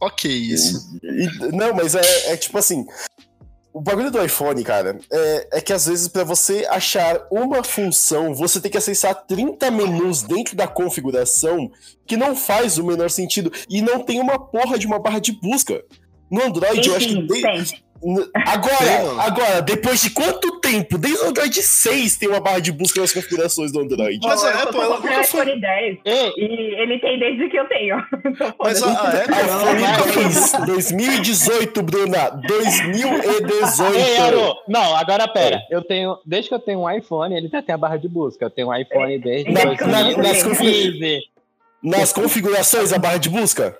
Ok, 0.00 0.30
isso. 0.30 0.98
Não, 1.52 1.74
mas 1.74 1.94
é, 1.94 2.32
é 2.32 2.36
tipo 2.36 2.58
assim. 2.58 2.84
O 3.72 3.80
bagulho 3.80 4.10
do 4.10 4.24
iPhone, 4.24 4.64
cara, 4.64 4.98
é, 5.12 5.48
é 5.52 5.60
que 5.60 5.70
às 5.70 5.84
vezes 5.84 6.08
pra 6.08 6.24
você 6.24 6.66
achar 6.70 7.20
uma 7.30 7.62
função, 7.62 8.34
você 8.34 8.58
tem 8.58 8.70
que 8.70 8.78
acessar 8.78 9.14
30 9.26 9.70
menus 9.70 10.22
dentro 10.22 10.56
da 10.56 10.66
configuração 10.66 11.70
que 12.06 12.16
não 12.16 12.34
faz 12.34 12.78
o 12.78 12.84
menor 12.84 13.10
sentido. 13.10 13.52
E 13.68 13.82
não 13.82 14.00
tem 14.02 14.18
uma 14.18 14.38
porra 14.38 14.78
de 14.78 14.86
uma 14.86 14.98
barra 14.98 15.18
de 15.18 15.32
busca. 15.32 15.84
No 16.30 16.42
Android, 16.42 16.88
eu 16.88 16.96
acho 16.96 17.06
que. 17.06 17.12
Sim, 17.14 17.26
tem. 17.26 17.64
Agora, 18.46 19.22
agora, 19.26 19.62
depois 19.62 20.00
de 20.02 20.10
quanto 20.10 20.60
tempo? 20.60 20.98
Desde 20.98 21.20
o 21.24 21.28
Android 21.28 21.62
6 21.62 22.16
tem 22.16 22.28
uma 22.28 22.40
barra 22.40 22.60
de 22.60 22.70
busca 22.72 23.00
nas 23.00 23.12
configurações 23.12 23.72
do 23.72 23.80
Android. 23.80 24.18
Mas 24.22 24.44
a 24.44 24.50
eu 24.50 24.58
Apple, 24.62 24.80
ela 24.80 24.96
nunca 24.96 25.24
foi- 25.24 25.42
iPhone 25.42 25.60
10 25.60 25.98
Ei, 26.04 26.32
e 26.36 26.74
ele 26.82 26.98
tem 27.00 27.18
desde 27.18 27.48
que 27.48 27.58
eu 27.58 27.68
tenho. 27.68 27.96
Mas 28.60 28.82
a, 28.82 28.86
a 28.90 29.08
Apple, 29.08 29.34
ela 29.34 29.62
iPhone 29.62 29.80
nunca 29.80 30.02
foi 30.12 30.22
10, 30.24 30.52
2018, 30.66 31.82
Bruna. 31.82 32.30
2018. 32.46 33.94
ei, 33.94 34.16
Aro, 34.18 34.54
não, 34.68 34.96
agora 34.96 35.26
pera. 35.28 35.60
Eu 35.70 35.82
tenho, 35.82 36.18
desde 36.24 36.48
que 36.48 36.54
eu 36.54 36.60
tenho 36.60 36.80
um 36.80 36.90
iPhone, 36.90 37.34
ele 37.34 37.48
já 37.48 37.62
tem 37.62 37.74
a 37.74 37.78
barra 37.78 37.96
de 37.96 38.08
busca. 38.08 38.44
Eu 38.46 38.50
tenho 38.50 38.68
um 38.68 38.74
iPhone 38.74 39.18
desde 39.18 39.50
Na- 39.52 39.64
na- 39.64 40.16
nas 40.18 40.42
2015. 40.42 41.20
Nas 41.82 42.12
configurações, 42.12 42.92
a 42.92 42.98
barra 42.98 43.18
de 43.18 43.28
busca? 43.28 43.78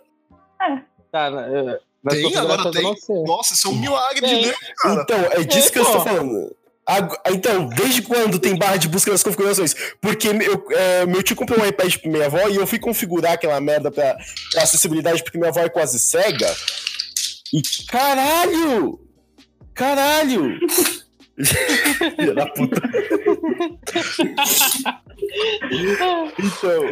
Tá, 1.13 1.31
na- 1.31 1.79
Tem, 2.09 2.37
agora 2.37 2.71
tem. 2.71 2.97
sei. 2.97 3.23
Nossa, 3.25 3.55
isso 3.55 3.67
é 3.67 3.71
um 3.71 3.77
milagre 3.77 4.21
de 4.21 4.35
Tem. 4.35 4.43
Deus, 4.43 4.57
cara. 4.79 5.03
Então, 5.03 5.19
é 5.33 5.45
disso 5.45 5.69
É, 5.69 5.71
que 5.71 5.79
eu 5.79 5.83
estou 5.83 6.01
falando. 6.03 6.57
Então, 7.33 7.69
desde 7.71 8.03
quando 8.03 8.39
tem 8.39 8.57
barra 8.57 8.77
de 8.77 8.89
busca 8.89 9.11
nas 9.11 9.23
configurações? 9.23 9.75
Porque 10.01 10.29
eu, 10.29 10.67
é, 10.71 11.05
meu 11.07 11.21
tio 11.23 11.35
comprou 11.35 11.61
um 11.61 11.67
iPad 11.67 11.97
pra 11.97 12.11
minha 12.11 12.27
avó 12.27 12.49
e 12.49 12.57
eu 12.57 12.67
fui 12.67 12.79
configurar 12.79 13.33
aquela 13.33 13.61
merda 13.61 13.91
pra, 13.91 14.17
pra 14.53 14.63
acessibilidade 14.63 15.23
porque 15.25 15.37
minha 15.37 15.51
avó 15.51 15.61
é 15.61 15.69
quase 15.69 15.99
cega. 15.99 16.55
E 17.53 17.61
caralho! 17.89 19.01
Caralho! 19.75 20.59
Filha 22.17 22.35
da 22.35 22.47
puta. 22.47 22.81
Então, 25.71 26.31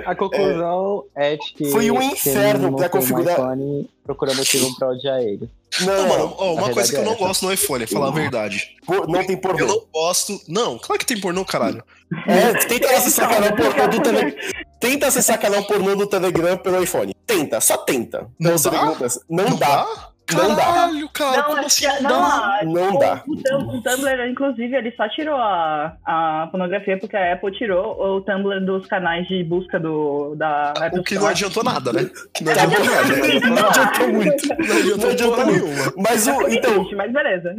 A 0.07 0.15
conclusão 0.15 1.05
é, 1.15 1.37
de 1.37 1.53
que. 1.55 1.71
Foi 1.71 1.91
um 1.91 2.01
inferno 2.03 2.71
não 2.71 2.77
pra 2.77 2.87
um 2.87 2.91
configurar- 2.91 3.33
iPhone 3.35 3.91
procura 4.05 4.35
motivo 4.35 4.75
pra 4.77 4.89
odiar 4.89 5.21
ele. 5.21 5.49
não, 5.81 5.87
Não, 5.87 6.09
mano, 6.09 6.35
ó, 6.39 6.55
uma 6.55 6.71
coisa 6.71 6.93
que 6.93 6.99
eu 6.99 7.05
não 7.05 7.13
é 7.13 7.17
gosto 7.17 7.45
no 7.47 7.53
iPhone, 7.53 7.87
falar 7.87 8.09
a 8.09 8.11
verdade. 8.11 8.77
por- 8.87 9.09
não 9.09 9.25
tem 9.25 9.37
Eu 9.37 9.41
pornô. 9.41 9.67
não 9.67 9.83
gosto. 9.93 10.41
Não, 10.49 10.79
claro 10.79 10.99
que 10.99 11.07
tem 11.07 11.21
pornô, 11.21 11.45
caralho. 11.45 11.83
É, 12.27 12.53
tenta 12.67 12.91
acessar 12.97 13.29
canal 13.29 13.55
pornô 13.57 13.89
do 13.89 14.01
Telegram. 14.03 14.35
Tenta 14.81 15.07
acessar 15.07 15.41
canal 15.41 15.65
pornô 15.65 15.97
do 15.97 16.07
Telegram 16.07 16.57
pelo 16.59 16.83
iPhone. 16.83 17.15
Tenta, 17.27 17.61
só 17.61 17.77
tenta. 17.79 18.29
Não 18.39 18.53
você 18.59 18.71
dá? 18.71 18.85
Não, 19.29 19.45
não 19.49 19.57
dá. 19.57 20.11
Não 20.33 20.55
dá. 20.55 20.65
Caralho, 20.65 21.09
cara, 21.11 21.37
Não, 21.37 21.45
como 21.45 21.67
assim 21.67 21.87
não 21.87 22.03
não, 22.03 22.09
dá? 22.11 22.61
Não 22.65 22.95
o- 22.95 22.99
dá. 22.99 23.23
O, 23.29 23.77
o 23.77 23.83
Tumblr, 23.83 24.27
inclusive, 24.31 24.75
ele 24.75 24.91
só 24.97 25.07
tirou 25.11 25.37
a, 25.37 25.97
a 26.05 26.49
pornografia 26.51 26.99
porque 26.99 27.15
a 27.17 27.35
Apple 27.35 27.53
tirou 27.53 28.01
o 28.01 28.21
Tumblr 28.23 28.65
dos 28.65 28.87
canais 28.87 29.29
de 29.29 29.45
busca 29.45 29.79
do, 29.79 30.35
da 30.37 30.71
Apple 30.71 31.01
O 31.01 31.05
que 31.05 31.15
não 31.15 31.31
Store. 31.31 31.33
adiantou 31.33 31.62
nada, 31.65 31.93
né? 31.93 32.11
Que 32.33 32.43
não 32.43 32.53
adiantou 32.53 32.85
nada. 32.85 33.09
né? 33.09 33.41
Não 33.51 33.69
adiantou 33.69 34.09
muito. 34.12 34.49
Não 34.49 34.57
Não 34.57 34.77
adiantou 34.77 35.11
adiantou 35.11 35.31
porra 35.37 35.45
muito. 35.47 35.65
nenhuma. 35.67 35.93
Mas 35.99 36.27
o, 36.27 36.49
então, 36.49 36.89
mas 36.97 37.12
beleza. 37.12 37.55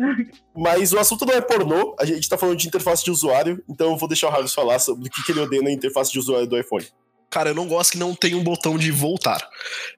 mas 0.55 0.93
o 0.93 0.99
assunto 0.99 1.25
não 1.25 1.33
é 1.35 1.41
pornô, 1.41 1.95
a 1.99 2.05
gente 2.05 2.27
tá 2.27 2.37
falando 2.37 2.57
de 2.57 2.67
interface 2.67 3.03
de 3.03 3.11
usuário, 3.11 3.63
então 3.69 3.91
eu 3.91 3.97
vou 3.97 4.09
deixar 4.09 4.27
o 4.27 4.31
Ravis 4.31 4.53
falar 4.53 4.79
sobre 4.79 5.07
o 5.07 5.11
que, 5.11 5.23
que 5.23 5.31
ele 5.31 5.41
odeia 5.41 5.61
na 5.61 5.71
interface 5.71 6.11
de 6.11 6.17
usuário 6.19 6.47
do 6.47 6.57
iPhone. 6.57 6.85
Cara, 7.29 7.49
eu 7.49 7.55
não 7.55 7.67
gosto 7.67 7.91
que 7.91 7.97
não 7.97 8.15
tem 8.15 8.33
um 8.35 8.43
botão 8.43 8.77
de 8.77 8.91
voltar. 8.91 9.45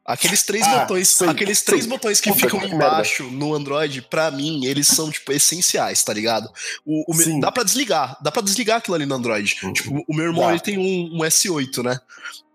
Aqueles 0.04 0.44
três 0.44 0.66
Ah, 0.66 0.80
botões, 0.80 1.10
sei, 1.10 1.28
aqueles 1.28 1.62
três 1.62 1.84
sei. 1.84 1.90
botões 1.90 2.20
que 2.20 2.30
Puta, 2.32 2.42
ficam 2.42 2.60
que 2.60 2.68
embaixo 2.74 3.24
no 3.26 3.54
Android, 3.54 4.02
pra 4.04 4.32
mim, 4.32 4.66
eles 4.66 4.88
são, 4.88 5.12
tipo, 5.12 5.32
essenciais, 5.32 6.04
tá 6.04 6.14
ligado? 6.14 6.50
O, 6.86 7.12
o 7.12 7.14
Sim. 7.14 7.40
dá 7.40 7.52
pra 7.52 7.64
desligar, 7.64 8.18
dá 8.22 8.32
pra 8.32 8.42
desligar 8.42 8.78
aquilo 8.78 8.96
ali 8.96 9.06
no 9.06 9.14
Android. 9.14 9.56
Uhum. 9.62 9.74
Tipo, 9.74 10.04
o 10.08 10.16
meu 10.16 10.26
irmão, 10.26 10.46
Dá. 10.46 10.52
ele 10.52 10.60
tem 10.62 10.78
um, 10.80 11.18
um 11.18 11.20
S8, 11.24 11.84
né? 11.84 12.00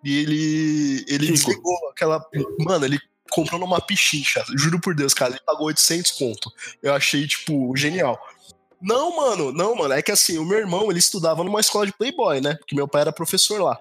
E 0.03 0.19
ele, 0.19 1.05
ele 1.06 1.27
Rico. 1.27 1.32
desligou 1.38 1.78
aquela... 1.91 2.25
Mano, 2.59 2.84
ele 2.84 2.99
comprou 3.31 3.61
numa 3.61 3.81
pichincha, 3.81 4.44
juro 4.56 4.81
por 4.81 4.94
Deus, 4.94 5.15
cara, 5.15 5.31
ele 5.32 5.41
pagou 5.47 5.69
800 5.69 6.11
conto. 6.12 6.53
Eu 6.82 6.93
achei, 6.93 7.27
tipo, 7.27 7.72
genial. 7.77 8.19
Não, 8.84 9.15
mano, 9.16 9.53
não, 9.53 9.77
mano. 9.77 9.94
É 9.94 10.03
que 10.03 10.11
assim, 10.11 10.38
o 10.38 10.44
meu 10.44 10.59
irmão, 10.59 10.91
ele 10.91 10.99
estudava 10.99 11.44
numa 11.44 11.61
escola 11.61 11.87
de 11.87 11.93
Playboy, 11.93 12.41
né? 12.41 12.56
Porque 12.56 12.75
meu 12.75 12.88
pai 12.88 13.03
era 13.03 13.12
professor 13.12 13.62
lá. 13.62 13.78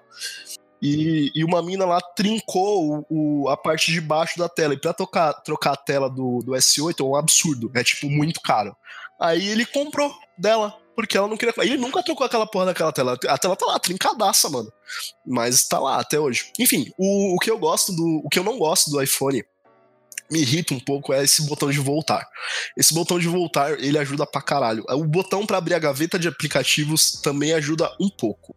E, 0.82 1.30
e 1.34 1.44
uma 1.44 1.62
mina 1.62 1.84
lá 1.86 2.00
trincou 2.00 3.04
o, 3.08 3.44
o- 3.44 3.48
a 3.48 3.56
parte 3.56 3.92
de 3.92 4.00
baixo 4.00 4.36
da 4.38 4.48
tela. 4.48 4.74
E 4.74 4.80
pra 4.80 4.92
tocar, 4.92 5.32
trocar 5.42 5.72
a 5.74 5.76
tela 5.76 6.10
do, 6.10 6.40
do 6.44 6.52
S8 6.52 6.98
é 7.00 7.02
um 7.04 7.14
absurdo. 7.14 7.70
É, 7.74 7.84
tipo, 7.84 8.10
muito 8.10 8.40
caro. 8.40 8.76
Aí 9.20 9.46
ele 9.48 9.64
comprou 9.64 10.12
dela. 10.36 10.76
Porque 10.94 11.16
ela 11.16 11.26
não 11.28 11.38
queria. 11.38 11.54
Ele 11.58 11.78
nunca 11.78 12.02
trocou 12.02 12.26
aquela 12.26 12.46
porra 12.46 12.66
daquela 12.66 12.92
tela. 12.92 13.18
A 13.28 13.38
tela 13.38 13.56
tá 13.56 13.64
lá, 13.64 13.78
trincadaça, 13.78 14.50
mano. 14.50 14.70
Mas 15.26 15.66
tá 15.66 15.78
lá 15.78 15.98
até 15.98 16.20
hoje. 16.20 16.50
Enfim, 16.58 16.92
o, 16.98 17.34
o 17.34 17.38
que 17.38 17.50
eu 17.50 17.58
gosto 17.58 17.92
do. 17.94 18.20
O 18.24 18.28
que 18.28 18.38
eu 18.38 18.44
não 18.44 18.58
gosto 18.58 18.90
do 18.90 19.00
iPhone 19.02 19.42
me 20.30 20.40
irrita 20.40 20.74
um 20.74 20.80
pouco 20.80 21.12
é 21.12 21.22
esse 21.24 21.46
botão 21.46 21.70
de 21.70 21.78
voltar. 21.78 22.26
Esse 22.76 22.92
botão 22.92 23.18
de 23.18 23.26
voltar, 23.28 23.78
ele 23.82 23.98
ajuda 23.98 24.26
pra 24.26 24.42
caralho. 24.42 24.84
O 24.90 25.04
botão 25.04 25.46
pra 25.46 25.56
abrir 25.58 25.74
a 25.74 25.78
gaveta 25.78 26.18
de 26.18 26.28
aplicativos 26.28 27.12
também 27.22 27.52
ajuda 27.54 27.90
um 28.00 28.10
pouco. 28.10 28.54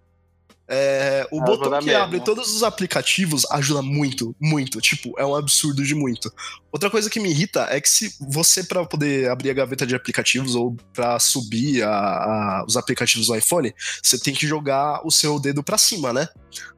É, 0.67 1.27
o 1.31 1.39
Ah, 1.41 1.45
botão 1.45 1.79
que 1.79 1.85
mesmo. 1.85 2.01
abre 2.01 2.19
todos 2.21 2.56
os 2.56 2.63
aplicativos 2.63 3.45
ajuda 3.51 3.83
muito, 3.83 4.35
muito. 4.41 4.81
Tipo, 4.81 5.13
é 5.19 5.23
um 5.25 5.35
absurdo 5.35 5.83
de 5.83 5.94
muito. 5.94 6.33
Outra 6.71 6.89
coisa 6.89 7.07
que 7.09 7.19
me 7.19 7.29
irrita 7.29 7.67
é 7.69 7.79
que 7.79 7.88
se 7.88 8.15
você, 8.19 8.63
pra 8.63 8.83
poder 8.83 9.29
abrir 9.29 9.51
a 9.51 9.53
gaveta 9.53 9.85
de 9.85 9.94
aplicativos 9.95 10.56
ou 10.56 10.75
pra 10.91 11.19
subir 11.19 11.83
a- 11.83 11.89
a- 11.89 12.65
os 12.67 12.75
aplicativos 12.77 13.27
do 13.27 13.35
iPhone, 13.35 13.73
você 14.01 14.17
tem 14.17 14.33
que 14.33 14.47
jogar 14.47 15.06
o 15.06 15.12
seu 15.12 15.39
dedo 15.39 15.63
pra 15.63 15.77
cima, 15.77 16.12
né? 16.12 16.27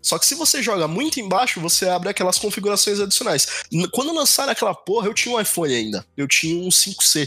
Só 0.01 0.19
que 0.19 0.25
se 0.25 0.35
você 0.35 0.61
joga 0.61 0.85
muito 0.87 1.19
embaixo, 1.21 1.61
você 1.61 1.87
abre 1.87 2.09
aquelas 2.09 2.37
configurações 2.37 2.99
adicionais. 2.99 3.47
Quando 3.93 4.13
lançaram 4.13 4.51
aquela 4.51 4.75
porra, 4.75 5.07
eu 5.07 5.13
tinha 5.13 5.33
um 5.33 5.39
iPhone 5.39 5.73
ainda. 5.73 6.05
Eu 6.17 6.27
tinha 6.27 6.61
um 6.61 6.69
5C. 6.69 7.25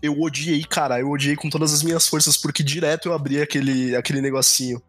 Eu 0.00 0.18
odiei, 0.20 0.64
cara, 0.64 1.00
eu 1.00 1.10
odiei 1.10 1.34
com 1.36 1.50
todas 1.50 1.74
as 1.74 1.82
minhas 1.82 2.06
forças, 2.08 2.36
porque 2.36 2.62
direto 2.62 3.08
eu 3.08 3.12
abria 3.12 3.42
aquele, 3.42 3.94
aquele 3.96 4.20
negocinho. 4.22 4.80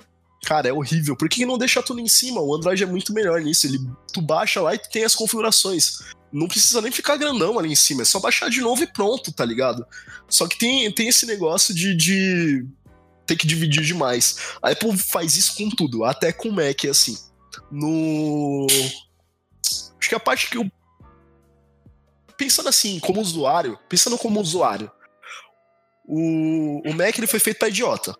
Cara, 0.43 0.67
é 0.67 0.73
horrível. 0.73 1.15
Por 1.15 1.29
que 1.29 1.45
não 1.45 1.57
deixa 1.57 1.83
tudo 1.83 1.99
em 1.99 2.07
cima? 2.07 2.41
O 2.41 2.55
Android 2.55 2.83
é 2.83 2.87
muito 2.87 3.13
melhor 3.13 3.41
nisso. 3.41 3.67
Ele, 3.67 3.79
tu 4.11 4.21
baixa 4.21 4.59
lá 4.59 4.73
e 4.73 4.79
tu 4.79 4.89
tem 4.89 5.03
as 5.03 5.13
configurações. 5.13 5.99
Não 6.31 6.47
precisa 6.47 6.81
nem 6.81 6.91
ficar 6.91 7.17
grandão 7.17 7.59
ali 7.59 7.71
em 7.71 7.75
cima. 7.75 8.01
É 8.01 8.05
só 8.05 8.19
baixar 8.19 8.49
de 8.49 8.59
novo 8.59 8.81
e 8.81 8.87
pronto, 8.87 9.31
tá 9.31 9.45
ligado? 9.45 9.85
Só 10.27 10.47
que 10.47 10.57
tem, 10.57 10.91
tem 10.91 11.07
esse 11.09 11.25
negócio 11.25 11.73
de, 11.75 11.95
de 11.95 12.65
ter 13.27 13.35
que 13.35 13.45
dividir 13.45 13.83
demais. 13.83 14.55
A 14.61 14.71
Apple 14.71 14.97
faz 14.97 15.35
isso 15.35 15.55
com 15.55 15.69
tudo, 15.69 16.03
até 16.03 16.31
com 16.31 16.49
o 16.49 16.53
Mac, 16.53 16.85
assim. 16.89 17.17
No. 17.71 18.65
Acho 19.99 20.09
que 20.09 20.15
a 20.15 20.19
parte 20.19 20.49
que 20.49 20.57
eu. 20.57 20.69
Pensando 22.35 22.69
assim, 22.69 22.99
como 22.99 23.21
usuário, 23.21 23.77
pensando 23.87 24.17
como 24.17 24.41
usuário, 24.41 24.91
o, 26.07 26.81
o 26.89 26.93
Mac 26.95 27.15
ele 27.15 27.27
foi 27.27 27.39
feito 27.39 27.59
pra 27.59 27.67
idiota. 27.67 28.15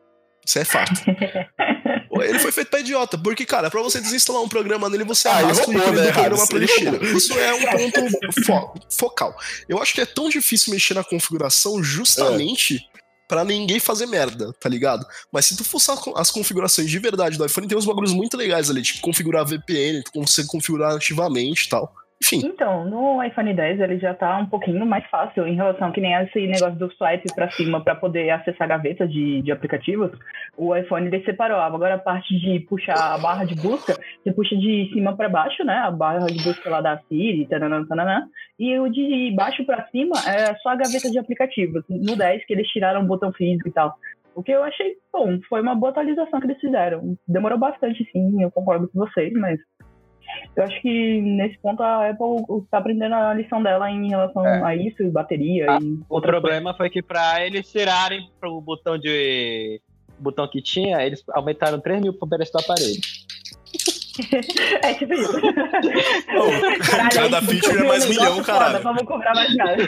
Isso 0.45 0.59
é 0.59 0.65
fato. 0.65 0.94
Ele 2.27 2.39
foi 2.39 2.51
feito 2.51 2.69
pra 2.69 2.79
idiota, 2.79 3.18
porque, 3.18 3.45
cara, 3.45 3.69
pra 3.69 3.81
você 3.81 4.00
desinstalar 4.01 4.41
um 4.41 4.50
programa 4.50 4.89
nele, 4.89 5.03
você 5.03 5.27
Ah, 5.27 5.35
ele 5.41 5.45
arrasta 5.51 5.65
roubou, 5.65 5.81
o 5.89 5.91
né, 5.94 6.07
do 6.07 6.13
programa 6.13 6.47
pra 6.47 6.59
lixeira. 6.59 7.06
Isso 7.18 7.33
é 7.39 7.53
um 7.53 7.91
ponto 7.91 8.44
fo- 8.45 8.73
focal. 8.89 9.35
Eu 9.68 9.81
acho 9.81 9.94
que 9.94 10.01
é 10.01 10.06
tão 10.06 10.29
difícil 10.29 10.73
mexer 10.73 10.94
na 10.94 11.03
configuração 11.03 11.83
justamente 11.83 12.85
pra 13.27 13.45
ninguém 13.45 13.79
fazer 13.79 14.06
merda, 14.07 14.51
tá 14.59 14.68
ligado? 14.68 15.06
Mas 15.31 15.45
se 15.45 15.56
tu 15.56 15.63
fuçar 15.63 15.97
as 16.18 16.29
configurações 16.29 16.89
de 16.89 17.00
verdade 17.00 17.38
do 17.38 17.45
iPhone, 17.45 17.65
tem 17.68 17.77
uns 17.77 17.85
bagulhos 17.85 18.12
muito 18.12 18.35
legais 18.35 18.69
ali, 18.69 18.81
tipo 18.81 19.00
configurar 19.00 19.45
VPN, 19.45 20.03
tu 20.03 20.12
consegue 20.12 20.47
configurar 20.50 20.95
ativamente 20.95 21.65
e 21.65 21.69
tal. 21.69 21.94
Enfim, 22.23 22.41
Então, 22.45 22.85
no 22.85 23.23
iPhone 23.23 23.53
10 23.53 23.79
ele 23.79 23.97
já 23.97 24.13
tá 24.13 24.38
um 24.38 24.45
pouquinho 24.45 24.85
mais 24.85 25.06
fácil 25.07 25.47
em 25.47 25.56
relação 25.56 25.91
que 25.91 26.00
nem 26.00 26.13
esse 26.13 26.45
negócio 26.47 26.75
do 26.75 26.91
swipe 26.94 27.33
pra 27.33 27.50
cima 27.51 27.83
pra 27.83 27.95
poder 27.95 28.29
acessar 28.29 28.68
gavetas 28.68 29.12
de, 29.12 29.41
de 29.41 29.51
aplicativos. 29.51 30.12
O 30.56 30.75
iPhone 30.75 31.07
ele 31.07 31.23
separou. 31.23 31.59
Agora 31.59 31.95
a 31.95 32.00
parte 32.00 32.38
de 32.39 32.59
puxar 32.62 33.15
a 33.15 33.18
barra 33.18 33.45
de 33.45 33.56
busca, 33.56 33.95
você 34.23 34.31
puxa 34.31 34.56
de 34.56 34.89
cima 34.94 35.15
pra 35.15 35.29
baixo, 35.29 35.63
né? 35.63 35.77
A 35.77 35.89
barra 35.91 36.27
de 36.27 36.44
busca 36.44 36.69
lá 36.69 36.79
da 36.79 37.00
Siri, 37.09 37.47
tananã, 37.47 37.83
tananã. 37.85 38.27
E 38.59 38.77
o 38.79 38.88
de 38.88 39.33
baixo 39.35 39.65
pra 39.65 39.88
cima 39.88 40.15
é 40.27 40.53
só 40.56 40.69
a 40.69 40.75
gaveta 40.75 41.09
de 41.09 41.17
aplicativos. 41.17 41.83
No 41.89 42.15
10 42.15 42.45
que 42.45 42.53
eles 42.53 42.67
tiraram 42.67 43.01
o 43.01 43.07
botão 43.07 43.33
físico 43.33 43.67
e 43.67 43.71
tal. 43.71 43.97
O 44.35 44.44
que 44.44 44.51
eu 44.51 44.63
achei 44.63 44.95
bom, 45.12 45.39
foi 45.50 45.62
uma 45.62 45.75
boa 45.75 45.91
atualização 45.91 46.39
que 46.39 46.45
eles 46.45 46.59
fizeram. 46.59 47.17
Demorou 47.27 47.57
bastante, 47.57 48.07
sim, 48.12 48.41
eu 48.41 48.51
concordo 48.51 48.88
com 48.88 49.00
vocês, 49.00 49.33
mas 49.33 49.59
eu 50.55 50.63
acho 50.63 50.81
que 50.81 51.21
nesse 51.21 51.57
ponto 51.59 51.81
a 51.81 52.09
Apple 52.09 52.43
está 52.63 52.77
aprendendo 52.79 53.15
a 53.15 53.33
lição 53.33 53.61
dela 53.63 53.89
em 53.89 54.09
relação 54.09 54.45
É. 54.45 54.63
a 54.63 54.75
isso, 54.75 55.09
bateria 55.11 55.65
Ah, 55.69 55.79
e 55.81 55.99
O 56.09 56.21
problema 56.21 56.73
foi 56.75 56.89
que 56.89 57.01
pra 57.01 57.45
eles 57.45 57.71
tirarem 57.71 58.29
pro 58.39 58.59
botão 58.61 58.97
de. 58.97 59.79
o 60.19 60.23
botão 60.23 60.47
que 60.47 60.61
tinha, 60.61 61.01
eles 61.05 61.23
aumentaram 61.33 61.79
3 61.79 62.01
mil 62.01 62.13
pro 62.13 62.27
preço 62.27 62.51
do 62.53 62.59
aparelho. 62.59 62.99
É 64.83 64.93
tipo 64.93 65.13
isso. 65.13 65.31
cada 67.15 67.39
aí, 67.39 67.45
feature 67.45 67.77
é 67.79 67.87
mais 67.87 68.07
milhão, 68.07 68.33
foda, 68.35 68.43
caralho. 68.43 68.83
Vamos 68.83 69.03
cobrar 69.03 69.33
mais 69.33 69.55
caro. 69.55 69.81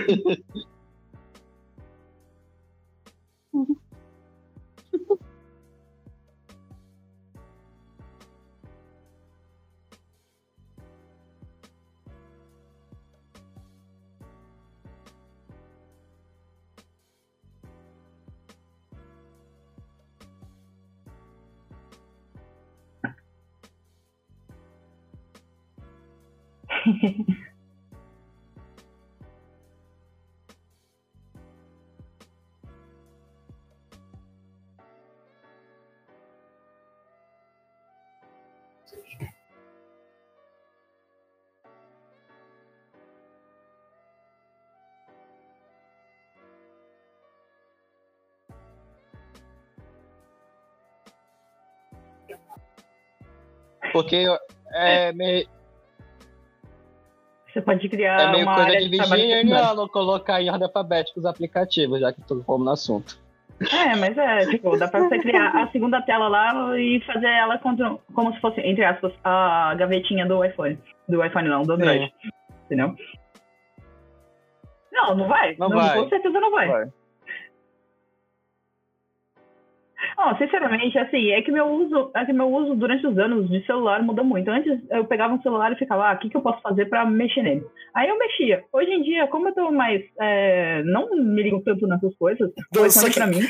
Porque 53.93 54.25
é 54.73 55.13
meio, 55.13 55.47
Você 57.53 57.61
pode 57.61 57.87
criar 57.87 58.19
é 58.19 58.31
meio 58.31 58.43
uma 58.45 58.55
coisa 58.55 58.69
área 58.71 58.81
de 58.81 59.43
não 59.77 59.87
colocar 59.87 60.41
em 60.41 60.49
ordem 60.49 60.65
alfabética 60.65 61.19
os 61.19 61.25
aplicativos, 61.25 61.99
já 61.99 62.11
que 62.11 62.19
tu 62.21 62.43
fomos 62.43 62.65
no 62.65 62.71
assunto. 62.71 63.21
É, 63.71 63.95
mas 63.95 64.17
é, 64.17 64.47
tipo, 64.47 64.75
dá 64.75 64.87
pra 64.87 65.01
você 65.01 65.19
criar 65.19 65.49
a 65.49 65.67
segunda 65.71 66.01
tela 66.01 66.27
lá 66.27 66.77
e 66.79 66.99
fazer 67.05 67.27
ela 67.27 67.59
contra- 67.59 67.95
como 68.13 68.33
se 68.33 68.41
fosse, 68.41 68.59
entre 68.61 68.83
aspas, 68.83 69.13
a 69.23 69.75
gavetinha 69.77 70.25
do 70.25 70.43
iPhone. 70.43 70.79
Do 71.07 71.23
iPhone 71.23 71.47
não, 71.47 71.61
do 71.61 71.73
Android. 71.73 72.11
Entendeu? 72.65 72.95
Não, 74.91 75.15
não 75.15 75.27
vai. 75.27 75.55
Não 75.57 75.69
vai. 75.69 75.99
Com 75.99 76.09
certeza 76.09 76.39
não 76.39 76.51
vai. 76.51 76.67
Vai. 76.67 76.87
Ó, 80.17 80.35
sinceramente, 80.37 80.97
assim, 80.97 81.31
é 81.31 81.41
que 81.41 81.51
meu 81.51 81.65
uso, 81.67 82.11
é 82.15 82.25
que 82.25 82.33
meu 82.33 82.47
uso 82.47 82.75
durante 82.75 83.05
os 83.07 83.17
anos 83.17 83.49
de 83.49 83.65
celular 83.65 84.01
mudou 84.03 84.23
muito. 84.23 84.49
Antes 84.49 84.79
eu 84.91 85.05
pegava 85.05 85.33
um 85.33 85.41
celular 85.41 85.71
e 85.71 85.75
ficava, 85.77 86.09
ah, 86.09 86.13
o 86.13 86.19
que, 86.19 86.29
que 86.29 86.37
eu 86.37 86.41
posso 86.41 86.61
fazer 86.61 86.85
pra 86.87 87.05
mexer 87.05 87.41
nele? 87.41 87.63
Aí 87.95 88.07
eu 88.09 88.17
mexia. 88.17 88.63
Hoje 88.71 88.91
em 88.91 89.01
dia, 89.03 89.27
como 89.27 89.47
eu 89.49 89.53
tô 89.55 89.71
mais. 89.71 90.01
é, 90.19 90.83
não 90.83 91.09
me 91.15 91.41
ligo 91.43 91.61
tanto 91.61 91.87
nessas 91.87 92.15
coisas, 92.17 92.49
Não, 92.73 92.89
só 92.89 93.07
que- 93.07 93.13
pra 93.15 93.27
mim. 93.27 93.41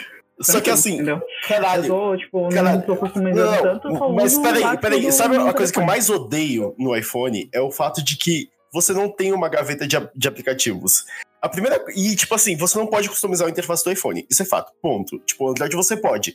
Só 0.42 0.60
que 0.60 0.70
assim, 0.72 0.96
Entendeu? 0.96 1.18
Eu 1.18 1.22
caralho. 1.48 1.88
tô, 1.88 2.18
tipo, 2.18 2.50
Caralho. 2.50 2.78
não 2.80 2.86
tô 2.86 2.96
customizando 2.96 3.52
Não, 3.52 3.62
tanto, 3.62 3.96
só 3.98 4.10
mas 4.10 4.38
peraí, 4.40 4.78
peraí. 4.80 5.12
Sabe 5.12 5.38
uma 5.38 5.54
coisa 5.54 5.72
que 5.72 5.80
eu 5.80 5.86
mais 5.86 6.10
odeio 6.10 6.74
no 6.80 6.96
iPhone? 6.96 7.48
É 7.54 7.62
o 7.62 7.70
fato 7.72 8.04
de 8.04 8.18
que 8.18 8.50
você 8.74 8.94
não 8.94 9.08
tem 9.08 9.32
uma 9.32 9.48
gaveta 9.48 9.88
de, 9.88 9.96
a- 9.96 10.10
de 10.16 10.28
aplicativos. 10.28 11.06
A 11.44 11.50
primeira. 11.50 11.84
E, 11.94 12.16
tipo 12.16 12.34
assim, 12.34 12.56
você 12.56 12.78
não 12.78 12.88
pode 12.88 13.10
customizar 13.10 13.50
a 13.50 13.52
interface 13.52 13.84
do 13.84 13.92
iPhone. 13.92 14.26
Isso 14.30 14.42
é 14.42 14.46
fato. 14.46 14.72
Ponto. 14.82 15.20
Tipo, 15.20 15.44
o 15.44 15.50
Android 15.50 15.76
você 15.76 15.98
pode. 15.98 16.34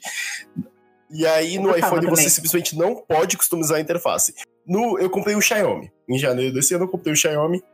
E 1.11 1.27
aí 1.27 1.59
no 1.59 1.75
iPhone 1.75 2.05
você 2.05 2.17
também. 2.17 2.29
simplesmente 2.29 2.77
não 2.77 2.95
pode 2.95 3.39
customizar 3.39 3.79
a 3.79 3.81
interface. 3.81 4.35
No, 4.67 4.99
eu 4.99 5.09
comprei 5.09 5.35
um 5.35 5.41
Xiaomi. 5.41 5.91
Em 6.07 6.19
janeiro 6.19 6.53
desse 6.53 6.75
ano 6.75 6.85
eu 6.85 6.89
comprei 6.89 7.11
um 7.11 7.17
Xiaomi. 7.17 7.65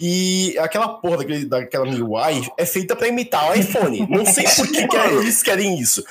E 0.00 0.56
aquela 0.58 0.88
porra 0.88 1.18
daquele, 1.18 1.44
daquela 1.44 1.84
MIUI 1.84 2.50
é 2.56 2.64
feita 2.64 2.96
pra 2.96 3.08
imitar 3.08 3.50
o 3.50 3.54
iPhone. 3.54 4.06
Não 4.08 4.24
sei 4.24 4.44
por 4.56 4.66
que, 4.68 4.88
que 4.88 4.96
eles 4.96 5.42
querem 5.42 5.78
isso. 5.78 6.02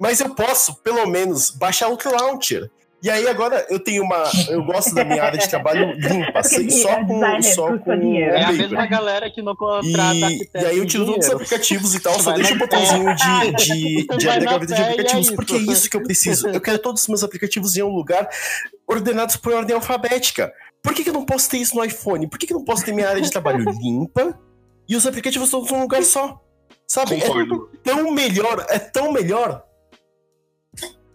Mas 0.00 0.18
eu 0.18 0.34
posso, 0.34 0.74
pelo 0.82 1.06
menos, 1.06 1.50
baixar 1.50 1.86
outro 1.86 2.10
launcher. 2.10 2.68
E 3.04 3.10
aí 3.10 3.28
agora 3.28 3.66
eu 3.68 3.78
tenho 3.78 4.02
uma. 4.02 4.24
Eu 4.48 4.64
gosto 4.64 4.94
da 4.94 5.04
minha 5.04 5.22
área 5.22 5.38
de 5.38 5.46
trabalho 5.46 5.92
limpa, 5.92 6.42
sem- 6.42 6.70
só 6.72 7.04
com. 7.04 7.42
Só 7.42 7.76
com. 7.78 7.92
É 7.92 8.44
a 8.44 8.50
mesma 8.52 8.86
galera 8.86 9.30
que 9.30 9.42
não 9.42 9.54
contrata 9.54 9.84
E, 9.92 10.48
e 10.54 10.58
aí 10.64 10.78
eu 10.78 10.86
tiro 10.86 11.04
todos 11.04 11.26
os 11.26 11.34
aplicativos 11.34 11.94
e 11.94 12.00
tal, 12.00 12.18
só 12.18 12.32
deixo 12.32 12.54
o 12.54 12.58
botãozinho 12.58 13.14
de, 13.14 13.52
de, 13.52 14.06
de 14.16 14.24
Vai 14.26 14.36
abrir 14.36 14.46
a 14.48 14.50
na 14.50 14.50
gaveta 14.52 14.74
de 14.74 14.80
é 14.80 14.84
aplicativos, 14.84 15.26
isso. 15.26 15.36
porque 15.36 15.52
é 15.52 15.58
isso 15.58 15.90
que 15.90 15.96
eu 15.98 16.02
preciso. 16.02 16.48
Eu 16.48 16.60
quero 16.62 16.78
todos 16.78 17.02
os 17.02 17.08
meus 17.08 17.22
aplicativos 17.22 17.76
em 17.76 17.82
um 17.82 17.94
lugar 17.94 18.26
ordenados 18.88 19.36
por 19.36 19.52
ordem 19.52 19.76
alfabética. 19.76 20.50
Por 20.82 20.94
que, 20.94 21.04
que 21.04 21.10
eu 21.10 21.14
não 21.14 21.26
posso 21.26 21.50
ter 21.50 21.58
isso 21.58 21.76
no 21.76 21.84
iPhone? 21.84 22.26
Por 22.26 22.38
que, 22.38 22.46
que 22.46 22.54
eu 22.54 22.58
não 22.58 22.64
posso 22.64 22.84
ter 22.86 22.92
minha 22.92 23.08
área 23.08 23.20
de 23.20 23.30
trabalho 23.30 23.64
limpa 23.82 24.38
e 24.88 24.96
os 24.96 25.06
aplicativos 25.06 25.50
todos 25.50 25.70
num 25.70 25.82
lugar 25.82 26.02
só? 26.04 26.40
Sabe? 26.86 27.20
Concordo. 27.20 27.70
É 27.74 27.78
tão 27.90 28.10
melhor, 28.10 28.64
é 28.70 28.78
tão 28.78 29.12
melhor. 29.12 29.62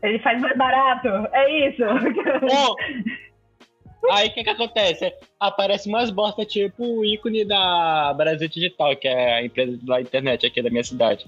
Ele 0.01 0.19
faz 0.19 0.39
mais 0.41 0.57
barato, 0.57 1.07
é 1.33 1.69
isso. 1.69 1.81
Bom, 2.41 2.75
aí 4.11 4.29
o 4.29 4.33
que 4.33 4.43
que 4.43 4.49
acontece? 4.49 5.11
Aparece 5.39 5.89
umas 5.89 6.09
bosta 6.09 6.45
tipo 6.45 6.83
o 6.83 7.05
ícone 7.05 7.45
da 7.45 8.13
Brasil 8.15 8.47
Digital, 8.47 8.95
que 8.95 9.07
é 9.07 9.33
a 9.35 9.43
empresa 9.45 9.77
da 9.83 9.99
internet 9.99 10.45
aqui 10.45 10.61
da 10.61 10.69
minha 10.69 10.83
cidade. 10.83 11.25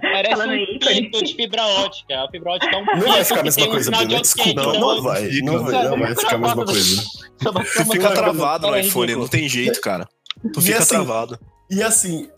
Parece 0.00 0.30
Falando 0.30 0.52
um 0.52 0.56
ícone. 0.56 1.10
de 1.24 1.34
fibra 1.34 1.62
ótica. 1.66 2.24
A 2.24 2.30
fibra 2.30 2.52
ótica 2.52 2.76
é 2.76 2.78
um 2.78 2.84
Não 2.84 3.00
vai 3.00 3.18
pinto 3.18 3.24
ficar 3.24 3.34
a 3.34 3.38
que 3.38 3.44
mesma 3.44 3.68
coisa, 3.68 3.90
Bruno. 3.90 4.20
Desculpa, 4.20 4.50
Então, 4.50 4.72
não 4.74 5.02
vai. 5.02 5.28
Não 5.42 5.64
vai, 5.64 5.84
não 5.84 5.98
vai 5.98 6.14
ficar 6.14 6.34
a 6.34 6.38
mesma 6.38 6.64
coisa. 6.64 7.02
Tu 7.38 7.92
fica 7.92 8.10
travado 8.12 8.66
no 8.68 8.78
iPhone, 8.78 9.16
não 9.16 9.28
tem 9.28 9.48
jeito, 9.48 9.80
cara. 9.80 10.08
Tu 10.52 10.62
fica 10.62 10.78
assim, 10.78 10.94
travado. 10.94 11.38
E 11.70 11.82
assim. 11.82 12.30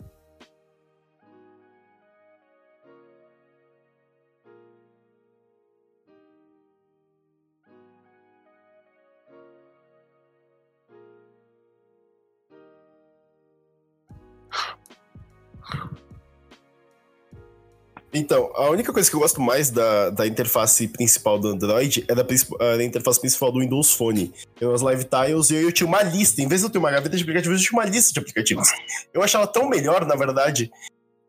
Então, 18.17 18.49
a 18.55 18.69
única 18.69 18.93
coisa 18.93 19.09
que 19.09 19.15
eu 19.15 19.19
gosto 19.19 19.41
mais 19.41 19.69
da, 19.69 20.09
da 20.09 20.25
interface 20.25 20.87
principal 20.87 21.37
do 21.37 21.49
Android 21.49 22.05
é 22.07 22.15
da, 22.15 22.21
ah, 22.21 22.77
da 22.77 22.83
interface 22.83 23.19
principal 23.19 23.51
do 23.51 23.59
Windows 23.59 23.91
Phone. 23.91 24.33
Tem 24.57 24.65
umas 24.65 24.81
Live 24.81 25.03
Tiles 25.03 25.49
e 25.49 25.55
eu, 25.55 25.61
eu 25.63 25.71
tinha 25.71 25.85
uma 25.85 26.01
lista. 26.01 26.41
Em 26.41 26.47
vez 26.47 26.61
de 26.61 26.67
eu 26.67 26.71
ter 26.71 26.77
uma 26.77 26.89
gaveta 26.89 27.17
de 27.17 27.23
aplicativos, 27.23 27.59
eu 27.59 27.67
tinha 27.67 27.77
uma 27.77 27.85
lista 27.85 28.13
de 28.13 28.19
aplicativos. 28.19 28.69
Eu 29.13 29.21
achava 29.21 29.45
tão 29.45 29.67
melhor, 29.67 30.05
na 30.05 30.15
verdade. 30.15 30.71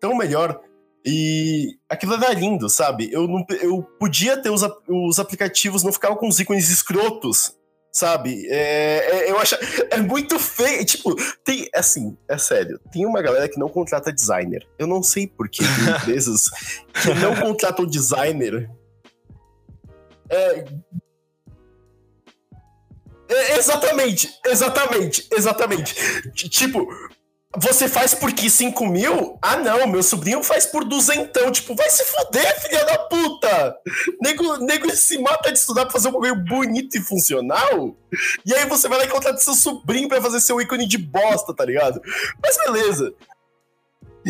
Tão 0.01 0.17
melhor. 0.17 0.61
E 1.05 1.77
aquilo 1.89 2.15
era 2.15 2.33
lindo, 2.33 2.69
sabe? 2.69 3.09
Eu, 3.13 3.27
não, 3.27 3.45
eu 3.61 3.83
podia 3.99 4.41
ter 4.41 4.51
os, 4.51 4.63
os 4.89 5.19
aplicativos, 5.19 5.83
não 5.83 5.93
ficavam 5.93 6.17
com 6.17 6.29
os 6.29 6.39
ícones 6.39 6.71
escrotos, 6.71 7.57
sabe? 7.97 8.47
É, 8.51 9.09
é- 9.11 9.31
eu 9.31 9.39
acho. 9.39 9.57
É 9.91 9.97
muito 9.99 10.39
feio. 10.39 10.85
Tipo, 10.85 11.15
tem. 11.43 11.69
Assim, 11.75 12.17
é 12.29 12.37
sério. 12.37 12.79
Tem 12.93 13.07
uma 13.07 13.23
galera 13.23 13.49
que 13.49 13.59
não 13.59 13.69
contrata 13.69 14.13
designer. 14.13 14.67
Eu 14.79 14.87
não 14.87 15.03
sei 15.03 15.27
por 15.27 15.49
que 15.49 15.65
tem 15.65 15.67
empresas 15.97 16.51
que 17.03 17.15
não 17.15 17.35
contratam 17.35 17.87
designer. 17.87 18.71
É. 20.29 20.65
É, 23.29 23.59
exatamente, 23.59 24.31
exatamente, 24.47 25.27
exatamente. 25.33 25.95
Tipo, 26.33 26.87
você 27.59 27.89
faz 27.89 28.15
por 28.15 28.33
que 28.33 28.49
5 28.51 28.87
mil? 28.87 29.39
Ah, 29.41 29.57
não, 29.57 29.87
meu 29.87 30.03
sobrinho 30.03 30.43
faz 30.43 30.67
por 30.67 30.85
duzentão. 30.85 31.51
Tipo, 31.51 31.75
vai 31.75 31.89
se 31.91 32.05
fuder, 32.05 32.61
filha 32.61 32.85
da 32.85 32.99
puta! 32.99 33.77
Nego, 34.21 34.57
nego 34.59 34.91
se 34.91 35.19
mata 35.19 35.53
de 35.53 35.59
estudar 35.59 35.85
pra 35.85 35.93
fazer 35.93 36.09
um 36.09 36.13
bagulho 36.13 36.37
bonito 36.37 36.97
e 36.97 37.01
funcional. 37.01 37.97
E 38.45 38.55
aí 38.55 38.67
você 38.67 38.89
vai 38.89 38.99
lá 38.99 39.05
e 39.05 39.09
contrata 39.09 39.39
seu 39.39 39.55
sobrinho 39.55 40.09
pra 40.09 40.21
fazer 40.21 40.41
seu 40.41 40.61
ícone 40.61 40.87
de 40.87 40.99
bosta, 40.99 41.55
tá 41.55 41.65
ligado? 41.65 42.01
Mas 42.43 42.57
beleza. 42.57 43.15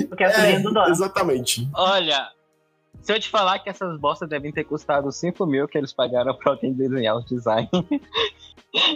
Porque 0.08 0.24
é 0.24 0.32
sobrinho 0.32 0.62
do 0.62 0.72
dono. 0.72 0.90
exatamente. 0.90 1.68
Olha, 1.74 2.30
se 3.02 3.12
eu 3.12 3.20
te 3.20 3.28
falar 3.28 3.58
que 3.60 3.70
essas 3.70 3.98
bostas 3.98 4.28
devem 4.28 4.52
ter 4.52 4.64
custado 4.64 5.10
5 5.10 5.46
mil 5.46 5.68
que 5.68 5.78
eles 5.78 5.92
pagaram 5.92 6.34
pra 6.34 6.52
alguém 6.52 6.72
desenhar 6.72 7.16
o 7.16 7.24
design, 7.24 7.68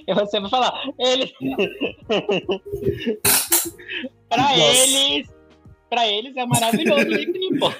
e 0.07 0.15
você 0.15 0.41
vai 0.41 0.51
falar, 0.51 0.73
eles. 0.99 1.33
Pra 4.31 4.43
Nossa. 4.43 4.63
eles. 4.63 5.29
Pra 5.91 6.07
eles 6.07 6.37
é 6.37 6.47
maravilhoso 6.47 7.05
o 7.05 7.59
pô. 7.59 7.73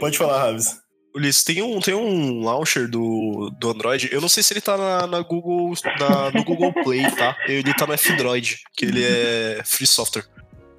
Pode 0.00 0.18
falar, 0.18 0.38
Raves. 0.42 0.80
Ulisses, 1.14 1.42
tem 1.42 1.62
um, 1.62 1.80
tem 1.80 1.94
um 1.94 2.42
launcher 2.44 2.86
do, 2.88 3.50
do 3.58 3.70
Android. 3.70 4.08
Eu 4.12 4.20
não 4.20 4.28
sei 4.28 4.42
se 4.42 4.52
ele 4.52 4.60
tá 4.60 4.76
na, 4.76 5.06
na 5.06 5.20
Google, 5.22 5.72
na- 5.98 6.30
no 6.32 6.44
Google 6.44 6.72
Play, 6.84 7.10
tá? 7.12 7.36
Ele 7.48 7.72
tá 7.74 7.86
no 7.86 7.94
F-Droid, 7.94 8.58
que 8.76 8.84
ele 8.84 9.02
é 9.02 9.62
free 9.64 9.86
software. 9.86 10.26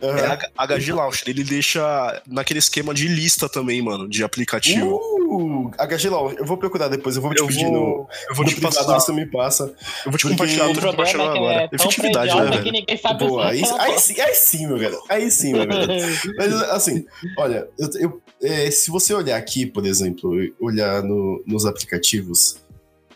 É 0.01 0.25
H- 0.25 0.49
HG 0.77 0.93
Launcher. 0.93 1.29
Ele 1.29 1.43
deixa 1.43 2.21
naquele 2.27 2.59
esquema 2.59 2.93
de 2.93 3.07
lista 3.07 3.49
também, 3.49 3.81
mano, 3.81 4.07
de 4.07 4.23
aplicativo. 4.23 4.95
Uh, 4.95 5.71
HG 5.77 6.09
LOL, 6.09 6.31
eu 6.31 6.45
vou 6.45 6.57
procurar 6.57 6.87
depois, 6.87 7.15
eu 7.15 7.21
vou 7.21 7.33
te 7.33 7.39
eu, 7.41 7.47
pedir 7.47 7.65
no, 7.65 7.71
vou, 7.71 8.09
eu 8.29 8.35
vou 8.35 8.45
no 8.45 8.49
te 8.49 8.55
privado, 8.55 8.75
passar. 8.77 8.99
você 8.99 9.11
me 9.11 9.25
passa. 9.25 9.73
Eu 10.05 10.11
vou 10.11 10.17
te 10.17 10.27
compartilhar, 10.27 10.67
o 10.67 10.69
eu 10.71 10.75
tô 10.75 10.81
compartilhando 10.89 11.23
é 11.33 11.37
agora. 11.37 11.61
é 11.63 11.75
Efetividade, 11.75 12.33
né, 12.33 12.39
idiota 12.41 12.57
velho? 12.57 12.71
ninguém 12.71 12.97
sabe 12.97 13.25
Boa, 13.27 13.49
aí, 13.49 13.61
aí, 13.63 13.65
porra. 13.69 13.99
sim- 13.99 14.19
aí 14.21 14.33
sim, 14.35 14.67
meu 14.67 14.77
garoto. 14.79 15.03
Aí 15.09 15.29
sim, 15.31 15.53
meu 15.53 15.67
garoto. 15.67 15.93
Mas 16.37 16.53
assim, 16.63 17.05
olha, 17.37 17.67
eu, 17.77 17.89
eu- 17.99 18.21
é, 18.41 18.71
se 18.71 18.89
você 18.89 19.13
olhar 19.13 19.35
aqui, 19.37 19.65
por 19.65 19.85
exemplo, 19.85 20.31
olhar 20.61 21.03
no- 21.03 21.43
nos 21.45 21.65
aplicativos, 21.65 22.57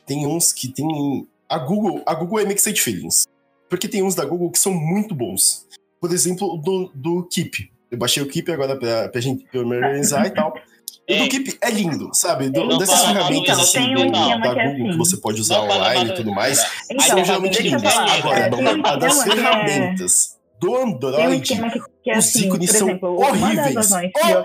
tem 0.06 0.28
uns 0.28 0.52
que 0.52 0.68
tem. 0.68 1.26
A 1.48 1.58
Google, 1.58 2.02
a 2.06 2.14
Google 2.14 2.40
é 2.40 2.46
Mixed 2.46 2.80
Feelings. 2.82 3.26
Porque 3.70 3.88
tem 3.88 4.04
uns 4.04 4.14
da 4.16 4.24
Google 4.26 4.52
que 4.52 4.60
são 4.60 4.74
muito 4.74 5.16
bons. 5.16 5.66
Por 6.04 6.12
exemplo, 6.14 6.58
do, 6.58 6.92
do 6.94 7.26
Keep. 7.32 7.72
Eu 7.90 7.98
baixei 7.98 8.22
o 8.22 8.28
Keep 8.28 8.52
agora 8.52 8.76
pra, 8.76 9.08
pra 9.08 9.22
gente 9.22 9.46
pra 9.46 9.62
eu 9.62 9.66
me 9.66 9.78
organizar 9.78 10.28
e 10.28 10.32
tal. 10.32 10.50
O 10.50 10.54
do 11.08 11.14
Ei. 11.14 11.30
Keep 11.30 11.58
é 11.62 11.72
lindo, 11.72 12.10
sabe? 12.12 12.50
Do, 12.50 12.78
dessas 12.78 13.06
ferramentas 13.06 13.58
assim 13.58 13.94
do- 13.94 14.12
da 14.12 14.12
que 14.12 14.60
é 14.60 14.68
Google 14.68 14.76
que 14.76 14.90
assim. 14.90 14.98
você 14.98 15.16
pode 15.16 15.40
usar 15.40 15.62
online 15.62 16.04
e 16.04 16.08
do- 16.10 16.14
tudo 16.16 16.34
mais. 16.34 16.60
Então, 16.92 17.08
são 17.08 17.24
geralmente 17.24 17.62
lindas. 17.64 17.86
Agora, 17.96 18.38
é, 18.38 18.48
a 18.48 18.50
tem 18.52 18.68
um 18.68 18.82
das 19.00 19.24
que 19.24 19.30
é- 19.32 19.36
ferramentas 19.38 20.38
do 20.60 20.76
Android. 20.76 21.54
Que, 22.04 22.10
que 22.10 22.10
é 22.12 22.18
os 22.18 22.26
assim, 22.28 22.46
ícones 22.48 22.70
por 22.72 22.78
são 22.78 22.90
exemplo, 22.90 23.18
das 23.18 23.30
horríveis, 23.30 23.90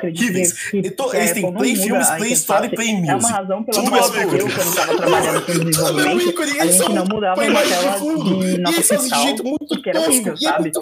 que 0.01 0.07
horríveis. 0.07 0.53
que, 0.71 0.83
que, 0.83 0.89
Então, 0.89 1.11
que 1.11 1.17
eles 1.17 1.31
a 1.31 1.35
têm 1.35 1.53
Play 1.53 1.77
Filmes, 1.77 2.09
a 2.11 2.17
Play 2.17 2.33
Store 2.33 2.67
e 2.67 2.69
Play 2.71 2.89
É 2.89 2.93
uma 2.95 3.15
Music. 3.17 3.33
razão 3.33 3.63
pela 3.65 3.79
Tudo 3.79 3.91
qual 3.91 4.15
eu, 4.15 4.29
quando 4.29 4.59
estava 4.61 4.97
trabalhando 4.97 5.47
com 5.47 5.53
desenvolvimento, 5.53 6.29
ícone, 6.29 6.61
a 6.61 6.65
gente 6.67 6.77
são 6.77 6.89
não 6.91 7.05
mudava 7.05 7.45
de 7.45 7.53
tela 7.53 7.99
de 7.99 8.55
E 8.55 8.59
nota 8.59 8.77
de 8.77 8.83
fiscal, 8.83 9.25
muito 9.43 9.67
porque 9.69 9.91
era 9.91 9.99
é 9.99 10.03
sabe? 10.37 10.73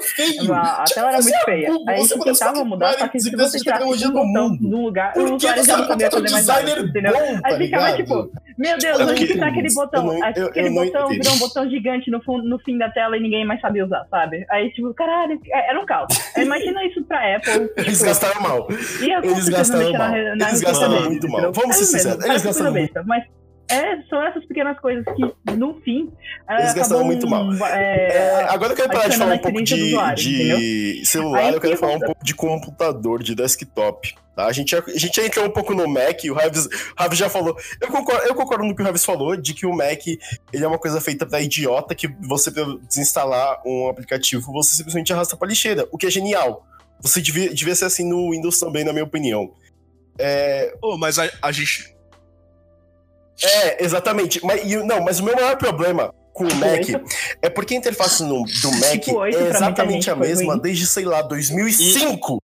A, 0.52 0.82
a 0.82 0.84
tela 0.84 1.08
era 1.08 1.22
muito 1.22 1.34
é 1.34 1.44
feia. 1.44 1.70
Aí 1.88 1.98
você 1.98 2.18
tentava 2.18 2.64
mudar, 2.64 2.98
só 2.98 3.08
que 3.08 3.20
se 3.20 3.30
você 3.36 3.58
de 3.58 3.64
tirasse 3.64 3.84
um 3.84 4.08
no 4.08 4.12
botão 4.12 4.48
mundo. 4.50 4.68
do 4.68 4.82
lugar, 4.82 5.12
o 5.16 5.34
usuário 5.34 5.64
já 5.64 5.76
não 5.78 5.86
sabia 5.86 6.08
um 6.08 6.10
fazer 6.10 6.30
mais 6.30 6.46
nada, 6.46 6.80
entendeu? 6.80 7.12
bom, 7.12 7.40
tá 7.40 7.48
Aí 7.48 7.56
ficava 7.56 7.92
tipo, 7.96 8.30
meu 8.58 8.78
Deus, 8.78 9.00
É 9.00 9.02
onde 9.04 9.14
porque- 9.14 9.26
que 9.32 9.38
tá 9.38 9.46
aquele 9.48 9.74
botão? 9.74 10.10
Aí 10.10 10.32
aquele 10.42 10.70
botão 10.70 11.08
virou 11.08 11.32
um 11.34 11.38
botão 11.38 11.70
gigante 11.70 12.10
no, 12.10 12.22
fundo, 12.22 12.48
no 12.48 12.58
fim 12.58 12.76
da 12.78 12.90
tela 12.90 13.16
e 13.16 13.20
ninguém 13.20 13.44
mais 13.46 13.60
sabia 13.60 13.84
usar, 13.84 14.06
sabe? 14.10 14.44
Aí, 14.50 14.70
tipo, 14.72 14.92
caralho, 14.94 15.38
era 15.52 15.80
um 15.80 15.86
caos. 15.86 16.08
Aí, 16.34 16.44
Imagina 16.44 16.65
isso 16.86 17.04
pra 17.04 17.36
Apple. 17.36 17.70
Eles 17.76 17.92
tipo, 17.98 18.04
gastaram 18.04 18.40
mal. 18.40 18.68
eles 18.70 19.48
gastaram 19.48 19.92
na 19.92 19.98
mal. 19.98 20.10
re- 20.12 20.34
na 20.36 20.48
Eles 20.48 20.60
gastaram 20.60 21.02
muito 21.04 21.28
mal. 21.28 21.52
Vamos 21.52 21.76
ser 21.76 21.84
sinceros, 21.84 22.24
eles 22.24 22.42
gastaram 22.42 22.72
besta, 22.72 23.02
Mas 23.06 23.24
é, 23.68 24.00
são 24.08 24.22
essas 24.24 24.44
pequenas 24.46 24.78
coisas 24.78 25.04
que, 25.16 25.52
no 25.56 25.80
fim, 25.80 26.12
é, 26.48 26.60
Eles 26.60 26.74
gastaram 26.74 27.04
muito 27.04 27.28
mal. 27.28 27.52
é, 27.64 28.16
É, 28.16 28.44
agora 28.48 28.72
eu 28.72 28.76
quero 28.76 28.90
parar 28.90 29.08
de 29.08 29.16
falar 29.16 29.34
um 29.34 29.38
pouco 29.38 29.62
de, 29.62 29.74
usuário, 29.74 30.16
de 30.16 31.02
celular, 31.04 31.40
Aí 31.40 31.54
eu 31.54 31.60
quero 31.60 31.74
que 31.74 31.80
falar 31.80 31.94
um 31.94 32.00
pouco 32.00 32.24
de 32.24 32.34
computador, 32.34 33.22
de 33.22 33.34
desktop. 33.34 34.14
Tá? 34.36 34.46
A, 34.46 34.52
gente 34.52 34.70
já, 34.72 34.78
a 34.86 34.98
gente 34.98 35.16
já 35.16 35.24
entrou 35.26 35.46
um 35.46 35.50
pouco 35.50 35.74
no 35.74 35.88
Mac, 35.88 36.20
o 36.30 36.34
Raves, 36.34 36.68
Raves 36.96 37.18
já 37.18 37.30
falou. 37.30 37.56
Eu 37.80 37.88
concordo, 37.88 38.22
eu 38.26 38.34
concordo 38.34 38.64
no 38.64 38.76
que 38.76 38.82
o 38.82 38.84
Raves 38.84 39.02
falou, 39.04 39.34
de 39.34 39.54
que 39.54 39.64
o 39.64 39.72
Mac 39.74 40.06
ele 40.06 40.62
é 40.64 40.68
uma 40.68 40.78
coisa 40.78 41.00
feita 41.00 41.24
pra 41.24 41.40
idiota, 41.40 41.94
que 41.94 42.06
você, 42.20 42.50
pra 42.50 42.62
desinstalar 42.86 43.62
um 43.66 43.88
aplicativo, 43.88 44.52
você 44.52 44.76
simplesmente 44.76 45.10
arrasta 45.10 45.38
pra 45.38 45.48
lixeira, 45.48 45.88
o 45.90 45.96
que 45.96 46.06
é 46.06 46.10
genial. 46.10 46.66
Você 47.00 47.20
devia, 47.22 47.52
devia 47.52 47.74
ser 47.74 47.86
assim 47.86 48.06
no 48.06 48.30
Windows 48.30 48.60
também, 48.60 48.84
na 48.84 48.92
minha 48.92 49.04
opinião. 49.04 49.50
É, 50.18 50.74
Pô, 50.82 50.98
mas 50.98 51.18
a, 51.18 51.30
a 51.40 51.50
gente. 51.50 51.94
é, 53.42 53.82
exatamente. 53.84 54.44
Mas, 54.44 54.70
e 54.70 54.76
o- 54.76 54.84
não, 54.84 55.00
mas 55.02 55.18
o 55.20 55.24
meu 55.24 55.34
maior 55.34 55.56
problema 55.56 56.14
com 56.32 56.44
o 56.44 56.54
Mac 56.56 56.72
Oito. 56.86 57.00
é 57.40 57.48
porque 57.48 57.74
a 57.74 57.76
interface 57.78 58.22
no- 58.22 58.44
do 58.44 58.70
Mac 58.72 58.92
Tipo, 59.00 59.16
oito 59.18 59.38
é 59.38 59.48
exatamente 59.48 60.10
a 60.10 60.16
mesma 60.16 60.58
desde, 60.58 60.86
sei 60.86 61.04
lá, 61.04 61.22
2005. 61.22 62.38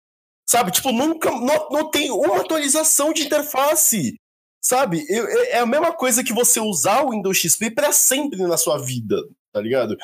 Sabe? 0.48 0.70
Tipo, 0.70 0.92
nunca. 0.92 1.30
Não, 1.30 1.68
não 1.70 1.90
tem 1.90 2.10
uma 2.10 2.40
atualização 2.40 3.12
de 3.12 3.22
interface. 3.22 4.16
Sabe? 4.64 5.04
Eu- 5.08 5.26
é 5.46 5.58
a 5.58 5.66
mesma 5.66 5.92
coisa 5.92 6.22
que 6.22 6.32
você 6.32 6.60
usar 6.60 7.02
o 7.04 7.10
Windows 7.10 7.36
XP 7.38 7.70
pra 7.70 7.92
sempre 7.92 8.40
na 8.42 8.56
sua 8.56 8.78
vida, 8.78 9.16
tá 9.52 9.60
ligado? 9.60 9.96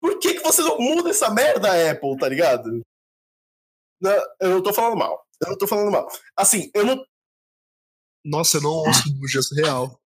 Por 0.00 0.18
que, 0.18 0.34
que 0.34 0.40
você 0.40 0.62
não 0.62 0.78
muda 0.78 1.10
essa 1.10 1.30
merda, 1.30 1.90
Apple, 1.90 2.16
tá 2.18 2.28
ligado? 2.28 2.80
Não, 4.00 4.12
eu 4.40 4.50
não 4.50 4.62
tô 4.62 4.72
falando 4.72 4.96
mal. 4.96 5.24
Eu 5.42 5.50
não 5.50 5.58
tô 5.58 5.66
falando 5.66 5.90
mal. 5.92 6.08
Assim, 6.36 6.70
eu 6.74 6.84
não 6.84 7.04
Nossa, 8.24 8.56
eu 8.56 8.62
não 8.62 8.70
ouço 8.70 9.14
bujas 9.14 9.46
real. 9.52 9.99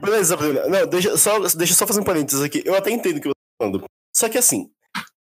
Beleza, 0.00 0.36
Bruna. 0.36 0.66
Não, 0.68 0.86
deixa 0.86 1.16
só, 1.16 1.38
deixa 1.38 1.72
eu 1.72 1.76
só 1.76 1.86
fazer 1.86 2.00
um 2.00 2.04
parênteses 2.04 2.42
aqui. 2.42 2.62
Eu 2.64 2.74
até 2.74 2.90
entendo 2.90 3.18
o 3.18 3.20
que 3.20 3.28
você 3.28 3.34
tá 3.34 3.64
falando. 3.64 3.84
Só 4.14 4.28
que 4.28 4.38
assim, 4.38 4.70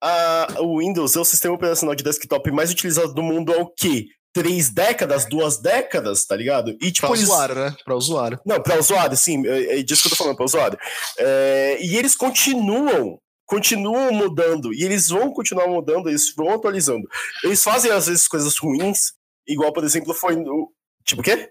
a, 0.03 0.58
o 0.60 0.79
Windows 0.79 1.15
é 1.15 1.20
o 1.20 1.25
sistema 1.25 1.55
operacional 1.55 1.96
de 1.96 2.03
desktop 2.03 2.51
mais 2.51 2.70
utilizado 2.72 3.13
do 3.13 3.24
mundo 3.24 3.53
há 3.53 3.58
o 3.58 3.67
quê? 3.67 4.08
Três 4.34 4.70
décadas, 4.70 5.25
duas 5.25 5.58
décadas, 5.62 6.25
tá 6.25 6.36
ligado? 6.36 6.72
E 6.81 6.91
tipo, 6.91 7.08
Pra 7.08 7.15
eles- 7.15 7.27
usuário, 7.29 7.55
né? 7.55 7.75
Pra 7.84 7.96
usuário. 7.96 8.39
Não, 8.46 8.62
para 8.62 8.79
usuário, 8.79 9.17
sim, 9.17 9.46
é, 9.46 9.79
é 9.79 9.84
disso 9.84 10.01
que 10.03 10.08
eu 10.08 10.12
tô 10.12 10.15
falando, 10.17 10.36
para 10.38 10.46
usuário. 10.46 10.77
É, 11.17 11.77
e 11.81 11.98
eles 11.98 12.15
continuam 12.15 13.20
continuam 13.46 14.13
mudando. 14.13 14.74
E 14.74 14.81
eles 14.86 15.10
vão 15.10 15.29
continuar 15.34 15.67
mudando, 15.67 16.08
eles 16.08 16.34
vão 16.34 16.53
atualizando. 16.53 17.05
Eles 17.43 17.62
fazem, 17.62 17.91
às 17.91 18.08
vezes, 18.08 18.25
coisas 18.25 18.58
ruins, 18.58 19.12
igual, 19.46 19.74
por 19.74 19.84
exemplo, 19.84 20.13
foi 20.13 20.38
no. 20.38 20.72
Tipo 21.03 21.20
o 21.20 21.24
quê? 21.24 21.50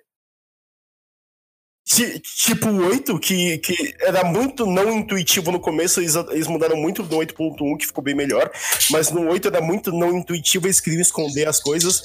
Ti- 1.84 2.20
Tipo 2.20 2.68
o 2.68 2.86
8, 2.86 3.18
que, 3.18 3.58
que 3.58 3.94
era 4.00 4.22
muito 4.24 4.64
não 4.66 4.92
intuitivo 4.92 5.50
no 5.50 5.58
começo, 5.58 6.00
eles, 6.00 6.14
eles 6.30 6.46
mudaram 6.46 6.76
muito 6.76 7.02
no 7.02 7.08
8.1, 7.18 7.76
que 7.78 7.86
ficou 7.86 8.02
bem 8.04 8.14
melhor, 8.14 8.50
mas 8.90 9.10
no 9.10 9.28
8 9.28 9.48
era 9.48 9.60
muito 9.60 9.90
não 9.90 10.16
intuitivo, 10.16 10.66
eles 10.66 10.78
queriam 10.80 11.00
esconder 11.02 11.48
as 11.48 11.58
coisas. 11.60 12.02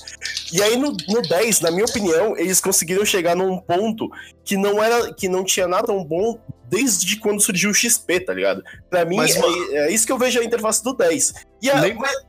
E 0.51 0.61
aí 0.61 0.75
no, 0.77 0.91
no 1.07 1.21
10, 1.21 1.61
na 1.61 1.71
minha 1.71 1.85
opinião, 1.85 2.35
eles 2.37 2.59
conseguiram 2.59 3.05
chegar 3.05 3.35
num 3.35 3.59
ponto 3.59 4.09
que 4.43 4.57
não 4.57 4.81
era 4.83 5.13
que 5.13 5.27
não 5.29 5.43
tinha 5.43 5.67
nada 5.67 5.87
tão 5.87 6.03
bom 6.03 6.39
desde 6.67 7.17
quando 7.17 7.39
surgiu 7.41 7.69
o 7.69 7.73
XP, 7.73 8.21
tá 8.21 8.33
ligado? 8.33 8.63
Pra 8.89 9.05
mim, 9.05 9.17
Mas, 9.17 9.35
é, 9.35 9.87
é 9.87 9.91
isso 9.91 10.05
que 10.05 10.11
eu 10.11 10.17
vejo 10.17 10.39
a 10.39 10.43
interface 10.43 10.83
do 10.83 10.93
10. 10.95 11.33
E 11.61 11.69
a, 11.69 11.79
Lembra- 11.79 12.09
Mas 12.11 12.25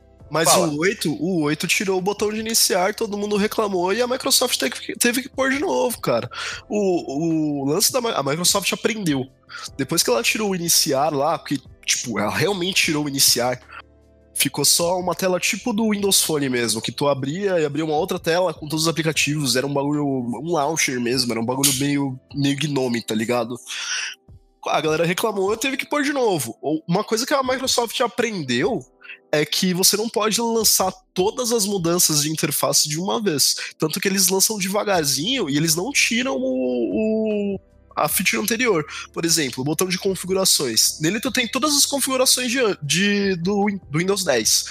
Fala. 0.51 0.67
o 0.67 0.79
8, 0.79 1.11
o 1.11 1.41
8 1.43 1.67
tirou 1.67 1.97
o 1.97 2.01
botão 2.01 2.31
de 2.31 2.39
iniciar, 2.39 2.93
todo 2.93 3.17
mundo 3.17 3.37
reclamou 3.37 3.93
e 3.93 4.01
a 4.01 4.07
Microsoft 4.07 4.57
teve 4.57 4.75
que, 4.75 4.95
teve 4.95 5.21
que 5.23 5.29
pôr 5.29 5.51
de 5.51 5.59
novo, 5.59 5.99
cara. 5.99 6.29
O, 6.69 7.61
o 7.61 7.65
lance 7.65 7.91
da 7.91 7.99
a 7.99 8.23
Microsoft 8.23 8.71
aprendeu. 8.73 9.25
Depois 9.77 10.03
que 10.03 10.09
ela 10.09 10.23
tirou 10.23 10.51
o 10.51 10.55
iniciar 10.55 11.13
lá, 11.13 11.37
que 11.39 11.61
tipo, 11.85 12.19
ela 12.19 12.35
realmente 12.35 12.83
tirou 12.83 13.05
o 13.05 13.09
iniciar, 13.09 13.59
ficou 14.35 14.65
só 14.65 14.99
uma 14.99 15.15
tela 15.15 15.39
tipo 15.39 15.73
do 15.73 15.89
Windows 15.89 16.21
Phone 16.21 16.49
mesmo, 16.49 16.81
que 16.81 16.91
tu 16.91 17.07
abria 17.07 17.59
e 17.59 17.65
abria 17.65 17.85
uma 17.85 17.95
outra 17.95 18.19
tela 18.19 18.53
com 18.53 18.67
todos 18.67 18.83
os 18.83 18.89
aplicativos, 18.89 19.55
era 19.55 19.65
um 19.65 19.73
bagulho, 19.73 20.05
um 20.05 20.51
launcher 20.51 20.99
mesmo, 20.99 21.31
era 21.31 21.41
um 21.41 21.45
bagulho 21.45 21.73
meio, 21.79 22.19
meio 22.35 22.57
gnome, 22.57 23.01
tá 23.01 23.15
ligado? 23.15 23.55
A 24.67 24.81
galera 24.81 25.05
reclamou, 25.05 25.49
eu 25.49 25.57
teve 25.57 25.77
que 25.77 25.85
pôr 25.87 26.03
de 26.03 26.11
novo. 26.11 26.57
Uma 26.87 27.03
coisa 27.03 27.25
que 27.25 27.33
a 27.33 27.41
Microsoft 27.41 27.99
aprendeu 28.01 28.81
é 29.31 29.45
que 29.45 29.73
você 29.73 29.97
não 29.97 30.07
pode 30.09 30.39
lançar 30.39 30.91
todas 31.13 31.51
as 31.51 31.65
mudanças 31.65 32.21
de 32.21 32.31
interface 32.31 32.87
de 32.87 32.99
uma 32.99 33.21
vez. 33.21 33.55
Tanto 33.77 33.99
que 33.99 34.07
eles 34.07 34.29
lançam 34.29 34.57
devagarzinho 34.57 35.49
e 35.49 35.57
eles 35.57 35.75
não 35.75 35.91
tiram 35.91 36.35
o, 36.37 37.55
o- 37.55 37.59
a 37.95 38.07
feature 38.07 38.41
anterior. 38.41 38.85
Por 39.11 39.25
exemplo, 39.25 39.61
o 39.61 39.65
botão 39.65 39.87
de 39.89 39.97
configurações. 39.97 40.99
Nele 41.01 41.19
tu 41.19 41.31
tem 41.31 41.47
todas 41.47 41.75
as 41.75 41.85
configurações 41.85 42.51
de, 42.51 42.59
de- 42.81 43.35
do, 43.37 43.65
do 43.89 43.97
Windows 43.99 44.23
10. 44.23 44.65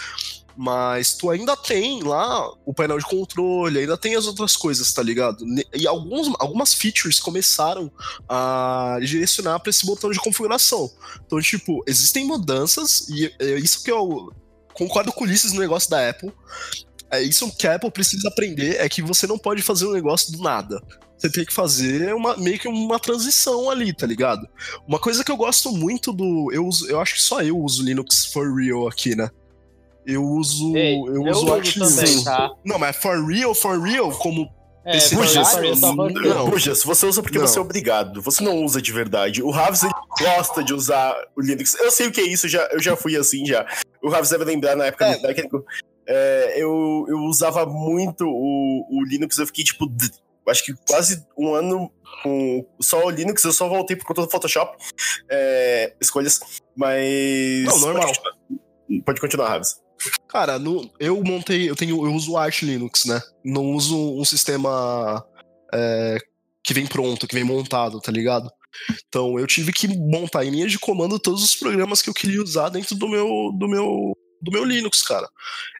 Mas 0.57 1.13
tu 1.13 1.29
ainda 1.29 1.55
tem 1.55 2.03
lá 2.03 2.51
o 2.65 2.73
painel 2.73 2.99
de 2.99 3.05
controle, 3.05 3.81
ainda 3.81 3.97
tem 3.97 4.17
as 4.17 4.27
outras 4.27 4.57
coisas, 4.57 4.91
tá 4.93 5.03
ligado? 5.03 5.45
E 5.75 5.87
alguns, 5.87 6.35
algumas 6.39 6.73
features 6.73 7.21
começaram 7.21 7.93
a 8.27 8.99
direcionar 9.01 9.61
para 9.61 9.69
esse 9.69 9.85
botão 9.85 10.11
de 10.11 10.19
configuração. 10.19 10.91
Então, 11.27 11.41
tipo, 11.41 11.85
existem 11.87 12.25
mudanças, 12.25 13.07
e 13.11 13.31
é 13.39 13.59
isso 13.59 13.85
que 13.85 13.91
eu 13.91 14.33
concordo 14.73 15.13
com 15.13 15.25
o 15.25 15.27
Ulisses 15.27 15.53
no 15.53 15.61
negócio 15.61 15.91
da 15.91 16.09
Apple. 16.09 16.33
É 17.11 17.23
isso 17.23 17.55
que 17.55 17.67
a 17.67 17.75
Apple 17.75 17.91
precisa 17.91 18.29
aprender, 18.29 18.77
é 18.81 18.89
que 18.89 19.03
você 19.03 19.27
não 19.27 19.39
pode 19.39 19.63
fazer 19.63 19.87
um 19.87 19.93
negócio 19.93 20.33
do 20.33 20.43
nada. 20.43 20.83
Você 21.17 21.31
tem 21.31 21.45
que 21.45 21.53
fazer 21.53 22.15
uma, 22.15 22.37
meio 22.37 22.59
que 22.59 22.69
uma 22.69 22.99
transição 22.99 23.71
ali, 23.71 23.93
tá 23.93 24.07
ligado? 24.07 24.47
Uma 24.87 24.99
coisa 24.99 25.25
que 25.25 25.31
eu 25.31 25.37
gosto 25.37 25.73
muito 25.73 26.13
do. 26.13 26.51
Eu, 26.53 26.67
uso, 26.67 26.87
eu 26.89 27.01
acho 27.01 27.15
que 27.15 27.23
só 27.23 27.41
eu 27.43 27.59
uso 27.59 27.83
Linux 27.83 28.27
for 28.27 28.55
real 28.55 28.87
aqui, 28.87 29.17
né? 29.17 29.31
Eu 30.07 30.23
uso. 30.25 30.77
Ei, 30.77 30.97
eu, 30.97 31.27
eu 31.27 31.33
uso 31.33 32.25
tá? 32.25 32.51
Não, 32.65 32.79
mas 32.79 32.97
for 32.97 33.25
real, 33.27 33.55
for 33.55 33.81
real, 33.81 34.11
como. 34.13 34.49
É. 34.85 35.01
Puxa, 36.49 36.75
se 36.77 36.87
você 36.87 37.07
usa 37.07 37.21
porque 37.21 37.39
Não. 37.39 37.47
você 37.47 37.59
é 37.59 37.61
obrigado, 37.61 38.23
você 38.23 38.45
não 38.45 38.65
usa 38.65 38.81
de 38.81 38.93
verdade. 38.93 39.43
O 39.43 39.51
ele 39.51 39.93
gosta 40.21 40.63
de 40.63 40.73
usar 40.73 41.13
o 41.37 41.41
Linux. 41.41 41.75
Eu 41.75 41.91
sei 41.91 42.07
o 42.07 42.13
que 42.13 42.21
é 42.21 42.25
isso, 42.25 42.47
já, 42.47 42.63
eu 42.71 42.81
já 42.81 42.95
fui 42.95 43.17
assim 43.17 43.45
já. 43.45 43.67
O 44.01 44.09
Ravs 44.09 44.31
deve 44.31 44.45
lembrar 44.45 44.77
na 44.77 44.87
época 44.87 45.07
É. 45.07 45.17
do 45.17 45.23
técnico. 45.23 45.65
é, 46.07 46.55
eu, 46.63 47.05
eu 47.09 47.19
usava 47.25 47.67
muito 47.67 48.25
o, 48.29 48.87
o 48.89 49.05
Linux, 49.05 49.37
eu 49.39 49.47
fiquei 49.49 49.65
tipo, 49.65 49.91
acho 50.49 50.65
que 50.65 50.73
quase 50.89 51.27
um 51.37 51.53
ano 51.53 51.91
com 52.23 52.65
só 52.81 53.05
o 53.05 53.11
Linux, 53.11 53.43
eu 53.43 53.53
só 53.53 53.69
voltei 53.69 53.97
por 53.97 54.07
conta 54.07 54.23
do 54.23 54.31
Photoshop. 54.31 54.77
é, 55.29 55.95
escolhas, 56.01 56.39
mas. 56.77 57.65
Não, 57.65 57.79
normal. 57.81 58.03
Pode 58.07 58.19
continuar, 58.21 59.03
pode 59.05 59.21
continuar 59.21 59.49
Ravs. 59.49 59.81
Cara, 60.29 60.59
no, 60.59 60.91
eu 61.01 61.23
montei, 61.23 61.69
eu 61.69 61.77
tenho, 61.77 62.05
eu 62.07 62.13
uso 62.13 62.33
o 62.33 62.37
Arch 62.37 62.63
Linux, 62.63 63.05
né? 63.05 63.21
Não 63.45 63.73
uso 63.73 63.97
um 63.97 64.25
sistema 64.25 65.25
é, 65.73 66.19
que 66.63 66.75
vem 66.75 66.87
pronto, 66.87 67.27
que 67.27 67.35
vem 67.35 67.45
montado, 67.45 68.01
tá 68.01 68.13
ligado? 68.13 68.51
Então 69.09 69.39
eu 69.39 69.47
tive 69.47 69.73
que 69.73 69.89
montar 69.89 70.45
em 70.45 70.51
linha 70.51 70.67
de 70.67 70.79
comando 70.79 71.19
todos 71.19 71.43
os 71.43 71.55
programas 71.55 72.03
que 72.03 72.11
eu 72.11 72.15
queria 72.15 72.43
usar 72.43 72.69
dentro 72.69 72.95
do 72.95 73.09
meu, 73.09 73.53
do 73.59 73.69
meu, 73.69 74.13
do 74.43 74.53
meu 74.53 74.65
Linux, 74.65 75.03
cara. 75.03 75.29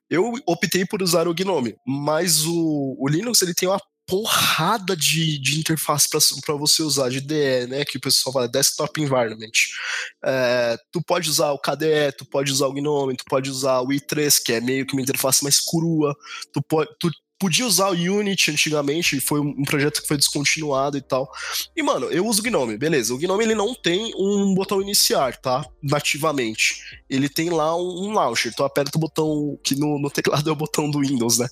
Eu 0.09 0.33
optei 0.47 0.87
por 0.87 1.03
usar 1.03 1.27
o 1.27 1.35
Gnome, 1.35 1.75
mas 1.87 2.45
o, 2.47 2.97
o 2.99 3.09
Linux 3.09 3.43
ele 3.43 3.55
tem 3.55 3.69
uma 3.69 3.81
porrada 4.07 4.97
de, 4.97 5.39
de 5.39 5.59
interface 5.59 6.09
para 6.09 6.55
você 6.55 6.83
usar, 6.83 7.11
de 7.11 7.21
DE, 7.21 7.67
né? 7.67 7.85
Que 7.85 7.99
o 7.99 8.01
pessoal 8.01 8.33
fala 8.33 8.49
Desktop 8.49 9.01
Environment. 9.01 9.51
É, 10.25 10.77
tu 10.93 11.03
pode 11.03 11.29
usar 11.29 11.51
o 11.53 11.59
KDE, 11.59 12.13
tu 12.17 12.25
pode 12.25 12.53
usar 12.53 12.69
o 12.69 12.73
Gnome, 12.73 13.17
tu 13.17 13.25
pode 13.29 13.51
usar 13.51 13.81
o 13.81 13.89
i3, 13.89 14.43
que 14.45 14.53
é 14.53 14.61
meio 14.61 14.87
que 14.87 14.95
uma 14.95 15.03
interface 15.03 15.43
mais 15.43 15.61
crua. 15.61 16.15
Tu, 16.53 16.63
tu 17.01 17.11
podia 17.39 17.67
usar 17.67 17.89
o 17.89 17.93
Unity 17.93 18.51
antigamente, 18.51 19.21
foi 19.21 19.41
um 19.41 19.63
projeto 19.65 20.01
que 20.01 20.09
foi 20.09 20.17
descontinuado 20.17 20.97
e 20.97 21.03
tal. 21.03 21.31
E, 21.77 21.83
mano, 21.83 22.07
eu 22.07 22.27
uso 22.27 22.41
o 22.41 22.43
Gnome, 22.45 22.77
beleza. 22.79 23.15
O 23.15 23.19
Gnome 23.19 23.45
ele 23.45 23.55
não 23.55 23.75
tem 23.75 24.13
um 24.17 24.55
botão 24.55 24.81
iniciar, 24.81 25.37
tá? 25.37 25.65
Nativamente. 25.83 26.77
Ele 27.09 27.29
tem 27.29 27.51
lá 27.51 27.77
um, 27.77 28.07
um 28.09 28.13
launcher. 28.13 28.55
Tu 28.55 28.65
aperta 28.65 28.97
o 28.97 29.01
botão, 29.01 29.59
que 29.63 29.75
no, 29.75 29.99
no 29.99 30.11
teclado 30.11 30.49
é 30.49 30.53
o 30.53 30.57
botão 30.57 30.91
do 30.91 31.01
Windows, 31.01 31.39
né? 31.39 31.49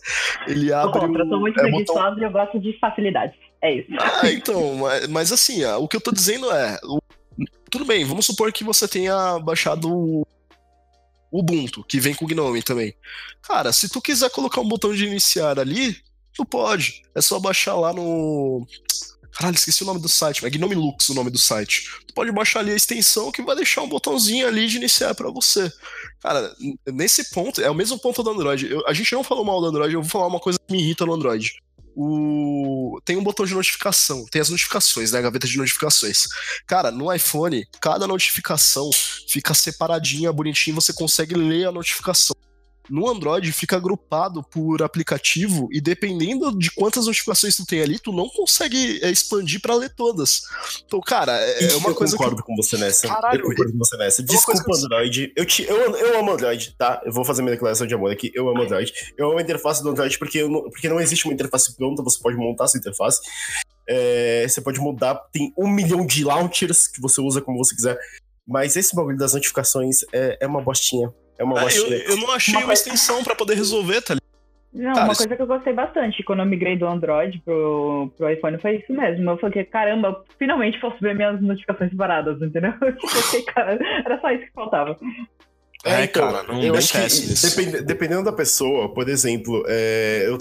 Ele 0.47 0.73
abre. 0.73 1.01
contra, 1.01 1.23
eu 1.23 1.27
o- 1.29 1.41
muito 1.41 1.61
é, 1.61 1.71
botão 1.71 2.19
e 2.19 2.25
eu 2.25 2.31
gosto 2.31 2.59
de 2.59 2.79
facilidades. 2.79 3.37
É 3.63 3.75
isso. 3.77 3.89
ah, 3.99 4.31
então, 4.31 4.75
mas, 4.77 5.09
mas 5.09 5.33
assim, 5.33 5.65
ó, 5.65 5.79
o 5.79 5.89
que 5.89 5.97
eu 5.97 6.01
tô 6.01 6.13
dizendo 6.13 6.51
é. 6.51 6.79
o- 6.85 6.99
tudo 7.71 7.85
bem, 7.85 8.05
vamos 8.05 8.25
supor 8.27 8.53
que 8.53 8.63
você 8.63 8.87
tenha 8.87 9.39
baixado 9.41 9.91
o 9.91 10.27
Ubuntu, 11.39 11.83
que 11.85 11.99
vem 11.99 12.15
com 12.15 12.25
o 12.25 12.29
Gnome 12.29 12.63
também. 12.63 12.95
Cara, 13.43 13.73
se 13.73 13.89
tu 13.89 14.01
quiser 14.01 14.31
colocar 14.31 14.61
um 14.61 14.69
botão 14.69 14.95
de 14.95 15.05
iniciar 15.05 15.59
ali, 15.59 15.97
tu 16.33 16.45
pode. 16.45 17.03
É 17.15 17.21
só 17.21 17.39
baixar 17.41 17.75
lá 17.75 17.93
no. 17.93 18.67
Caralho, 19.33 19.57
esqueci 19.57 19.83
o 19.83 19.87
nome 19.87 20.01
do 20.01 20.09
site, 20.09 20.47
é 20.47 20.51
Gnome 20.51 20.77
Lux 20.77 21.09
o 21.09 21.15
nome 21.15 21.29
do 21.29 21.39
site. 21.39 21.91
Tu 22.07 22.15
pode 22.15 22.31
baixar 22.31 22.61
ali 22.61 22.71
a 22.71 22.77
extensão 22.77 23.33
que 23.33 23.43
vai 23.43 23.57
deixar 23.57 23.83
um 23.83 23.89
botãozinho 23.89 24.47
ali 24.47 24.69
de 24.69 24.77
iniciar 24.77 25.13
pra 25.13 25.29
você. 25.29 25.73
Cara, 26.21 26.55
nesse 26.87 27.29
ponto, 27.31 27.61
é 27.61 27.69
o 27.69 27.75
mesmo 27.75 27.99
ponto 27.99 28.23
do 28.23 28.31
Android. 28.31 28.71
Eu- 28.71 28.87
a 28.87 28.93
gente 28.93 29.13
não 29.13 29.25
falou 29.25 29.45
mal 29.45 29.61
do 29.61 29.67
Android, 29.67 29.93
eu 29.93 30.03
vou 30.03 30.09
falar 30.11 30.29
uma 30.29 30.39
coisa 30.39 30.57
que 30.57 30.73
me 30.73 30.81
irrita 30.81 31.05
no 31.05 31.15
Android. 31.15 31.53
O... 31.97 33.01
Tem 33.05 33.17
um 33.17 33.23
botão 33.23 33.47
de 33.47 33.55
notificação, 33.55 34.27
tem 34.31 34.41
as 34.41 34.49
notificações, 34.49 35.13
né? 35.13 35.19
A 35.19 35.23
gaveta 35.23 35.47
de 35.47 35.57
notificações. 35.57 36.25
Cara, 36.67 36.91
no 36.91 37.13
iPhone, 37.13 37.67
cada 37.81 38.07
notificação 38.07 38.91
fica 39.29 39.55
separadinha, 39.55 40.33
bonitinho, 40.33 40.75
você 40.75 40.93
consegue 40.93 41.35
ler 41.35 41.69
a 41.69 41.73
notificação. 41.73 42.35
No 42.91 43.09
Android 43.09 43.51
fica 43.53 43.77
agrupado 43.77 44.43
por 44.43 44.83
aplicativo 44.83 45.69
e 45.73 45.81
dependendo 45.81 46.57
de 46.59 46.71
quantas 46.71 47.07
notificações 47.07 47.57
tu 47.57 47.65
tem 47.65 47.81
ali, 47.81 47.99
tu 47.99 48.13
não 48.13 48.29
consegue 48.29 49.01
é, 49.03 49.11
expandir 49.11 49.61
pra 49.61 49.75
ler 49.75 49.95
todas. 49.95 50.43
Então, 50.85 51.01
cara, 51.01 51.33
é, 51.41 51.73
é 51.73 51.77
uma 51.77 51.91
eu 51.91 51.95
coisa 51.95 52.17
que 52.17 52.23
concordo 52.23 52.43
com 52.43 52.55
você 52.57 52.77
nessa. 52.77 53.09
Caralho, 53.09 53.41
eu 53.41 53.49
concordo 53.49 53.73
com 53.73 53.79
você 53.79 53.97
nessa. 53.97 54.23
coisa 54.23 54.33
Desculpa, 54.35 54.63
que- 54.65 54.85
Android. 54.85 55.33
Eu, 55.35 55.47
te, 55.47 55.63
eu, 55.65 55.77
eu 55.97 56.19
amo 56.19 56.33
Android, 56.33 56.75
tá? 56.77 57.01
Eu 57.05 57.13
vou 57.13 57.25
fazer 57.25 57.43
minha 57.43 57.53
declaração 57.55 57.87
de 57.87 57.95
amor 57.95 58.13
aqui. 58.13 58.31
Eu 58.35 58.49
amo 58.49 58.63
Android. 58.63 58.93
Eu 59.17 59.31
amo 59.31 59.39
a 59.39 59.43
interface 59.43 59.83
do 59.83 59.89
Android 59.91 60.19
porque, 60.19 60.39
eu 60.39 60.51
não, 60.51 60.63
porque 60.65 60.89
não 60.89 61.01
existe 61.01 61.25
uma 61.25 61.33
interface 61.35 61.75
pronta, 61.77 62.03
você 62.03 62.21
pode 62.21 62.37
montar 62.37 62.69
sua 62.69 62.79
interface. 62.79 63.21
É, 63.89 64.47
você 64.49 64.61
pode 64.61 64.81
mudar, 64.81 65.15
tem 65.33 65.53
um 65.59 65.69
milhão 65.69 66.07
de 66.07 66.25
launchers 66.25 66.89
que 66.89 67.01
você 67.01 67.21
usa 67.21 67.41
como 67.41 67.59
você 67.59 67.75
quiser. 67.75 67.99
Mas 68.47 68.77
esse 68.77 68.95
bagulho 68.95 69.17
das 69.17 69.33
notificações 69.33 70.01
é, 70.13 70.37
é 70.41 70.47
uma 70.47 70.61
bostinha. 70.63 71.11
É 71.39 71.45
uma 71.45 71.61
Ah, 71.61 71.67
eu, 71.75 71.87
eu 71.93 72.17
não 72.17 72.31
achei 72.33 72.55
Uma 72.55 72.61
uma 72.61 72.67
coisa- 72.67 72.83
extensão 72.83 73.23
pra 73.25 73.35
poder 73.35 73.55
resolver, 73.55 74.01
tá 74.03 74.15
ligado? 74.15 74.25
Não, 74.73 74.93
Cara, 74.93 75.05
uma 75.07 75.13
isso- 75.13 75.23
coisa 75.23 75.37
que 75.37 75.43
eu 75.43 75.47
gostei 75.47 75.73
bastante 75.73 76.23
quando 76.25 76.41
eu 76.41 76.47
migrei 76.47 76.77
do 76.77 76.87
Android 76.87 77.41
pro, 77.45 78.11
pro 78.17 78.29
iPhone 78.31 78.59
foi 78.61 78.77
isso 78.79 78.93
mesmo. 78.93 79.31
Eu 79.31 79.39
falei, 79.39 79.65
caramba, 79.65 80.25
finalmente 80.39 80.81
posso 80.81 80.97
ver 81.01 81.15
minhas 81.15 81.41
notificações 81.41 81.91
separadas, 81.91 82.41
entendeu? 82.43 82.73
Eu 82.83 83.23
fiquei, 83.23 83.43
cara, 83.43 83.79
era 84.05 84.21
só 84.21 84.31
isso 84.33 84.45
que 84.47 84.53
faltava. 84.53 84.99
É, 85.85 86.05
então, 86.05 86.33
cara, 86.33 86.43
não 86.45 86.61
eu 86.63 86.75
acho 86.75 86.93
que 86.93 87.47
depend- 87.47 87.85
dependendo 87.85 88.25
da 88.25 88.33
pessoa, 88.33 88.93
por 88.93 89.09
exemplo, 89.09 89.63
é, 89.69 90.25
eu 90.27 90.39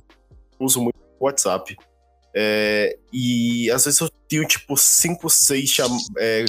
uso 0.60 0.82
muito 0.82 0.96
WhatsApp. 1.20 1.76
é, 2.36 2.98
e 3.14 3.70
às 3.70 3.86
vezes 3.86 4.00
eu 4.00 4.10
tenho, 4.28 4.48
tipo, 4.48 4.76
5, 4.76 5.30
6 5.30 5.78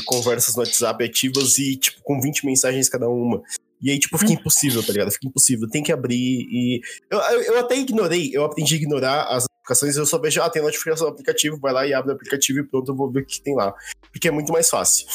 conversas 0.06 0.54
no 0.56 0.62
WhatsApp 0.62 1.04
ativas 1.04 1.58
e, 1.58 1.76
tipo, 1.76 2.00
com 2.02 2.18
20 2.20 2.46
mensagens 2.46 2.88
cada 2.88 3.08
uma. 3.08 3.42
E 3.82 3.90
aí, 3.90 3.98
tipo, 3.98 4.16
fica 4.16 4.32
impossível, 4.32 4.82
tá 4.82 4.92
ligado? 4.92 5.10
Fica 5.10 5.26
impossível. 5.28 5.68
Tem 5.68 5.82
que 5.82 5.92
abrir 5.92 6.16
e. 6.16 6.80
Eu, 7.10 7.18
eu, 7.18 7.42
eu 7.42 7.58
até 7.58 7.76
ignorei, 7.76 8.30
eu 8.32 8.44
aprendi 8.44 8.74
a 8.74 8.78
ignorar 8.78 9.24
as 9.24 9.44
notificações, 9.44 9.96
eu 9.96 10.06
só 10.06 10.18
vejo, 10.18 10.42
ah, 10.42 10.50
tem 10.50 10.62
notificação 10.62 11.06
do 11.06 11.12
aplicativo, 11.12 11.58
vai 11.58 11.72
lá 11.72 11.86
e 11.86 11.92
abre 11.92 12.12
o 12.12 12.14
aplicativo 12.14 12.60
e 12.60 12.64
pronto, 12.64 12.90
eu 12.90 12.96
vou 12.96 13.10
ver 13.10 13.20
o 13.22 13.26
que 13.26 13.42
tem 13.42 13.54
lá. 13.54 13.74
Porque 14.12 14.28
é 14.28 14.30
muito 14.30 14.52
mais 14.52 14.70
fácil. 14.70 15.06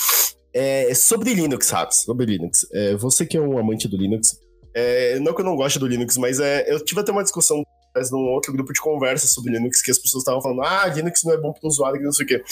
É, 0.54 0.94
sobre 0.94 1.34
Linux, 1.34 1.68
sabe? 1.68 1.96
Sobre 1.96 2.26
Linux. 2.26 2.66
É, 2.74 2.96
você 2.96 3.26
que 3.26 3.38
é 3.38 3.42
um 3.42 3.58
amante 3.58 3.88
do 3.88 3.98
Linux, 3.98 4.40
é, 4.74 5.20
não 5.20 5.34
que 5.34 5.42
eu 5.42 5.46
não 5.46 5.56
goste 5.56 5.80
do 5.80 5.88
Linux, 5.88 6.18
mas 6.18 6.40
é, 6.40 6.72
eu 6.72 6.84
tive 6.84 7.02
até 7.02 7.12
uma 7.12 7.24
discussão 7.24 7.64
mas 7.96 8.12
num 8.12 8.20
outro 8.20 8.54
grupo 8.54 8.72
de 8.72 8.80
conversa 8.80 9.28
sobre 9.28 9.52
Linux 9.54 9.82
que 9.82 9.90
as 9.90 9.98
pessoas 9.98 10.22
estavam 10.22 10.42
falando, 10.42 10.62
ah, 10.62 10.86
Linux 10.88 11.24
não 11.24 11.34
é 11.34 11.38
bom 11.38 11.52
para 11.52 11.66
o 11.66 11.68
usuário, 11.68 11.98
que 11.98 12.06
não 12.06 12.12
sei 12.12 12.24
o 12.26 12.28
quê. 12.28 12.44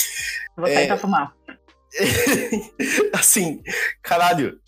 Vou 0.58 0.66
sair 0.66 0.84
É. 0.84 0.88
pra 0.88 0.98
fumar. 0.98 1.34
assim, 3.14 3.62
caralho, 4.02 4.60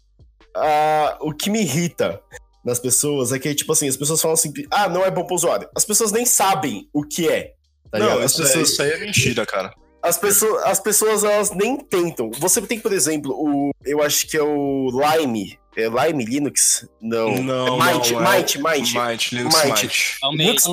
ah, 0.55 1.17
o 1.21 1.33
que 1.33 1.49
me 1.49 1.61
irrita 1.61 2.21
nas 2.63 2.79
pessoas 2.79 3.31
é 3.31 3.39
que, 3.39 3.53
tipo 3.55 3.71
assim, 3.71 3.87
as 3.87 3.97
pessoas 3.97 4.21
falam 4.21 4.33
assim, 4.33 4.51
ah, 4.71 4.87
não 4.89 5.03
é 5.05 5.11
bom 5.11 5.25
pro 5.25 5.35
usuário. 5.35 5.69
As 5.75 5.85
pessoas 5.85 6.11
nem 6.11 6.25
sabem 6.25 6.87
o 6.93 7.03
que 7.03 7.27
é. 7.29 7.53
Tá 7.91 7.99
não, 7.99 8.23
isso, 8.23 8.41
é- 8.41 8.45
pessoas, 8.45 8.69
isso 8.69 8.81
aí 8.83 8.91
é 8.91 8.97
mentira, 8.99 9.45
cara. 9.45 9.73
as 10.03 10.17
pessoas, 10.17 10.63
as 10.63 10.79
pessoas, 10.79 11.23
elas 11.23 11.51
nem 11.51 11.77
tentam. 11.77 12.29
Você 12.37 12.61
tem, 12.61 12.79
por 12.79 12.93
exemplo, 12.93 13.31
o, 13.33 13.71
eu 13.85 14.01
acho 14.03 14.27
que 14.27 14.37
é 14.37 14.43
o 14.43 14.89
Lime, 14.91 15.57
é 15.75 15.87
Lime 15.87 16.25
Linux? 16.25 16.87
Não, 17.01 17.41
Não, 17.41 17.81
é 17.81 17.93
Might, 17.93 18.13
não, 18.13 18.21
é- 18.21 18.37
Might, 18.37 18.57
Might, 18.61 18.97
Might, 18.99 19.35
Linux 19.35 19.63
Might. 19.65 20.17
É 20.23 20.27
o 20.27 20.31
Linux. 20.31 20.65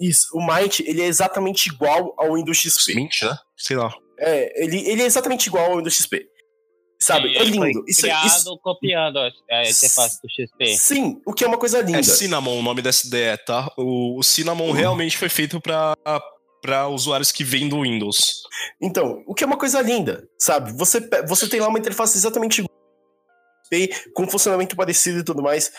Isso, 0.00 0.26
o 0.34 0.44
Might, 0.44 0.82
ele 0.86 1.00
é 1.00 1.06
exatamente 1.06 1.66
igual 1.68 2.12
ao 2.18 2.34
Windows 2.34 2.58
XP. 2.58 2.94
Mint, 2.94 3.22
né? 3.22 3.36
Sei 3.56 3.76
lá. 3.76 3.92
É, 4.18 4.64
ele, 4.64 4.78
ele 4.88 5.02
é 5.02 5.06
exatamente 5.06 5.46
igual 5.46 5.70
ao 5.70 5.76
Windows 5.76 5.94
XP. 5.94 6.26
Sabe? 7.02 7.28
Sim, 7.30 7.36
é 7.36 7.44
lindo. 7.44 7.84
Isso, 7.88 8.00
criado 8.02 8.26
isso, 8.26 8.58
copiando 8.62 9.18
a 9.18 9.28
interface 9.62 10.20
do 10.22 10.28
XP. 10.30 10.76
sim, 10.78 11.20
o 11.26 11.32
que 11.32 11.44
é 11.44 11.46
uma 11.48 11.58
coisa 11.58 11.80
linda. 11.82 11.98
É 11.98 12.02
Cinnamon 12.02 12.58
o 12.58 12.62
nome 12.62 12.80
dessa 12.82 13.06
ideia, 13.06 13.36
tá? 13.36 13.70
O, 13.76 14.18
o 14.18 14.22
Cinnamon 14.22 14.66
Uhum. 14.66 14.72
realmente 14.72 15.16
foi 15.18 15.28
feito 15.28 15.60
pra, 15.60 15.94
pra 16.62 16.86
usuários 16.88 17.32
que 17.32 17.42
vêm 17.44 17.68
do 17.68 17.82
Windows. 17.82 18.42
Então, 18.80 19.22
o 19.26 19.34
que 19.34 19.42
é 19.42 19.46
uma 19.46 19.56
coisa 19.58 19.80
linda, 19.80 20.26
sabe? 20.38 20.72
Você, 20.74 21.00
você 21.26 21.48
tem 21.48 21.58
lá 21.60 21.68
uma 21.68 21.78
interface 21.78 22.16
exatamente 22.16 22.60
igual 22.60 22.70
ao 22.72 23.64
XP, 23.64 24.10
com 24.14 24.28
funcionamento 24.28 24.76
parecido 24.76 25.18
e 25.18 25.24
tudo 25.24 25.42
mais. 25.42 25.72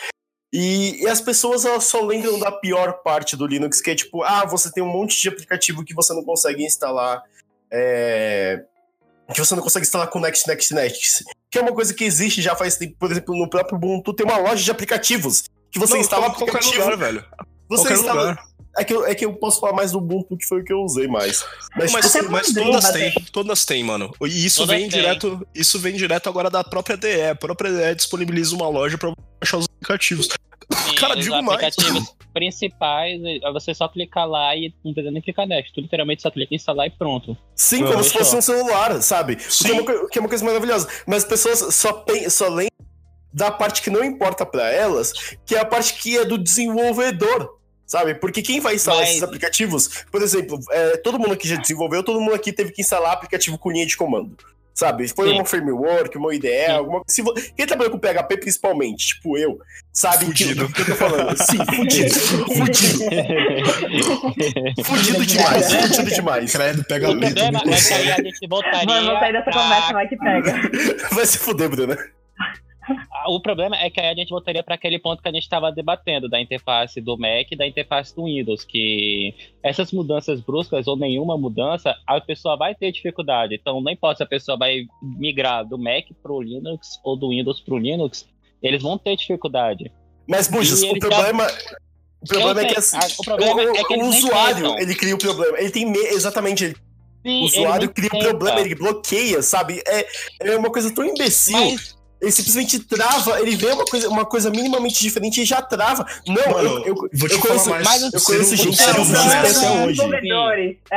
E, 0.52 1.02
e 1.02 1.08
as 1.08 1.20
pessoas 1.20 1.64
elas 1.64 1.84
só 1.84 2.00
lembram 2.00 2.38
da 2.38 2.52
pior 2.52 3.02
parte 3.02 3.36
do 3.36 3.46
Linux, 3.46 3.80
que 3.80 3.90
é 3.90 3.94
tipo, 3.94 4.22
ah, 4.22 4.44
você 4.44 4.70
tem 4.70 4.82
um 4.84 4.92
monte 4.92 5.20
de 5.20 5.28
aplicativo 5.28 5.84
que 5.84 5.94
você 5.94 6.12
não 6.14 6.22
consegue 6.22 6.62
instalar. 6.64 7.22
é, 7.72 8.64
que 9.32 9.38
você 9.40 9.54
não 9.54 9.62
consegue 9.62 9.86
instalar 9.86 10.08
com 10.08 10.20
Next, 10.20 10.46
Next, 10.46 10.74
Next. 10.74 11.24
Que 11.50 11.58
é 11.58 11.62
uma 11.62 11.72
coisa 11.72 11.94
que 11.94 12.04
existe 12.04 12.42
já 12.42 12.54
faz 12.54 12.76
tempo. 12.76 12.94
Por 12.98 13.10
exemplo, 13.10 13.36
no 13.36 13.48
próprio 13.48 13.76
Ubuntu 13.76 14.12
tem 14.12 14.26
uma 14.26 14.36
loja 14.38 14.62
de 14.62 14.70
aplicativos. 14.70 15.44
Que 15.70 15.78
você 15.78 15.94
Não, 15.94 16.00
instala 16.00 16.26
qual- 16.26 16.34
qualquer 16.36 16.56
aplicativo. 16.58 16.84
lugar, 16.84 16.96
velho. 16.98 17.24
você 17.68 17.82
qualquer 17.84 17.94
instala. 18.00 18.20
lugar. 18.20 18.44
É 18.76 18.82
que, 18.82 18.92
eu, 18.92 19.06
é 19.06 19.14
que 19.14 19.24
eu 19.24 19.32
posso 19.34 19.60
falar 19.60 19.72
mais 19.72 19.92
do 19.92 19.98
Ubuntu, 19.98 20.36
que 20.36 20.44
foi 20.44 20.60
o 20.60 20.64
que 20.64 20.72
eu 20.72 20.80
usei 20.82 21.06
mais. 21.06 21.44
Mas, 21.76 21.92
Mas, 21.92 22.10
tipo, 22.12 22.28
mas 22.28 22.52
todas 22.52 22.90
têm, 22.90 23.12
todas 23.32 23.64
têm, 23.64 23.84
mano. 23.84 24.10
E 24.22 24.44
isso 24.46 24.62
Todas 24.62 24.76
vem 24.76 24.88
têm. 24.88 25.00
direto, 25.00 25.46
isso 25.54 25.78
vem 25.78 25.94
direto 25.94 26.28
agora 26.28 26.50
da 26.50 26.64
própria 26.64 26.96
DE. 26.96 27.22
A 27.30 27.34
própria 27.36 27.70
DE 27.72 27.94
disponibiliza 27.94 28.54
uma 28.56 28.68
loja 28.68 28.98
pra 28.98 29.12
baixar 29.40 29.58
os 29.58 29.66
aplicativos. 29.76 30.26
Sim, 30.88 30.94
Cara, 30.96 31.14
digo 31.14 31.40
mais. 31.40 31.72
Principais, 32.34 33.18
é 33.24 33.50
você 33.52 33.72
só 33.72 33.88
clicar 33.88 34.28
lá 34.28 34.54
e 34.54 34.74
não 34.84 34.92
precisa 34.92 35.10
nem 35.12 35.22
clicar 35.22 35.46
next. 35.46 35.72
Tu 35.72 35.80
literalmente 35.80 36.20
só 36.20 36.30
clica 36.30 36.52
em 36.52 36.56
instalar 36.56 36.86
e 36.86 36.90
pronto. 36.90 37.34
Sim, 37.54 37.80
Não, 37.82 37.92
como 37.92 38.04
se 38.04 38.10
fosse 38.12 38.36
um 38.36 38.42
celular, 38.42 39.00
sabe? 39.00 39.34
O 39.34 39.36
que, 39.36 39.44
é 39.44 39.48
Sim. 39.50 39.80
uma, 39.80 40.08
que 40.10 40.18
é 40.18 40.20
uma 40.20 40.28
coisa 40.28 40.44
maravilhosa. 40.44 40.88
Mas 41.06 41.22
as 41.22 41.28
pessoas 41.28 41.74
só, 41.74 41.92
pen- 41.92 42.28
só 42.28 42.48
lembram 42.48 42.68
da 43.32 43.50
parte 43.50 43.80
que 43.80 43.88
não 43.90 44.04
importa 44.04 44.44
pra 44.44 44.70
elas, 44.70 45.12
que 45.46 45.54
é 45.54 45.60
a 45.60 45.64
parte 45.64 45.94
que 45.94 46.18
é 46.18 46.24
do 46.24 46.36
desenvolvedor. 46.36 47.58
Sabe? 47.86 48.14
Porque 48.14 48.40
quem 48.40 48.60
vai 48.60 48.76
instalar 48.76 49.00
Mas- 49.00 49.10
esses 49.10 49.22
aplicativos, 49.22 50.04
por 50.10 50.22
exemplo, 50.22 50.58
é, 50.70 50.96
todo 50.96 51.18
mundo 51.18 51.36
que 51.36 51.46
já 51.46 51.56
desenvolveu, 51.56 52.02
todo 52.02 52.18
mundo 52.18 52.34
aqui 52.34 52.50
teve 52.50 52.72
que 52.72 52.80
instalar 52.80 53.12
aplicativo 53.12 53.58
com 53.58 53.70
linha 53.70 53.86
de 53.86 53.94
comando. 53.96 54.36
Sabe? 54.74 55.06
Foi 55.06 55.28
Sim. 55.28 55.34
uma 55.36 55.44
framework, 55.44 56.18
uma 56.18 56.34
IDE, 56.34 56.48
Sim. 56.66 56.72
alguma 56.72 57.02
se 57.06 57.22
vo- 57.22 57.32
Quem 57.56 57.64
trabalhou 57.64 57.92
com 57.92 57.98
PHP 57.98 58.36
principalmente, 58.38 59.06
tipo 59.14 59.38
eu, 59.38 59.56
sabe 59.92 60.26
que, 60.32 60.44
Fudido. 60.44 60.66
do 60.66 60.72
que 60.74 60.80
eu 60.82 60.86
tô 60.86 60.94
falando. 60.96 61.36
Sim, 61.36 61.58
fudido. 61.76 62.10
fudido. 62.14 63.04
Fudido 64.84 65.24
demais, 65.26 65.72
fudido 65.72 66.10
demais. 66.14 66.52
Credo, 66.52 66.84
pega 66.84 67.10
O 67.10 67.18
que 67.18 67.24
aí 67.26 68.10
a 68.12 68.16
gente 68.16 68.48
voltaria. 68.48 68.84
Vamos 68.86 69.20
sair 69.20 69.32
dessa 69.32 69.50
pra- 69.50 69.62
conversa, 69.62 69.92
vai 69.92 70.08
que 70.08 70.16
pega. 70.16 70.54
Vai 71.12 71.26
se 71.26 71.38
fuder, 71.38 71.68
Bruna. 71.68 71.96
O 73.26 73.40
problema 73.40 73.76
é 73.76 73.88
que 73.88 73.98
aí 74.00 74.08
a 74.08 74.14
gente 74.14 74.28
voltaria 74.28 74.62
para 74.62 74.74
aquele 74.74 74.98
ponto 74.98 75.22
que 75.22 75.28
a 75.28 75.32
gente 75.32 75.44
estava 75.44 75.72
debatendo, 75.72 76.28
da 76.28 76.40
interface 76.40 77.00
do 77.00 77.16
Mac 77.16 77.50
e 77.50 77.56
da 77.56 77.66
interface 77.66 78.14
do 78.14 78.24
Windows, 78.24 78.64
que 78.64 79.34
essas 79.62 79.90
mudanças 79.92 80.40
bruscas 80.40 80.86
ou 80.86 80.96
nenhuma 80.96 81.38
mudança, 81.38 81.96
a 82.06 82.20
pessoa 82.20 82.56
vai 82.56 82.74
ter 82.74 82.92
dificuldade. 82.92 83.54
Então, 83.54 83.80
não 83.80 83.90
importa 83.90 84.18
se 84.18 84.22
a 84.24 84.26
pessoa 84.26 84.58
vai 84.58 84.82
migrar 85.02 85.66
do 85.66 85.78
Mac 85.78 86.04
para 86.22 86.32
o 86.32 86.42
Linux 86.42 87.00
ou 87.02 87.16
do 87.16 87.30
Windows 87.30 87.60
para 87.60 87.74
o 87.74 87.78
Linux, 87.78 88.26
eles 88.62 88.82
vão 88.82 88.98
ter 88.98 89.16
dificuldade. 89.16 89.90
Mas, 90.28 90.48
Bujas, 90.48 90.82
o 90.82 90.98
problema. 90.98 91.46
O 92.22 92.26
problema 92.26 92.60
é 92.62 92.64
que 92.66 92.78
assim. 92.78 92.96
a- 92.96 93.08
o 93.18 93.24
problema 93.24 93.62
o, 93.62 93.76
é 93.76 93.84
que 93.84 93.94
o 93.94 94.04
usuário, 94.06 94.78
ele 94.78 94.94
cria 94.94 95.14
o 95.14 95.18
problema. 95.18 95.58
Ele 95.58 95.70
tem. 95.70 95.86
Me... 95.86 95.98
Exatamente, 95.98 96.64
ele- 96.64 96.76
Sim, 97.22 97.40
o 97.40 97.44
usuário 97.44 97.90
cria 97.90 98.10
o 98.12 98.18
problema, 98.18 98.60
ele 98.60 98.74
bloqueia, 98.74 99.40
sabe? 99.40 99.82
É, 99.86 100.06
é 100.40 100.56
uma 100.58 100.70
coisa 100.70 100.94
tão 100.94 101.04
imbecil. 101.04 101.58
Mas 101.58 101.93
Ele 102.24 102.32
simplesmente 102.32 102.78
trava, 102.78 103.38
ele 103.40 103.54
vê 103.54 103.66
uma 103.72 103.84
coisa, 103.84 104.08
uma 104.08 104.24
coisa 104.24 104.50
minimamente 104.50 105.00
diferente 105.02 105.42
e 105.42 105.44
já 105.44 105.60
trava. 105.60 106.06
Não, 106.26 106.34
Mano, 106.52 106.78
eu, 106.78 106.86
eu, 106.86 106.94
Vou 107.12 107.28
te 107.28 107.34
eu 107.34 107.40
conheço, 107.40 107.64
falar 107.66 107.84
mais. 107.84 108.02
eu 108.12 108.20
conheço 108.22 108.50
ser 108.50 108.56
gente 108.56 108.76
ser 108.76 108.98
humano 108.98 109.32
é 109.32 109.40
assim. 109.40 109.84
hoje. 109.84 110.00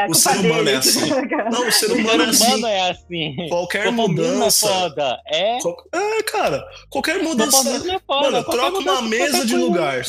O 0.10 0.13
ser 0.16 0.38
humano 0.40 0.70
é 0.70 0.76
assim. 0.76 1.10
Não, 1.52 1.68
o 1.68 1.72
ser 1.72 1.92
humano 1.92 2.24
é 2.24 2.26
assim. 2.30 2.66
é 2.66 2.90
assim. 2.92 3.36
Qualquer 3.50 3.92
mudança. 3.92 4.68
foda. 4.68 5.20
É. 5.28 5.60
Qual- 5.62 5.84
É, 5.94 6.24
cara, 6.24 6.63
qualquer 6.90 7.22
mudança. 7.22 7.58
É. 7.70 8.00
Mano, 8.08 8.44
troca 8.44 8.78
uma 8.80 9.02
mudança, 9.02 9.02
mesa 9.04 9.46
de 9.46 9.52
coisa. 9.54 9.66
lugar. 9.66 10.02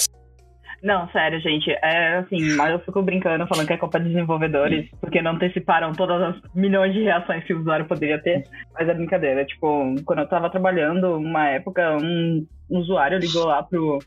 Não, 0.82 1.08
sério, 1.10 1.40
gente. 1.40 1.70
É 1.82 2.18
assim, 2.18 2.54
mas 2.54 2.70
eu 2.70 2.78
fico 2.80 3.02
brincando 3.02 3.46
falando 3.46 3.66
que 3.66 3.72
é 3.72 3.76
culpa 3.76 3.98
dos 3.98 4.08
desenvolvedores, 4.08 4.88
porque 5.00 5.20
não 5.20 5.32
anteciparam 5.32 5.92
todas 5.92 6.22
as 6.22 6.54
milhões 6.54 6.92
de 6.92 7.02
reações 7.02 7.44
que 7.44 7.52
o 7.52 7.60
usuário 7.60 7.86
poderia 7.86 8.20
ter. 8.22 8.44
Mas 8.74 8.88
é 8.88 8.94
brincadeira. 8.94 9.44
Tipo, 9.44 9.94
quando 10.04 10.20
eu 10.20 10.28
tava 10.28 10.50
trabalhando, 10.50 11.16
uma 11.16 11.48
época, 11.48 11.96
um 11.96 12.46
usuário 12.70 13.18
ligou 13.18 13.46
lá 13.46 13.62
pro, 13.62 13.98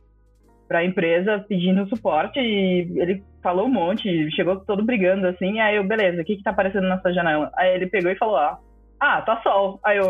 pra 0.68 0.86
empresa 0.86 1.46
pedindo 1.50 1.88
suporte 1.90 2.40
e 2.40 2.88
ele 2.96 3.22
falou 3.44 3.66
um 3.66 3.72
monte, 3.72 4.32
chegou 4.32 4.56
todo 4.62 4.86
brigando 4.86 5.28
assim. 5.28 5.60
Aí 5.60 5.76
eu, 5.76 5.84
beleza, 5.84 6.22
o 6.22 6.26
que 6.26 6.38
que 6.38 6.44
tá 6.44 6.52
aparecendo 6.52 6.88
na 6.88 7.02
sua 7.02 7.12
janela? 7.12 7.52
Aí 7.58 7.76
ele 7.76 7.88
pegou 7.88 8.10
e 8.10 8.18
falou: 8.18 8.38
Ah, 8.38 8.58
ah 8.98 9.22
tá 9.22 9.42
sol. 9.42 9.80
Aí 9.84 9.98
eu. 9.98 10.08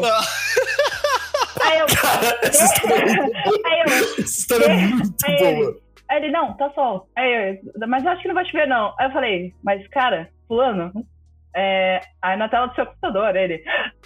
Aí 1.64 1.80
eu. 1.80 1.88
Cara, 1.88 2.40
essa 2.44 2.66
história 2.66 3.02
é 3.02 3.16
muito 3.16 3.34
boa. 3.44 3.62
Aí 3.66 3.80
eu. 3.80 3.86
Essa 3.86 4.22
história 4.22 4.66
é 4.66 4.78
muito 4.86 5.26
Aí 5.26 5.38
boa. 5.38 5.50
ele, 5.50 5.82
aí 6.12 6.18
ele, 6.18 6.32
não, 6.32 6.54
tá 6.58 6.70
sol. 6.72 7.08
Aí 7.16 7.60
eu, 7.78 7.88
mas 7.88 8.04
eu 8.04 8.12
acho 8.12 8.22
que 8.22 8.28
não 8.28 8.36
vai 8.36 8.46
chover, 8.46 8.68
não. 8.68 8.94
Aí 9.00 9.08
eu 9.08 9.12
falei, 9.12 9.54
mas 9.64 9.88
cara, 9.88 10.30
fulano, 10.48 10.92
é, 11.56 12.02
aí 12.22 12.38
na 12.38 12.50
tela 12.50 12.68
do 12.68 12.76
seu 12.76 12.86
computador, 12.86 13.36
ele, 13.36 13.64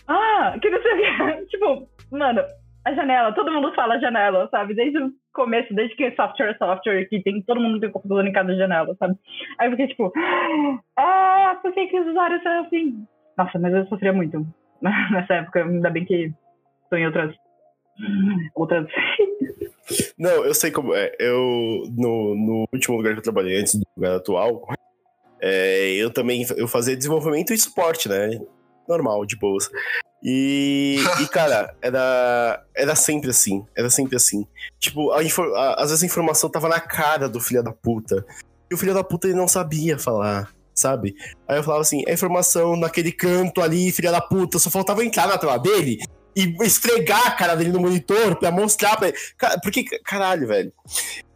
ah, 0.08 0.56
que 0.62 0.70
não 0.70 0.82
sei. 0.82 1.46
Tipo, 1.50 1.90
mano, 2.12 2.42
a 2.86 2.94
janela, 2.94 3.34
todo 3.34 3.52
mundo 3.52 3.74
fala 3.74 4.00
janela, 4.00 4.48
sabe? 4.52 4.76
Desde 4.76 5.00
o 5.00 5.12
começo, 5.34 5.74
desde 5.74 5.96
que 5.96 6.06
é 6.06 6.16
software 6.16 6.56
software, 6.58 7.06
que 7.10 7.22
tem, 7.24 7.42
todo 7.42 7.60
mundo 7.60 7.80
tem 7.80 7.92
computador 7.92 8.26
em 8.26 8.32
cada 8.32 8.56
janela, 8.56 8.96
sabe? 9.00 9.16
Aí 9.58 9.68
eu 9.68 9.72
fiquei 9.72 9.88
tipo, 9.88 10.14
ah, 10.98 11.58
por 11.62 11.74
que 11.74 11.88
que 11.88 12.00
os 12.00 12.08
usuários 12.08 12.44
são 12.44 12.66
assim? 12.66 13.06
Nossa, 13.36 13.58
mas 13.58 13.74
eu 13.74 13.88
sofria 13.88 14.14
muito 14.14 14.46
nessa 15.12 15.34
época, 15.34 15.64
ainda 15.64 15.90
bem 15.90 16.06
que 16.06 16.32
tô 16.90 16.98
em 16.98 17.06
outras... 17.08 17.36
Outras 18.54 18.86
Não, 20.18 20.44
eu 20.46 20.54
sei 20.54 20.72
como 20.72 20.94
é. 20.96 21.12
Eu, 21.20 21.84
no, 21.96 22.36
no 22.36 22.68
último 22.74 22.98
lugar 22.98 23.14
que 23.14 23.20
eu 23.20 23.24
trabalhei, 23.24 23.60
antes 23.60 23.76
do 23.76 23.86
lugar 23.96 24.16
atual, 24.16 24.68
é, 25.42 25.92
eu 25.94 26.10
também 26.12 26.46
eu 26.58 26.68
fazia 26.68 26.96
desenvolvimento 26.96 27.54
e 27.54 27.58
suporte, 27.58 28.10
né? 28.10 28.40
Normal, 28.88 29.26
de 29.26 29.36
boas. 29.38 29.70
E, 30.24 30.98
e, 31.22 31.28
cara, 31.30 31.76
era, 31.82 32.64
era 32.76 32.96
sempre 32.96 33.30
assim. 33.30 33.64
Era 33.76 33.90
sempre 33.90 34.16
assim. 34.16 34.46
Tipo, 34.80 35.12
a 35.12 35.20
a- 35.20 35.74
às 35.84 35.90
vezes 35.90 36.04
a 36.04 36.06
informação 36.08 36.50
tava 36.50 36.68
na 36.68 36.80
cara 36.80 37.30
do 37.30 37.40
filho 37.40 37.64
da 37.64 37.72
puta. 37.72 38.26
E 38.70 38.74
o 38.74 38.78
filho 38.78 38.94
da 38.94 39.04
puta 39.04 39.28
ele 39.28 39.36
não 39.38 39.48
sabia 39.48 40.00
falar, 40.00 40.52
sabe? 40.74 41.16
Aí 41.48 41.58
eu 41.58 41.64
falava 41.64 41.82
assim, 41.82 42.04
a 42.08 42.12
informação 42.12 42.76
naquele 42.76 43.12
canto 43.12 43.62
ali, 43.62 43.92
filha 43.92 44.12
da 44.12 44.20
puta, 44.22 44.58
só 44.58 44.72
faltava 44.72 45.06
entrar 45.06 45.28
na 45.28 45.38
tela 45.38 45.58
dele 45.60 46.00
e 46.36 46.56
esfregar 46.64 47.28
a 47.28 47.32
cara 47.32 47.56
dele 47.56 47.72
no 47.72 47.80
monitor 47.80 48.36
pra 48.36 48.52
mostrar 48.52 48.98
pra 48.98 49.10
ele. 49.10 49.18
Porque, 49.64 49.84
caralho, 50.00 50.48
velho. 50.48 50.74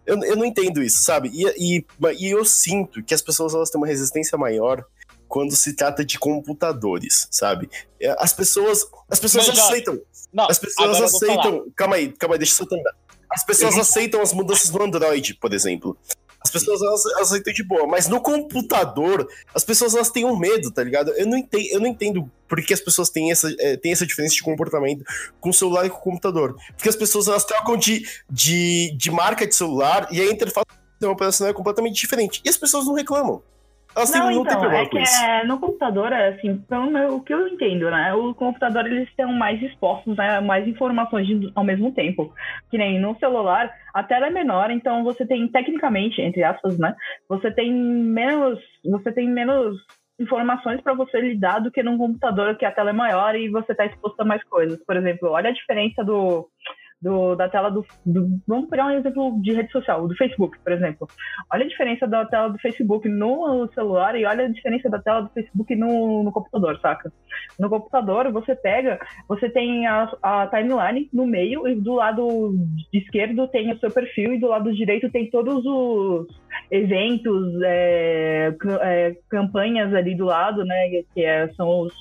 Eu, 0.05 0.21
eu 0.23 0.35
não 0.35 0.45
entendo 0.45 0.81
isso, 0.81 1.03
sabe? 1.03 1.29
E, 1.31 1.77
e, 1.77 1.85
e 2.17 2.29
eu 2.31 2.43
sinto 2.43 3.03
que 3.03 3.13
as 3.13 3.21
pessoas 3.21 3.53
elas 3.53 3.69
têm 3.69 3.79
uma 3.79 3.87
resistência 3.87 4.37
maior 4.37 4.83
quando 5.27 5.55
se 5.55 5.73
trata 5.73 6.03
de 6.03 6.17
computadores, 6.17 7.27
sabe? 7.29 7.69
É, 8.01 8.15
As 8.19 8.33
pessoas, 8.33 8.85
as 9.09 9.19
pessoas 9.19 9.47
Mas, 9.47 9.59
aceitam. 9.59 10.01
Não, 10.33 10.49
As 10.49 10.57
pessoas 10.57 10.99
aceitam. 11.01 11.71
Calma 11.75 11.95
aí, 11.97 12.11
calma 12.11 12.35
aí, 12.35 12.39
deixa 12.39 12.53
eu 12.53 12.57
só 12.57 12.65
terminar. 12.65 12.93
As 13.29 13.43
pessoas 13.43 13.77
aceitam 13.77 14.21
as 14.21 14.33
mudanças 14.33 14.71
no 14.71 14.81
Android, 14.81 15.35
por 15.35 15.53
exemplo. 15.53 15.95
As 16.41 16.51
pessoas 16.51 16.81
elas, 16.81 17.05
elas 17.05 17.43
de 17.53 17.63
boa, 17.63 17.85
mas 17.85 18.07
no 18.07 18.21
computador, 18.21 19.27
as 19.53 19.63
pessoas 19.63 19.93
elas 19.93 20.09
têm 20.09 20.25
um 20.25 20.37
medo, 20.37 20.71
tá 20.71 20.83
ligado? 20.83 21.11
Eu 21.11 21.27
não 21.27 21.37
entendo, 21.37 21.67
eu 21.69 21.79
não 21.79 21.87
entendo 21.87 22.31
por 22.47 22.63
que 22.63 22.73
as 22.73 22.79
pessoas 22.79 23.09
têm 23.09 23.31
essa, 23.31 23.53
é, 23.59 23.75
têm 23.75 23.91
essa 23.91 24.05
diferença 24.05 24.35
de 24.35 24.41
comportamento 24.41 25.03
com 25.39 25.49
o 25.49 25.53
celular 25.53 25.85
e 25.85 25.89
com 25.89 25.97
o 25.97 26.01
computador. 26.01 26.55
Porque 26.75 26.89
as 26.89 26.95
pessoas 26.95 27.27
elas 27.27 27.43
trocam 27.43 27.75
de, 27.75 28.07
de, 28.29 28.95
de 28.95 29.11
marca 29.11 29.45
de 29.45 29.53
celular 29.53 30.07
e 30.11 30.21
a 30.21 30.25
interface 30.25 30.65
do 30.65 30.91
sistema 30.91 31.13
operacional 31.13 31.51
é 31.51 31.53
completamente 31.53 31.99
diferente. 31.99 32.41
E 32.43 32.49
as 32.49 32.57
pessoas 32.57 32.85
não 32.85 32.93
reclamam. 32.93 33.43
Têm, 33.95 34.21
Não, 34.21 34.31
não 34.31 34.41
então, 34.41 34.71
é 34.71 34.85
que 34.85 34.97
é, 34.97 35.43
no 35.45 35.59
computador, 35.59 36.13
assim, 36.13 36.57
pelo 36.69 36.89
meu- 36.89 37.15
o 37.15 37.21
que 37.21 37.33
eu 37.33 37.47
entendo, 37.47 37.89
né? 37.89 38.13
O 38.13 38.33
computador, 38.33 38.85
eles 38.85 39.09
estão 39.09 39.33
mais 39.33 39.61
expostos, 39.61 40.15
né? 40.15 40.39
Mais 40.39 40.67
informações 40.67 41.27
de- 41.27 41.51
ao 41.55 41.63
mesmo 41.63 41.91
tempo. 41.91 42.33
Que 42.69 42.77
nem 42.77 42.99
no 42.99 43.17
celular, 43.19 43.69
a 43.93 44.03
tela 44.03 44.27
é 44.27 44.29
menor, 44.29 44.71
então 44.71 45.03
você 45.03 45.25
tem, 45.25 45.47
tecnicamente, 45.47 46.21
entre 46.21 46.43
aspas, 46.43 46.77
né? 46.77 46.95
Você 47.27 47.51
tem 47.51 47.73
menos. 47.73 48.59
Você 48.85 49.11
tem 49.11 49.27
menos 49.27 49.75
informações 50.19 50.81
para 50.81 50.93
você 50.93 51.19
lidar 51.19 51.59
do 51.59 51.71
que 51.71 51.81
num 51.81 51.97
computador 51.97 52.55
que 52.55 52.65
a 52.65 52.71
tela 52.71 52.89
é 52.89 52.93
maior 52.93 53.35
e 53.35 53.49
você 53.49 53.71
está 53.71 53.85
exposto 53.85 54.19
a 54.19 54.25
mais 54.25 54.43
coisas. 54.43 54.77
Por 54.85 54.95
exemplo, 54.97 55.29
olha 55.29 55.49
a 55.49 55.53
diferença 55.53 56.03
do, 56.03 56.47
do- 57.01 57.35
da 57.35 57.47
tela 57.47 57.69
do, 57.69 57.85
do- 58.05 58.39
Vamos 58.47 58.69
pegar 58.69 58.87
um 58.87 58.91
exemplo 58.91 59.41
de 59.41 59.53
rede 59.53 59.71
social, 59.71 60.07
do 60.07 60.15
Facebook, 60.15 60.57
por 60.59 60.73
exemplo. 60.73 61.07
Olha 61.53 61.63
a 61.65 61.67
diferença 61.67 62.05
da 62.07 62.25
tela 62.25 62.49
do 62.49 62.59
Facebook 62.59 63.07
no 63.07 63.69
celular 63.73 64.15
e 64.19 64.25
olha 64.25 64.45
a 64.45 64.49
diferença 64.51 64.89
da 64.89 64.99
tela 64.99 65.21
do 65.21 65.29
Facebook 65.29 65.75
no, 65.75 66.23
no 66.23 66.31
computador, 66.31 66.77
saca? 66.81 67.11
No 67.57 67.69
computador, 67.69 68.31
você 68.31 68.55
pega, 68.55 68.99
você 69.27 69.49
tem 69.49 69.87
a, 69.87 70.11
a 70.21 70.47
timeline 70.47 71.09
no 71.13 71.25
meio 71.25 71.67
e 71.67 71.75
do 71.75 71.93
lado 71.95 72.55
esquerdo 72.91 73.47
tem 73.47 73.71
o 73.71 73.79
seu 73.79 73.89
perfil 73.91 74.33
e 74.33 74.39
do 74.39 74.47
lado 74.47 74.73
direito 74.73 75.09
tem 75.09 75.29
todos 75.29 75.65
os 75.65 76.27
eventos, 76.69 77.61
é, 77.63 78.53
é, 78.81 79.15
campanhas 79.29 79.93
ali 79.93 80.15
do 80.15 80.25
lado, 80.25 80.63
né? 80.65 81.03
Que 81.13 81.23
é- 81.23 81.47
são 81.53 81.81
os, 81.81 81.93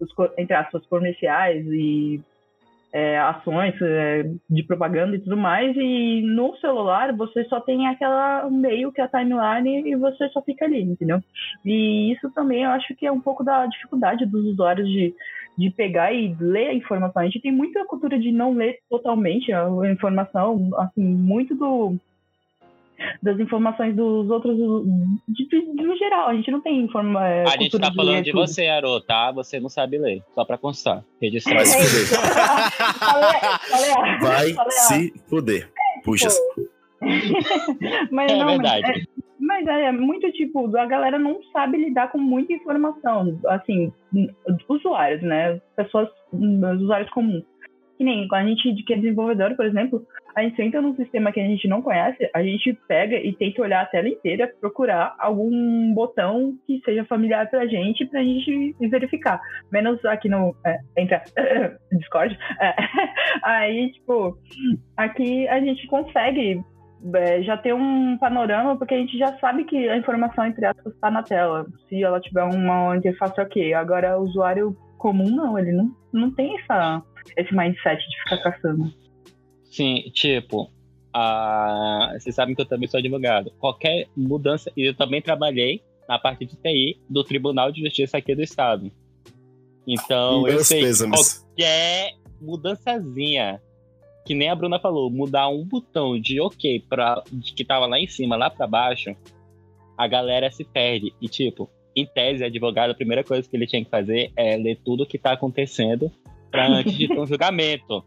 os, 0.00 0.10
entre 0.38 0.54
aspas, 0.56 0.84
comerciais 0.86 1.64
e 1.66 2.20
é, 2.92 3.18
ações 3.18 3.74
é, 3.80 4.24
de 4.48 4.62
propaganda 4.64 5.14
e 5.16 5.20
tudo 5.20 5.36
mais, 5.36 5.76
e 5.76 6.22
no 6.22 6.56
celular 6.56 7.14
você 7.14 7.44
só 7.44 7.60
tem 7.60 7.86
aquela 7.86 8.48
meio 8.50 8.92
que 8.92 9.00
a 9.00 9.08
timeline 9.08 9.88
e 9.88 9.94
você 9.94 10.28
só 10.30 10.42
fica 10.42 10.64
ali, 10.64 10.82
entendeu? 10.82 11.20
E 11.64 12.12
isso 12.12 12.30
também 12.30 12.64
eu 12.64 12.70
acho 12.70 12.94
que 12.96 13.06
é 13.06 13.12
um 13.12 13.20
pouco 13.20 13.44
da 13.44 13.66
dificuldade 13.66 14.26
dos 14.26 14.44
usuários 14.44 14.88
de, 14.88 15.14
de 15.56 15.70
pegar 15.70 16.12
e 16.12 16.34
ler 16.40 16.68
a 16.68 16.74
informação. 16.74 17.22
A 17.22 17.26
gente 17.26 17.40
tem 17.40 17.52
muita 17.52 17.84
cultura 17.84 18.18
de 18.18 18.32
não 18.32 18.54
ler 18.54 18.78
totalmente 18.88 19.52
a 19.52 19.68
informação, 19.90 20.70
assim, 20.76 21.02
muito 21.02 21.54
do 21.54 21.96
das 23.22 23.38
informações 23.40 23.94
dos 23.96 24.28
outros 24.30 24.56
de, 25.28 25.48
de- 25.48 25.74
de- 25.74 25.82
no 25.84 25.96
geral, 25.96 26.28
a 26.28 26.34
gente 26.34 26.50
não 26.50 26.60
tem 26.60 26.80
informa, 26.80 27.26
é, 27.26 27.44
A 27.44 27.50
gente 27.60 27.78
tá 27.78 27.92
falando 27.94 28.14
ler 28.16 28.22
de 28.22 28.30
tudo. 28.32 28.46
você, 28.46 28.66
Aro, 28.68 29.00
tá? 29.00 29.30
Você 29.32 29.58
não 29.60 29.68
sabe 29.68 29.98
ler. 29.98 30.22
Só 30.34 30.44
pra 30.44 30.58
constar. 30.58 31.02
Registrar 31.20 31.54
Vai 31.56 31.66
se 31.66 31.78
isso. 31.78 32.14
fuder. 34.20 34.20
Vai 34.20 34.54
se 34.70 35.12
fuder. 35.28 35.70
Puxa. 36.04 36.28
Mas 38.10 38.30
É 38.32 38.36
não, 38.36 38.56
mas 38.58 38.80
verdade. 38.80 39.00
é- 39.00 39.20
Mas 39.40 39.66
é 39.66 39.90
muito 39.90 40.30
tipo, 40.32 40.76
a 40.76 40.84
galera 40.86 41.18
não 41.18 41.40
sabe 41.52 41.78
lidar 41.78 42.12
com 42.12 42.18
muita 42.18 42.52
informação. 42.52 43.38
Assim, 43.48 43.90
usuários, 44.68 45.22
né? 45.22 45.60
Pessoas, 45.76 46.08
os 46.32 46.82
usuários 46.82 47.10
comuns. 47.10 47.42
Que 47.96 48.04
nem 48.04 48.28
a 48.32 48.44
gente 48.44 48.82
que 48.84 48.92
é 48.94 48.96
desenvolvedor, 48.96 49.54
por 49.56 49.64
exemplo, 49.66 50.06
a 50.34 50.42
gente 50.42 50.60
entra 50.62 50.80
num 50.80 50.94
sistema 50.94 51.32
que 51.32 51.40
a 51.40 51.44
gente 51.44 51.66
não 51.68 51.82
conhece, 51.82 52.28
a 52.34 52.42
gente 52.42 52.72
pega 52.86 53.16
e 53.16 53.32
tenta 53.32 53.62
olhar 53.62 53.82
a 53.82 53.86
tela 53.86 54.08
inteira, 54.08 54.52
procurar 54.60 55.14
algum 55.18 55.92
botão 55.94 56.54
que 56.66 56.80
seja 56.84 57.04
familiar 57.04 57.48
pra 57.48 57.66
gente, 57.66 58.06
pra 58.06 58.22
gente 58.22 58.74
verificar. 58.80 59.40
Menos 59.70 60.04
aqui 60.04 60.28
no. 60.28 60.54
É, 60.64 60.78
entra. 60.96 61.22
Discord. 61.92 62.38
É, 62.60 62.74
aí, 63.44 63.92
tipo, 63.92 64.36
aqui 64.96 65.48
a 65.48 65.60
gente 65.60 65.86
consegue 65.86 66.62
é, 67.14 67.42
já 67.42 67.56
ter 67.56 67.74
um 67.74 68.16
panorama, 68.18 68.76
porque 68.76 68.94
a 68.94 68.98
gente 68.98 69.18
já 69.18 69.36
sabe 69.38 69.64
que 69.64 69.88
a 69.88 69.96
informação, 69.96 70.46
entre 70.46 70.64
aspas, 70.66 70.92
está 70.92 71.10
na 71.10 71.22
tela. 71.22 71.66
Se 71.88 72.02
ela 72.02 72.20
tiver 72.20 72.44
uma 72.44 72.96
interface 72.96 73.40
ok. 73.40 73.74
Agora, 73.74 74.18
o 74.18 74.24
usuário 74.24 74.76
comum, 74.98 75.30
não, 75.30 75.58
ele 75.58 75.72
não, 75.72 75.90
não 76.12 76.30
tem 76.34 76.58
essa, 76.60 77.02
esse 77.36 77.54
mindset 77.54 77.98
de 77.98 78.22
ficar 78.22 78.50
caçando. 78.50 78.99
Sim, 79.70 80.10
tipo, 80.12 80.70
a... 81.12 82.12
vocês 82.18 82.34
sabem 82.34 82.54
que 82.54 82.60
eu 82.60 82.66
também 82.66 82.88
sou 82.88 82.98
advogado. 82.98 83.52
Qualquer 83.58 84.08
mudança, 84.16 84.70
e 84.76 84.88
eu 84.88 84.94
também 84.94 85.22
trabalhei 85.22 85.82
na 86.08 86.18
parte 86.18 86.44
de 86.44 86.56
TI 86.56 87.00
do 87.08 87.22
Tribunal 87.22 87.70
de 87.70 87.80
Justiça 87.82 88.18
aqui 88.18 88.34
do 88.34 88.42
Estado. 88.42 88.90
Então, 89.86 90.46
eu 90.46 90.54
Meus 90.54 90.66
sei 90.66 90.80
que 90.80 90.86
pêsames. 90.86 91.44
qualquer 91.44 92.12
mudançazinha, 92.40 93.60
que 94.26 94.34
nem 94.34 94.48
a 94.50 94.54
Bruna 94.54 94.78
falou, 94.80 95.10
mudar 95.10 95.48
um 95.48 95.64
botão 95.64 96.20
de 96.20 96.40
ok 96.40 96.84
pra, 96.88 97.22
de 97.32 97.52
que 97.54 97.64
tava 97.64 97.86
lá 97.86 97.98
em 97.98 98.06
cima, 98.06 98.36
lá 98.36 98.50
pra 98.50 98.66
baixo, 98.66 99.14
a 99.96 100.06
galera 100.06 100.50
se 100.50 100.64
perde. 100.64 101.14
E, 101.20 101.28
tipo, 101.28 101.70
em 101.94 102.06
tese, 102.06 102.44
advogado, 102.44 102.90
a 102.90 102.94
primeira 102.94 103.22
coisa 103.22 103.48
que 103.48 103.56
ele 103.56 103.66
tinha 103.66 103.84
que 103.84 103.90
fazer 103.90 104.32
é 104.36 104.56
ler 104.56 104.78
tudo 104.84 105.04
o 105.04 105.06
que 105.06 105.18
tá 105.18 105.32
acontecendo 105.32 106.10
pra 106.50 106.66
antes 106.68 106.96
de 106.96 107.06
ter 107.08 107.18
um 107.18 107.26
julgamento. 107.26 108.04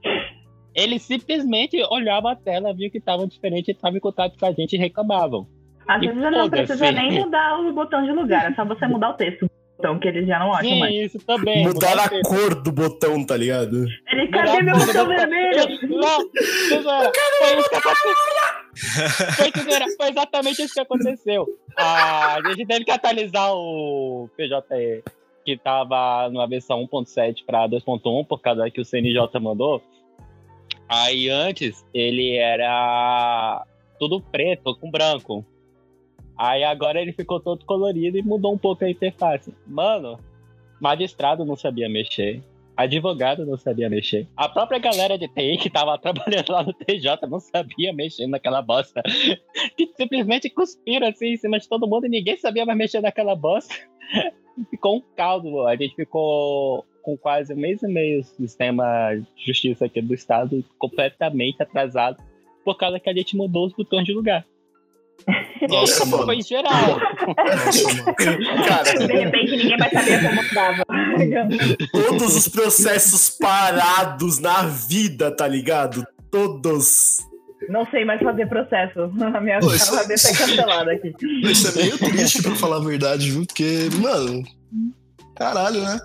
Ele 0.75 0.99
simplesmente 0.99 1.77
olhava 1.89 2.31
a 2.31 2.35
tela, 2.35 2.73
via 2.73 2.89
que 2.89 2.99
tava 2.99 3.27
diferente, 3.27 3.71
estava 3.71 3.95
em 3.95 3.99
contato 3.99 4.37
com 4.37 4.45
a 4.45 4.51
gente 4.51 4.73
e 4.73 4.79
reclamavam. 4.79 5.47
Às 5.87 6.01
E 6.01 6.07
vezes 6.07 6.21
não 6.31 6.49
precisa 6.49 6.91
nem 6.91 7.19
mudar 7.19 7.59
o 7.59 7.71
botão 7.73 8.03
de 8.03 8.11
lugar, 8.11 8.51
é 8.51 8.55
só 8.55 8.65
você 8.65 8.87
mudar 8.87 9.11
o 9.11 9.13
texto 9.13 9.41
do 9.41 9.51
botão, 9.77 9.99
que 9.99 10.07
eles 10.07 10.25
já 10.25 10.39
não 10.39 10.53
acham 10.53 10.69
Sim, 10.69 10.79
mais. 10.79 10.95
isso 10.95 11.19
também. 11.25 11.63
Mudar 11.63 11.99
a 11.99 12.09
cor 12.23 12.63
do 12.63 12.71
botão, 12.71 13.25
tá 13.25 13.35
ligado? 13.35 13.85
Ele, 14.11 14.27
cadê 14.29 14.61
meu 14.61 14.77
botão 14.77 15.07
vermelho? 15.07 15.63
Não, 15.89 16.31
foi 17.39 17.59
isso 17.59 17.69
que 17.69 17.75
aconteceu. 17.75 18.13
Foi 19.97 20.09
exatamente 20.09 20.61
isso 20.63 20.73
que 20.73 20.79
aconteceu. 20.79 21.45
A 21.77 22.37
gente 22.47 22.65
teve 22.65 22.85
que 22.85 22.91
atualizar 22.91 23.53
o 23.53 24.29
PJE, 24.37 25.03
que 25.45 25.57
tava 25.57 26.29
numa 26.29 26.47
versão 26.47 26.87
1.7 26.87 27.43
para 27.45 27.67
2.1, 27.67 28.25
por 28.25 28.39
causa 28.41 28.71
que 28.71 28.79
o 28.81 28.85
CNJ 28.85 29.27
mandou. 29.41 29.83
Aí 30.95 31.27
antes 31.27 31.83
ele 31.91 32.35
era 32.35 33.65
tudo 33.97 34.21
preto 34.21 34.75
com 34.75 34.91
branco. 34.91 35.43
Aí 36.37 36.63
agora 36.63 37.01
ele 37.01 37.11
ficou 37.11 37.39
todo 37.39 37.65
colorido 37.65 38.15
e 38.15 38.21
mudou 38.21 38.53
um 38.53 38.57
pouco 38.59 38.85
a 38.85 38.89
interface. 38.91 39.55
Mano, 39.65 40.19
magistrado 40.79 41.43
não 41.43 41.55
sabia 41.55 41.89
mexer. 41.89 42.43
Advogado 42.77 43.43
não 43.43 43.57
sabia 43.57 43.89
mexer. 43.89 44.27
A 44.37 44.47
própria 44.47 44.77
galera 44.77 45.17
de 45.17 45.27
TI 45.27 45.57
que 45.57 45.69
tava 45.69 45.97
trabalhando 45.99 46.51
lá 46.51 46.61
no 46.61 46.73
TJ 46.73 47.27
não 47.27 47.39
sabia 47.39 47.91
mexer 47.91 48.27
naquela 48.27 48.61
bosta. 48.61 49.01
Que 49.75 49.87
simplesmente 49.97 50.47
cuspiram 50.47 51.07
assim 51.07 51.29
em 51.29 51.37
cima 51.37 51.57
de 51.57 51.67
todo 51.67 51.87
mundo 51.87 52.05
e 52.05 52.09
ninguém 52.09 52.37
sabia 52.37 52.67
mais 52.67 52.77
mexer 52.77 53.01
naquela 53.01 53.35
bosta. 53.35 53.73
Ficou 54.69 54.97
um 54.97 55.01
caldo. 55.15 55.65
A 55.65 55.75
gente 55.75 55.95
ficou 55.95 56.85
com 57.03 57.15
quase 57.17 57.53
um 57.53 57.57
mês 57.57 57.83
e 57.83 57.87
meio 57.87 58.21
o 58.21 58.23
sistema 58.23 59.13
de 59.15 59.45
justiça 59.45 59.85
aqui 59.85 60.01
do 60.01 60.13
estado 60.13 60.63
completamente 60.79 61.61
atrasado 61.61 62.17
por 62.65 62.75
causa 62.77 62.99
que 62.99 63.09
a 63.09 63.13
gente 63.13 63.35
mudou 63.35 63.67
os 63.67 63.73
botões 63.73 64.05
de 64.05 64.13
lugar. 64.13 64.43
Nossa, 65.69 65.93
Isso 66.03 66.07
mano. 66.07 66.25
foi 66.25 66.35
em 66.37 66.41
geral. 66.41 66.99
Nossa. 67.55 68.13
Cara, 68.67 69.07
De 69.07 69.13
repente 69.13 69.51
ninguém 69.55 69.77
vai 69.77 69.89
saber 69.91 70.21
como 70.23 70.53
dava. 70.53 70.83
todos 71.91 72.35
os 72.35 72.47
processos 72.47 73.29
parados 73.29 74.39
na 74.39 74.63
vida, 74.63 75.29
tá 75.35 75.47
ligado? 75.47 76.05
Todos. 76.31 77.17
Não 77.69 77.85
sei 77.89 78.03
mais 78.03 78.21
fazer 78.21 78.47
processo. 78.47 78.99
A 79.03 79.39
minha 79.39 79.59
cabeça 79.59 80.31
é 80.31 80.35
cancelada 80.35 80.91
aqui. 80.91 81.13
Isso 81.43 81.67
é 81.67 81.83
meio 81.83 81.97
triste 81.97 82.41
pra 82.41 82.55
falar 82.55 82.77
a 82.77 82.83
verdade, 82.83 83.31
viu? 83.31 83.45
Porque, 83.45 83.89
mano. 84.01 84.43
Caralho, 85.35 85.81
né? 85.81 85.99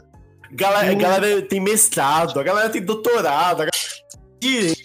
Galera, 0.53 0.91
a 0.91 0.95
galera 0.95 1.43
tem 1.43 1.61
mestrado, 1.61 2.39
a 2.39 2.43
galera 2.43 2.69
tem 2.71 2.83
doutorado, 2.83 3.63
a 3.63 3.67
galera 3.67 3.71
direito, 4.41 4.81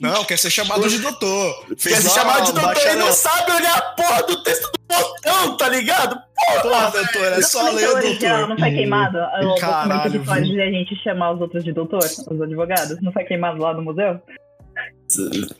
Não, 0.00 0.24
quer 0.24 0.38
ser 0.38 0.50
chamado 0.50 0.88
de 0.88 0.98
doutor. 0.98 1.66
quer 1.68 1.76
Fez 1.78 1.98
se 1.98 2.08
lá 2.08 2.14
chamar 2.14 2.40
de 2.42 2.52
doutor 2.52 2.70
e 2.72 2.74
bacharel. 2.74 2.98
não 2.98 3.12
sabe 3.12 3.52
olhar 3.52 3.76
a 3.76 3.82
porra 3.94 4.22
do 4.24 4.42
texto 4.42 4.70
do 4.72 4.78
botão, 4.96 5.56
tá 5.56 5.68
ligado? 5.68 6.16
Porra, 6.62 6.90
doutor, 6.90 7.32
é 7.32 7.42
só 7.42 7.62
ler, 7.70 7.86
Doutor 7.86 7.96
original 8.04 8.36
doutor. 8.38 8.48
Não 8.50 8.58
foi 8.58 8.70
queimado? 8.70 9.18
O 9.18 9.20
documento 9.40 9.60
Caralho, 9.60 10.12
que 10.12 10.18
viu? 10.18 10.32
a 10.62 10.66
gente 10.70 11.02
chamar 11.02 11.32
os 11.34 11.40
outros 11.40 11.64
de 11.64 11.72
doutor, 11.72 11.98
os 12.04 12.40
advogados? 12.42 13.00
Não 13.02 13.12
foi 13.12 13.24
queimado 13.24 13.58
lá 13.58 13.72
no 13.74 13.82
museu? 13.82 14.20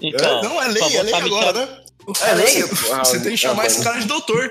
Então, 0.02 0.42
Não, 0.42 0.62
é 0.62 0.68
lei, 0.68 0.82
é 0.96 1.02
lei 1.02 1.14
agora, 1.14 1.52
né? 1.52 1.68
É 2.26 2.34
lei? 2.34 2.62
Você 2.62 3.20
tem 3.20 3.30
que 3.32 3.36
chamar 3.36 3.62
Ah, 3.62 3.66
esse 3.66 3.82
cara 3.82 3.98
de 4.00 4.06
doutor. 4.06 4.50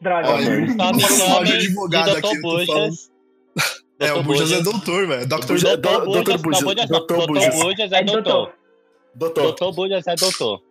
Droga. 0.00 0.28
Olha, 0.30 0.50
me 0.50 0.74
Não 0.74 1.00
chamem 1.00 1.44
de 1.44 1.52
advogado 1.54 2.10
aqui, 2.16 2.26
eu 2.36 2.42
tô 2.42 2.66
falando. 2.66 2.66
Bujas. 2.66 3.10
É, 3.98 4.12
o. 4.12 4.22
Bujas 4.22 4.50
é 4.52 4.56
Bujas. 4.56 4.64
doutor, 4.64 5.06
velho. 5.06 5.26
Dr. 5.26 5.46
Bujas. 5.46 5.78
Dr. 5.78 6.04
Bujas, 6.04 6.62
Bujas, 6.62 6.90
não, 6.90 7.06
Bujas. 7.06 7.26
Bujas. 7.26 7.54
Bujas 7.62 7.92
é 7.92 7.96
É 7.98 8.04
doutor. 8.04 8.52
doutor. 9.14 9.44
Doutor. 9.44 9.70
Dr. 9.72 9.74
Bujas 9.74 10.06
é 10.06 10.14
doutor. 10.14 10.62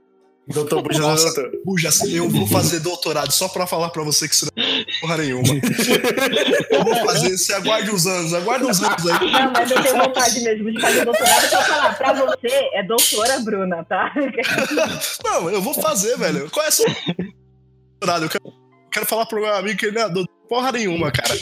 Doutor 0.48 0.84
Buja, 0.84 1.00
Nossa, 1.00 1.24
doutor. 1.34 1.52
Buja, 1.66 1.90
eu 2.08 2.30
vou 2.30 2.46
fazer 2.46 2.80
doutorado 2.80 3.32
só 3.32 3.48
pra 3.48 3.66
falar 3.66 3.90
pra 3.90 4.04
você 4.04 4.30
que 4.30 4.36
isso 4.36 4.46
não 4.56 4.64
é 4.64 4.86
porra 5.02 5.18
nenhuma. 5.18 5.48
Eu 6.70 6.84
vou 6.84 6.96
fazer, 6.98 7.36
você 7.36 7.52
aguarde 7.56 7.90
uns 7.90 8.06
anos, 8.06 8.32
aguarde 8.32 8.64
uns 8.66 8.80
anos 8.80 9.08
aí. 9.08 9.32
Não, 9.32 9.52
mas 9.52 9.72
eu 9.72 9.82
tenho 9.82 9.98
vontade 9.98 10.40
mesmo 10.42 10.72
de 10.72 10.80
fazer 10.80 11.04
doutorado 11.04 11.50
pra 11.50 11.62
falar. 11.64 11.96
Pra 11.98 12.14
você, 12.14 12.70
é 12.74 12.84
doutora 12.84 13.40
Bruna, 13.40 13.84
tá? 13.86 14.14
Não, 15.24 15.50
eu 15.50 15.62
vou 15.64 15.74
fazer, 15.74 16.16
velho. 16.16 16.48
Qual 16.52 16.64
é 16.64 16.70
a 16.70 16.72
sua 16.72 16.86
doutorado? 18.00 18.26
Eu 18.26 18.30
quero, 18.30 18.54
quero 18.92 19.06
falar 19.08 19.26
pro 19.26 19.42
meu 19.42 19.52
amigo 19.56 19.80
que 19.80 19.88
ele 19.88 19.96
não 19.98 20.06
é 20.06 20.10
doutor 20.10 20.36
porra 20.48 20.72
nenhuma, 20.74 21.12
cara. 21.12 21.34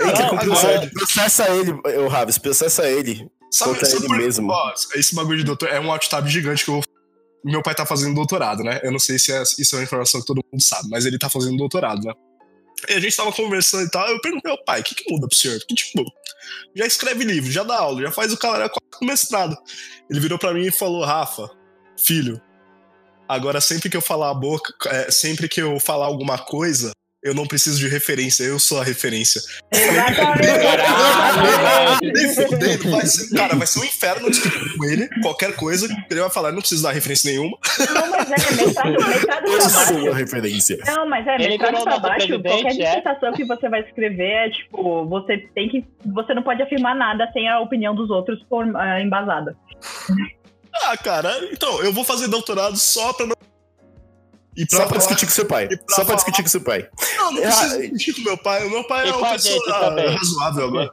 Não, 0.00 0.28
conclusão. 0.30 0.70
agora- 0.70 0.90
Processa 0.92 1.48
ele, 1.50 1.72
ô 1.98 2.08
Raves, 2.08 2.38
processa 2.38 2.88
ele. 2.88 3.28
Contra 3.62 3.88
ele 3.88 4.06
por- 4.06 4.16
mesmo. 4.16 4.50
Ó, 4.50 4.72
esse 4.96 5.14
bagulho 5.14 5.38
de 5.38 5.44
doutor 5.44 5.68
é 5.68 5.78
um 5.78 5.90
alt-tab 5.92 6.26
gigante 6.28 6.64
que 6.64 6.70
eu 6.70 6.82
meu 7.44 7.62
pai 7.62 7.74
tá 7.74 7.84
fazendo 7.84 8.14
doutorado, 8.14 8.62
né? 8.64 8.80
Eu 8.82 8.90
não 8.90 8.98
sei 8.98 9.18
se 9.18 9.30
é- 9.30 9.42
isso 9.42 9.74
é 9.76 9.78
uma 9.78 9.84
informação 9.84 10.18
que 10.20 10.26
todo 10.26 10.42
mundo 10.50 10.62
sabe, 10.62 10.88
mas 10.88 11.04
ele 11.04 11.18
tá 11.18 11.28
fazendo 11.28 11.58
doutorado, 11.58 12.02
né? 12.02 12.12
E 12.88 12.94
a 12.94 13.00
gente 13.00 13.14
tava 13.14 13.30
conversando 13.32 13.84
e 13.86 13.90
tal, 13.90 14.08
eu 14.08 14.18
perguntei 14.22 14.50
ao 14.50 14.64
pai, 14.64 14.80
o 14.80 14.82
que, 14.82 14.94
que 14.94 15.12
muda 15.12 15.28
pro 15.28 15.36
senhor? 15.36 15.58
Porque, 15.58 15.74
tipo, 15.74 16.02
já 16.74 16.86
escreve 16.86 17.22
livro, 17.22 17.50
já 17.52 17.62
dá 17.62 17.78
aula, 17.78 18.00
já 18.00 18.10
faz 18.10 18.32
o 18.32 18.38
cara 18.38 18.68
com 18.70 19.04
mestrado. 19.04 19.54
Ele 20.10 20.20
virou 20.20 20.38
pra 20.38 20.54
mim 20.54 20.64
e 20.66 20.72
falou, 20.72 21.04
Rafa, 21.04 21.50
filho, 21.98 22.40
agora 23.28 23.60
sempre 23.60 23.90
que 23.90 23.96
eu 23.96 24.00
falar 24.02 24.30
a 24.30 24.34
boca, 24.34 24.72
é, 24.88 25.10
sempre 25.10 25.46
que 25.46 25.60
eu 25.60 25.78
falar 25.78 26.06
alguma 26.06 26.38
coisa, 26.38 26.92
eu 27.24 27.32
não 27.32 27.46
preciso 27.46 27.78
de 27.78 27.88
referência, 27.88 28.44
eu 28.44 28.58
sou 28.58 28.78
a 28.78 28.84
referência. 28.84 29.40
Nem 32.02 32.34
fudendo, 32.34 32.90
vai 32.90 33.06
ser, 33.06 33.34
cara, 33.34 33.56
vai 33.56 33.66
ser 33.66 33.80
um 33.80 33.84
inferno 33.84 34.30
discutir 34.30 34.76
com 34.76 34.84
ele, 34.84 35.08
qualquer 35.22 35.56
coisa, 35.56 35.88
ele 36.10 36.20
vai 36.20 36.28
falar, 36.28 36.52
não 36.52 36.60
preciso 36.60 36.82
dar 36.82 36.92
referência 36.92 37.30
nenhuma. 37.30 37.56
Não, 37.94 38.10
mas 38.10 38.30
é 38.30 38.62
mestrado 38.62 38.96
pra 38.96 39.42
Eu 39.42 39.60
sou 39.62 40.12
a 40.12 40.14
referência. 40.14 40.78
Não, 40.86 41.08
mas 41.08 41.26
é, 41.26 41.36
Ele 41.36 41.56
virou 41.56 41.82
pra 41.82 41.98
baixo, 41.98 42.28
qualquer 42.42 42.66
é? 42.66 42.70
dissertação 42.70 43.32
que 43.32 43.44
você 43.46 43.70
vai 43.70 43.80
escrever 43.80 44.30
é 44.30 44.50
tipo, 44.50 45.06
você 45.06 45.38
tem 45.54 45.70
que. 45.70 45.82
Você 46.04 46.34
não 46.34 46.42
pode 46.42 46.62
afirmar 46.62 46.94
nada 46.94 47.30
sem 47.32 47.48
a 47.48 47.58
opinião 47.60 47.94
dos 47.94 48.10
outros 48.10 48.38
for, 48.50 48.70
ah, 48.76 49.00
embasada. 49.00 49.56
Ah, 50.82 50.96
cara, 50.96 51.32
então, 51.52 51.82
eu 51.82 51.92
vou 51.92 52.04
fazer 52.04 52.28
doutorado 52.28 52.76
só 52.76 53.14
pra 53.14 53.26
não. 53.26 53.43
E 54.56 54.64
Só 54.70 54.86
pra 54.86 54.98
discutir 54.98 55.26
com 55.26 55.32
seu 55.32 55.46
pai. 55.46 55.66
pra 55.68 55.76
Só 55.78 55.94
pra 55.96 56.04
falar- 56.04 56.16
discutir 56.16 56.42
com 56.42 56.48
seu 56.48 56.60
pai. 56.60 56.88
Não, 57.16 57.32
não 57.32 57.38
Ah, 57.42 57.46
preciso 57.46 57.80
discutir 57.80 58.14
com 58.14 58.22
meu 58.28 58.38
pai. 58.38 58.66
O 58.66 58.70
meu 58.70 58.84
pai 58.86 59.08
é 59.08 59.12
uma 59.14 59.32
pessoa 59.32 59.60
razoável 60.18 60.64
agora. 60.68 60.90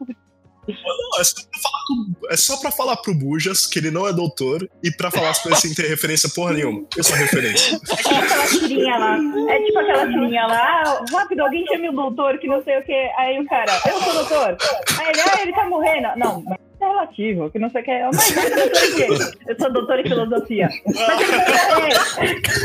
Não, 0.68 1.20
é 1.20 1.24
só, 1.24 1.42
pra 1.42 1.60
falar 1.60 1.84
com- 1.88 2.14
é 2.30 2.38
só 2.38 2.56
pra 2.58 2.72
falar 2.72 2.96
pro 2.98 3.14
Bujas 3.16 3.66
que 3.66 3.80
ele 3.80 3.90
não 3.92 4.08
é 4.08 4.14
doutor 4.14 4.70
e 4.84 4.92
pra 4.92 5.10
falar 5.12 5.32
as 5.32 5.40
coisas 5.40 5.60
sem 5.60 5.74
ter 5.74 5.88
referência 5.88 6.30
porra 6.30 6.54
nenhuma. 6.54 6.86
Eu 6.96 7.04
sou 7.04 7.16
referência. 7.16 7.76
É 7.76 7.80
tipo 7.80 8.16
aquela 8.16 8.46
tirinha 8.48 8.96
lá. 8.98 9.18
É 9.50 9.60
tipo 9.64 9.80
aquela 9.80 10.08
tirinha 10.08 10.46
lá. 10.48 10.84
ah, 10.86 11.04
Rápido, 11.12 11.42
alguém 11.42 11.66
chame 11.68 11.90
o 11.90 11.94
doutor 11.94 12.38
que 12.38 12.46
não 12.48 12.64
sei 12.64 12.78
o 12.80 12.84
que. 12.84 12.94
Aí 13.18 13.40
o 13.40 13.46
cara, 13.48 13.72
eu 13.88 14.00
sou 14.02 14.14
doutor. 14.14 14.56
Aí 15.00 15.10
ele, 15.10 15.22
ah, 15.22 15.42
ele 15.42 15.52
tá 15.54 15.66
morrendo. 15.68 16.10
Não, 16.16 16.44
mas 16.44 16.60
é 16.80 16.86
relativo, 16.86 17.50
que 17.50 17.58
não 17.60 17.70
sei 17.72 17.82
o 17.82 17.84
que. 17.84 18.04
Mas 18.04 18.38
eu 18.38 18.44
sou 18.44 18.56
doutor 18.56 18.84
em 18.84 18.96
quê? 18.96 19.08
Eu 19.48 19.56
sou 19.60 19.74
doutor 19.74 20.00
em 20.00 20.04
filosofia. 20.04 20.70
Mas 20.86 21.22
ele 21.22 21.32
vai 21.32 21.76
morrer. 21.76 21.96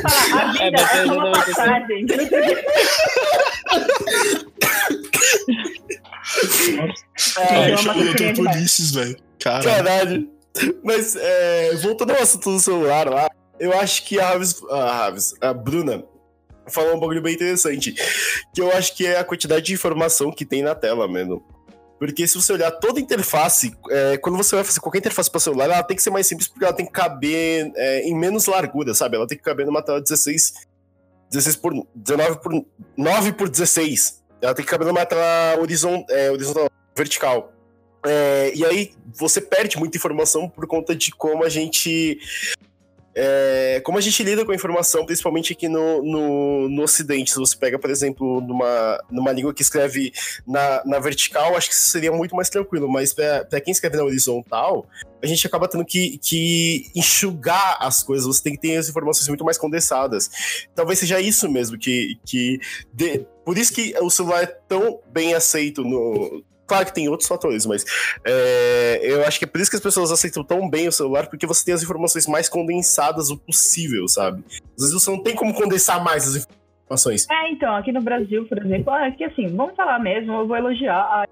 Fala, 0.03 0.43
a 0.43 0.45
vida 0.53 0.81
é 0.81 0.83
só 1.07 1.15
uma 1.15 1.33
passagem. 1.33 2.07
Ai, 7.39 7.73
eu 7.73 8.35
tô 8.35 8.43
velho. 9.01 9.17
Cara. 9.39 9.65
Caralho. 9.65 10.31
Mas, 10.83 11.17
é, 11.17 11.75
voltando 11.77 12.13
ao 12.13 12.23
assunto 12.23 12.51
do 12.51 12.61
celular 12.61 13.09
lá, 13.09 13.29
eu 13.59 13.79
acho 13.79 14.05
que 14.05 14.19
a 14.19 14.31
Raves, 14.31 14.63
a, 14.71 14.93
Raves, 14.93 15.35
a 15.41 15.53
Bruna 15.53 16.05
falou 16.69 16.97
um 16.97 17.01
bagulho 17.01 17.23
bem 17.23 17.35
interessante. 17.35 17.95
Que 18.55 18.61
eu 18.61 18.71
acho 18.73 18.95
que 18.97 19.07
é 19.07 19.19
a 19.19 19.25
quantidade 19.25 19.67
de 19.67 19.75
informação 19.75 20.33
que 20.33 20.45
tem 20.45 20.63
na 20.63 20.75
tela, 20.75 21.07
mano. 21.07 21.43
Porque 21.99 22.27
se 22.27 22.35
você 22.35 22.53
olhar 22.53 22.71
toda 22.73 22.99
a 22.99 23.03
interface, 23.03 23.75
é, 23.91 24.19
quando 24.19 24.37
você 24.37 24.55
vai 24.55 24.65
fazer 24.65 24.81
qualquer 24.81 24.99
interface 24.99 25.31
para 25.31 25.41
celular, 25.41 25.65
ela 25.65 25.83
tem 25.83 25.97
que 25.97 26.03
ser 26.03 26.11
mais 26.11 26.27
simples 26.27 26.47
porque 26.47 26.65
ela 26.65 26.75
tem 26.75 26.85
que 26.85 26.93
caber 26.93 27.73
é, 27.75 28.03
em 28.03 28.15
menos 28.15 28.47
largura, 28.47 28.95
sabe? 28.95 29.17
Ela 29.17 29.27
tem 29.27 29.39
que 29.39 29.45
caber 29.45 29.65
numa 29.65 29.83
tela 29.83 30.01
16, 30.01 30.53
16 31.31 31.57
por 31.57 31.73
19 31.95 32.41
por 32.41 32.65
9 32.97 33.33
por 33.33 33.49
16. 33.49 34.23
Ela 34.47 34.55
tem 34.55 34.65
que 34.65 34.71
caber 34.71 34.87
numa 34.87 35.05
tela 35.05 35.61
horizon, 35.61 36.05
é, 36.09 36.31
horizontal, 36.31 36.71
vertical. 36.95 37.53
É, 38.05 38.53
e 38.55 38.65
aí 38.65 38.95
você 39.13 39.41
perde 39.41 39.77
muita 39.77 39.97
informação 39.97 40.49
por 40.49 40.65
conta 40.69 40.95
de 40.95 41.11
como 41.11 41.43
a 41.43 41.49
gente 41.49 42.21
é, 43.19 43.81
como 43.83 43.97
a 43.97 44.01
gente 44.03 44.23
lida 44.23 44.45
com 44.45 44.53
a 44.53 44.55
informação, 44.55 45.07
principalmente 45.07 45.55
aqui 45.55 45.69
no, 45.69 46.03
no, 46.03 46.69
no 46.69 46.83
Ocidente. 46.83 47.31
Se 47.31 47.39
você 47.39 47.57
pega, 47.57 47.79
por 47.79 47.89
exemplo, 47.89 48.43
numa, 48.43 49.03
numa 49.11 49.33
língua 49.33 49.55
que 49.55 49.63
escreve 49.63 50.13
na, 50.47 50.83
na 50.85 50.99
vertical, 50.99 51.57
acho 51.57 51.71
que 51.71 51.75
seria 51.75 52.13
muito 52.13 52.37
mais 52.37 52.51
tranquilo. 52.51 52.87
Mas 52.87 53.15
para 53.15 53.59
quem 53.63 53.73
escreve 53.73 53.97
na 53.97 54.05
horizontal, 54.05 54.87
a 55.23 55.27
gente 55.27 55.47
acaba 55.47 55.67
tendo 55.67 55.83
que, 55.83 56.19
que 56.19 56.91
enxugar 56.95 57.79
as 57.81 58.03
coisas. 58.03 58.27
Você 58.27 58.43
tem 58.43 58.53
que 58.53 58.61
ter 58.61 58.77
as 58.77 58.91
informações 58.91 59.29
muito 59.29 59.45
mais 59.47 59.57
condensadas. 59.57 60.29
Talvez 60.75 60.99
seja 60.99 61.19
isso 61.19 61.51
mesmo 61.51 61.79
que. 61.79 62.19
que 62.23 62.61
de- 62.93 63.27
por 63.47 63.57
isso 63.57 63.73
que 63.73 63.95
o 64.01 64.11
celular 64.11 64.43
é 64.43 64.47
tão 64.47 65.01
bem 65.11 65.33
aceito 65.33 65.83
no. 65.83 66.45
Claro 66.67 66.85
que 66.87 66.95
tem 66.95 67.09
outros 67.09 67.29
fatores, 67.29 67.65
mas 67.65 67.85
é, 68.25 69.01
eu 69.03 69.25
acho 69.25 69.39
que 69.39 69.45
é 69.45 69.49
por 69.49 69.61
isso 69.61 69.71
que 69.71 69.77
as 69.77 69.83
pessoas 69.83 70.11
aceitam 70.11 70.43
tão 70.43 70.69
bem 70.69 70.89
o 70.89 70.93
celular, 70.93 71.29
porque 71.29 71.47
você 71.47 71.65
tem 71.65 71.75
as 71.75 71.83
informações 71.83 72.27
mais 72.27 72.49
condensadas 72.49 73.31
o 73.31 73.39
possível, 73.39 74.09
sabe? 74.09 74.43
Às 74.49 74.85
vezes 74.85 74.93
você 74.93 75.11
não 75.11 75.23
tem 75.23 75.35
como 75.35 75.55
condensar 75.55 76.03
mais 76.03 76.27
as 76.27 76.45
informações. 76.85 77.27
É, 77.31 77.51
então, 77.51 77.75
aqui 77.77 77.93
no 77.93 78.03
Brasil, 78.03 78.47
por 78.47 78.59
exemplo, 78.59 78.93
é 78.95 79.11
que 79.13 79.25
assim, 79.25 79.47
vamos 79.55 79.77
falar 79.77 79.99
mesmo, 79.99 80.33
eu 80.33 80.47
vou 80.47 80.57
elogiar 80.57 80.97
a- 80.99 81.27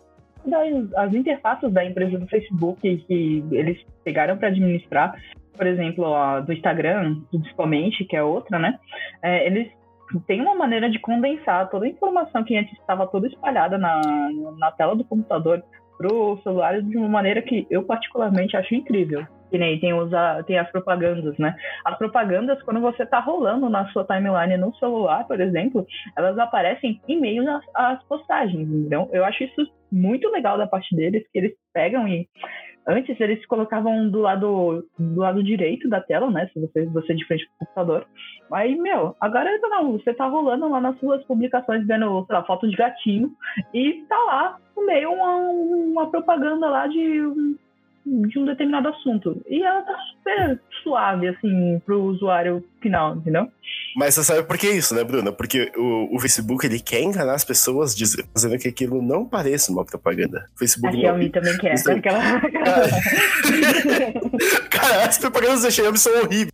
das, 0.46 0.92
as 0.94 1.14
interfaces 1.14 1.72
da 1.72 1.84
empresa 1.84 2.18
do 2.18 2.26
Facebook 2.28 2.80
que 2.80 3.44
eles 3.50 3.78
pegaram 4.04 4.36
para 4.36 4.48
administrar, 4.48 5.14
por 5.56 5.66
exemplo, 5.66 6.14
a 6.14 6.40
do 6.40 6.52
Instagram, 6.52 7.20
principalmente, 7.30 8.04
que 8.04 8.14
é 8.14 8.22
outra, 8.22 8.58
né? 8.58 8.78
É, 9.22 9.46
eles 9.46 9.68
têm 10.26 10.40
uma 10.40 10.54
maneira 10.54 10.90
de 10.90 10.98
condensar 10.98 11.68
toda 11.70 11.86
a 11.86 11.88
informação 11.88 12.44
que 12.44 12.56
antes 12.56 12.72
estava 12.78 13.06
toda 13.06 13.26
espalhada 13.26 13.78
na, 13.78 14.00
na 14.58 14.70
tela 14.72 14.94
do 14.94 15.04
computador 15.04 15.62
pro 15.96 16.38
celular 16.42 16.82
de 16.82 16.96
uma 16.96 17.08
maneira 17.08 17.40
que 17.40 17.66
eu 17.70 17.84
particularmente 17.84 18.56
acho 18.56 18.74
incrível. 18.74 19.26
Que 19.50 19.58
nem 19.58 19.78
tem, 19.78 19.92
os, 19.94 20.12
a- 20.12 20.42
tem 20.42 20.58
as 20.58 20.68
propagandas, 20.72 21.38
né? 21.38 21.54
As 21.84 21.96
propagandas, 21.96 22.60
quando 22.64 22.80
você 22.80 23.06
tá 23.06 23.20
rolando 23.20 23.68
na 23.68 23.86
sua 23.92 24.04
timeline 24.04 24.56
no 24.56 24.74
celular, 24.76 25.24
por 25.28 25.40
exemplo, 25.40 25.86
elas 26.16 26.36
aparecem 26.38 27.00
em 27.06 27.20
meio 27.20 27.48
às, 27.48 27.62
às 27.72 28.02
postagens, 28.04 28.68
então 28.68 29.08
eu 29.12 29.24
acho 29.24 29.44
isso 29.44 29.64
muito 29.92 30.28
legal 30.30 30.58
da 30.58 30.66
parte 30.66 30.96
deles, 30.96 31.22
que 31.32 31.38
eles 31.38 31.52
pegam 31.72 32.08
e 32.08 32.28
antes 32.86 33.18
eles 33.20 33.44
colocavam 33.46 34.08
do 34.10 34.20
lado 34.20 34.84
do 34.98 35.20
lado 35.20 35.42
direito 35.42 35.88
da 35.88 36.00
tela, 36.00 36.30
né, 36.30 36.48
se 36.52 36.60
você 36.60 36.84
você 36.86 37.14
de 37.14 37.26
frente 37.26 37.46
pro 37.46 37.66
computador. 37.66 38.06
Aí, 38.52 38.76
meu, 38.76 39.16
agora 39.20 39.58
não, 39.62 39.92
você 39.92 40.12
tá 40.12 40.26
rolando 40.26 40.68
lá 40.68 40.80
nas 40.80 40.98
suas 40.98 41.24
publicações 41.24 41.86
vendo, 41.86 42.24
sei 42.26 42.36
lá, 42.36 42.44
foto 42.44 42.68
de 42.68 42.76
gatinho 42.76 43.32
e 43.72 44.04
tá 44.08 44.18
lá 44.18 44.58
no 44.76 44.86
meio 44.86 45.12
uma, 45.12 45.36
uma 45.36 46.10
propaganda 46.10 46.68
lá 46.68 46.86
de 46.86 47.56
de 48.06 48.38
um 48.38 48.44
determinado 48.44 48.88
assunto. 48.88 49.40
E 49.48 49.62
ela 49.62 49.80
tá 49.82 49.96
super 50.12 50.60
suave, 50.82 51.28
assim, 51.28 51.80
pro 51.84 52.02
usuário 52.02 52.62
final, 52.80 53.16
entendeu? 53.16 53.48
Mas 53.96 54.14
você 54.14 54.24
sabe 54.24 54.42
por 54.42 54.58
que 54.58 54.68
isso, 54.68 54.94
né, 54.94 55.02
Bruna? 55.02 55.32
Porque 55.32 55.72
o, 55.76 56.14
o 56.14 56.20
Facebook 56.20 56.66
ele 56.66 56.80
quer 56.80 57.00
enganar 57.00 57.34
as 57.34 57.44
pessoas 57.44 57.94
diz- 57.94 58.16
dizendo 58.34 58.58
que 58.58 58.68
aquilo 58.68 59.00
não 59.00 59.24
pareça 59.24 59.72
uma 59.72 59.84
propaganda. 59.84 60.48
O 60.50 60.54
A 60.54 60.58
Facebook 60.58 60.94
não. 60.94 61.00
Xiaomi 61.00 61.30
também 61.30 61.56
quer. 61.58 61.74
Isso. 61.74 61.90
Aquela... 61.90 62.20
Cara, 64.70 65.04
as 65.06 65.18
propagandas 65.18 65.62
da 65.62 65.70
Xiaomi 65.70 65.98
são 65.98 66.12
horríveis. 66.22 66.52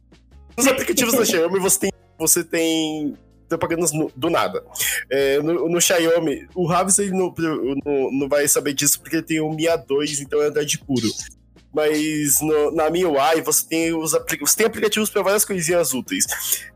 Nos 0.56 0.66
aplicativos 0.66 1.14
da 1.14 1.24
Xiaomi 1.24 1.58
você 1.58 1.80
tem, 1.80 1.90
você 2.18 2.44
tem 2.44 3.14
propagandas 3.48 3.90
do 4.14 4.30
nada. 4.30 4.62
É, 5.10 5.42
no, 5.42 5.68
no 5.68 5.80
Xiaomi, 5.80 6.46
o 6.54 6.66
Ravis 6.66 6.98
ele 6.98 7.10
não, 7.10 7.34
não, 7.84 8.12
não 8.12 8.28
vai 8.28 8.46
saber 8.46 8.72
disso 8.74 9.00
porque 9.00 9.16
ele 9.16 9.24
tem 9.24 9.40
o 9.40 9.50
Mi 9.50 9.64
A2, 9.64 10.20
então 10.20 10.40
é 10.40 10.46
Android 10.46 10.78
puro. 10.78 11.08
Mas 11.72 12.40
no- 12.40 12.72
na 12.72 12.90
MIUI 12.90 13.42
você 13.44 13.64
tem 13.68 13.94
os 13.94 14.10
você 14.40 14.56
tem 14.56 14.66
aplicativos 14.66 15.08
para 15.08 15.22
várias 15.22 15.44
coisinhas 15.44 15.94
úteis. 15.94 16.24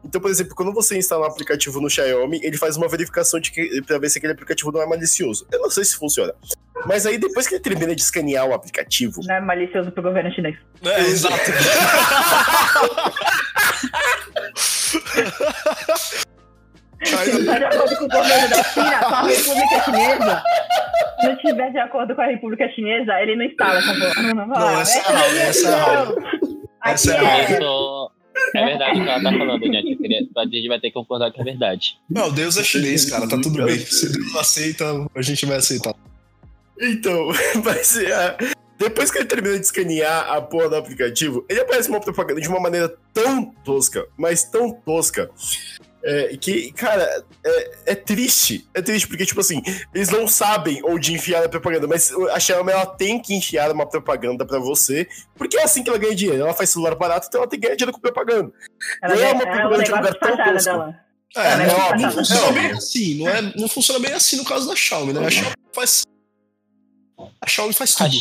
Então, 0.05 0.21
por 0.21 0.31
exemplo, 0.31 0.55
quando 0.55 0.73
você 0.73 0.97
instala 0.97 1.27
um 1.27 1.29
aplicativo 1.29 1.81
no 1.81 1.91
Xiaomi, 1.91 2.39
ele 2.45 2.57
faz 2.57 2.77
uma 2.77 2.87
verificação 2.87 3.41
de 3.41 3.51
que 3.51 3.83
para 3.83 3.99
ver 3.99 4.09
se 4.11 4.19
aquele 4.19 4.33
aplicativo 4.35 4.71
não 4.71 4.81
é 4.81 4.87
malicioso. 4.87 5.47
Eu 5.51 5.61
não 5.61 5.71
sei 5.71 5.85
se 5.85 5.97
funciona. 5.97 6.33
Mas 6.87 7.07
aí 7.07 7.19
depois 7.19 7.49
que 7.49 7.55
ele 7.55 7.63
termina 7.63 7.95
de 7.95 8.03
escanear 8.03 8.47
o 8.47 8.55
aplicativo, 8.55 9.21
Não 9.25 9.35
é 9.35 9.41
malicioso 9.41 9.91
pro 9.91 10.03
governo 10.03 10.31
chinês. 10.33 10.57
É, 10.85 11.01
exato. 11.01 11.51
Se 17.05 17.33
não 17.33 17.45
tá 17.45 17.59
de 17.59 17.65
acordo 17.65 17.97
com 17.97 18.05
o 18.05 18.09
governo 18.09 18.49
da 18.49 18.63
China, 18.65 18.99
com 19.01 19.15
a 19.15 19.23
República 19.27 19.85
Chinesa, 19.85 20.43
não 21.25 21.33
estiver 21.35 21.71
de 21.73 21.79
acordo 21.79 22.15
com 22.15 22.21
a 22.23 22.27
República 22.27 22.69
Chinesa, 22.71 23.13
ele 23.21 23.37
não 23.37 23.45
instala 23.45 23.79
essa 23.79 23.95
porra. 23.95 24.35
Não, 24.35 24.47
Não, 24.47 24.81
essa 24.81 24.99
é 24.99 25.01
errado, 25.01 25.37
essa 25.37 25.69
é 25.69 25.73
errado. 25.73 26.17
Essa 26.85 27.15
é 27.15 27.25
é, 27.25 27.55
Eu 27.55 27.63
sou, 27.63 28.11
É 28.55 28.65
verdade 28.67 29.01
o 29.01 29.05
que 29.05 29.09
ela 29.11 29.23
tá 29.23 29.33
falando, 29.39 29.63
gente. 29.65 29.97
Queria- 29.97 30.27
A 30.37 30.45
gente 30.45 30.69
vai 30.69 30.81
ter 30.81 30.89
que 30.89 30.95
concordar 30.95 31.31
que 31.33 31.41
é 31.41 31.45
verdade. 31.45 31.99
Não, 32.11 32.31
Deus 32.31 32.57
é 32.57 32.63
chinês, 32.65 33.09
cara, 33.11 33.29
tá 33.29 33.41
tudo 33.41 33.65
bem. 33.65 33.79
Se 33.79 34.13
Deus 34.13 34.37
aceita, 34.37 34.85
a 35.15 35.23
gente 35.23 35.47
vai 35.47 35.57
aceitar. 35.57 35.95
Então, 36.81 37.29
mas 37.65 37.97
é, 37.97 38.37
depois 38.79 39.11
que 39.11 39.19
ele 39.19 39.27
termina 39.27 39.59
de 39.59 39.65
escanear 39.65 40.31
a 40.33 40.41
porra 40.43 40.69
do 40.71 40.77
aplicativo, 40.77 41.45
ele 41.49 41.61
aparece 41.61 41.89
uma 41.89 42.01
propaganda 42.01 42.41
de 42.41 42.49
uma 42.49 42.61
maneira 42.61 42.93
tão 43.13 43.45
tosca, 43.65 44.07
mas 44.19 44.45
tão 44.45 44.73
tosca, 44.73 45.31
é, 46.07 46.37
que, 46.37 46.71
cara, 46.73 47.25
é, 47.43 47.71
é 47.87 47.95
triste. 47.95 48.69
É 48.75 48.83
triste 48.83 49.09
porque, 49.09 49.25
tipo 49.25 49.41
assim, 49.41 49.63
eles 49.95 50.11
não 50.11 50.29
sabem 50.29 50.83
onde 50.85 51.15
enfiar 51.15 51.43
a 51.43 51.49
propaganda, 51.49 51.87
mas 51.87 52.13
a 52.31 52.39
Xiaomi, 52.39 52.73
ela 52.73 52.85
tem 52.85 53.19
que 53.21 53.35
enfiar 53.35 53.73
uma 53.73 53.89
propaganda 53.89 54.45
pra 54.45 54.59
você, 54.59 55.09
porque 55.35 55.57
é 55.57 55.63
assim 55.63 55.83
que 55.83 55.89
ela 55.89 55.99
ganha 55.99 56.15
dinheiro. 56.15 56.43
Ela 56.43 56.53
faz 56.53 56.71
celular 56.71 56.95
barato, 56.95 57.27
então 57.29 57.41
ela 57.41 57.49
tem 57.49 57.59
que 57.59 57.67
ganhar 57.67 57.77
dinheiro 57.77 57.93
com 57.93 58.01
propaganda. 58.01 58.53
Ela 59.03 59.15
Não 59.15 59.23
é 59.23 59.31
é, 59.31 59.33
uma 59.33 59.43
é 59.43 59.47
propaganda 59.47 59.83
de 59.83 59.93
um 59.93 59.97
lugar 59.97 60.13
de 60.13 60.21
tão 60.21 60.37
tosco. 60.37 60.65
dela. 60.65 61.01
É, 61.37 61.41
É, 61.41 61.67
não, 61.67 61.91
mas 61.91 62.03
não 62.03 62.13
funciona 62.13 62.53
bem 62.53 62.71
assim, 62.71 63.19
não, 63.19 63.29
é, 63.29 63.43
não 63.57 63.69
funciona 63.69 64.01
bem 64.01 64.13
assim 64.13 64.37
no 64.37 64.45
caso 64.45 64.69
da 64.69 64.77
Xiaomi, 64.77 65.13
né? 65.15 65.27
A 65.27 65.31
Xiaomi 65.31 65.55
faz. 65.73 66.03
A 67.41 67.49
Xiaomi 67.49 67.73
faz 67.73 67.95
tudo. 67.95 68.15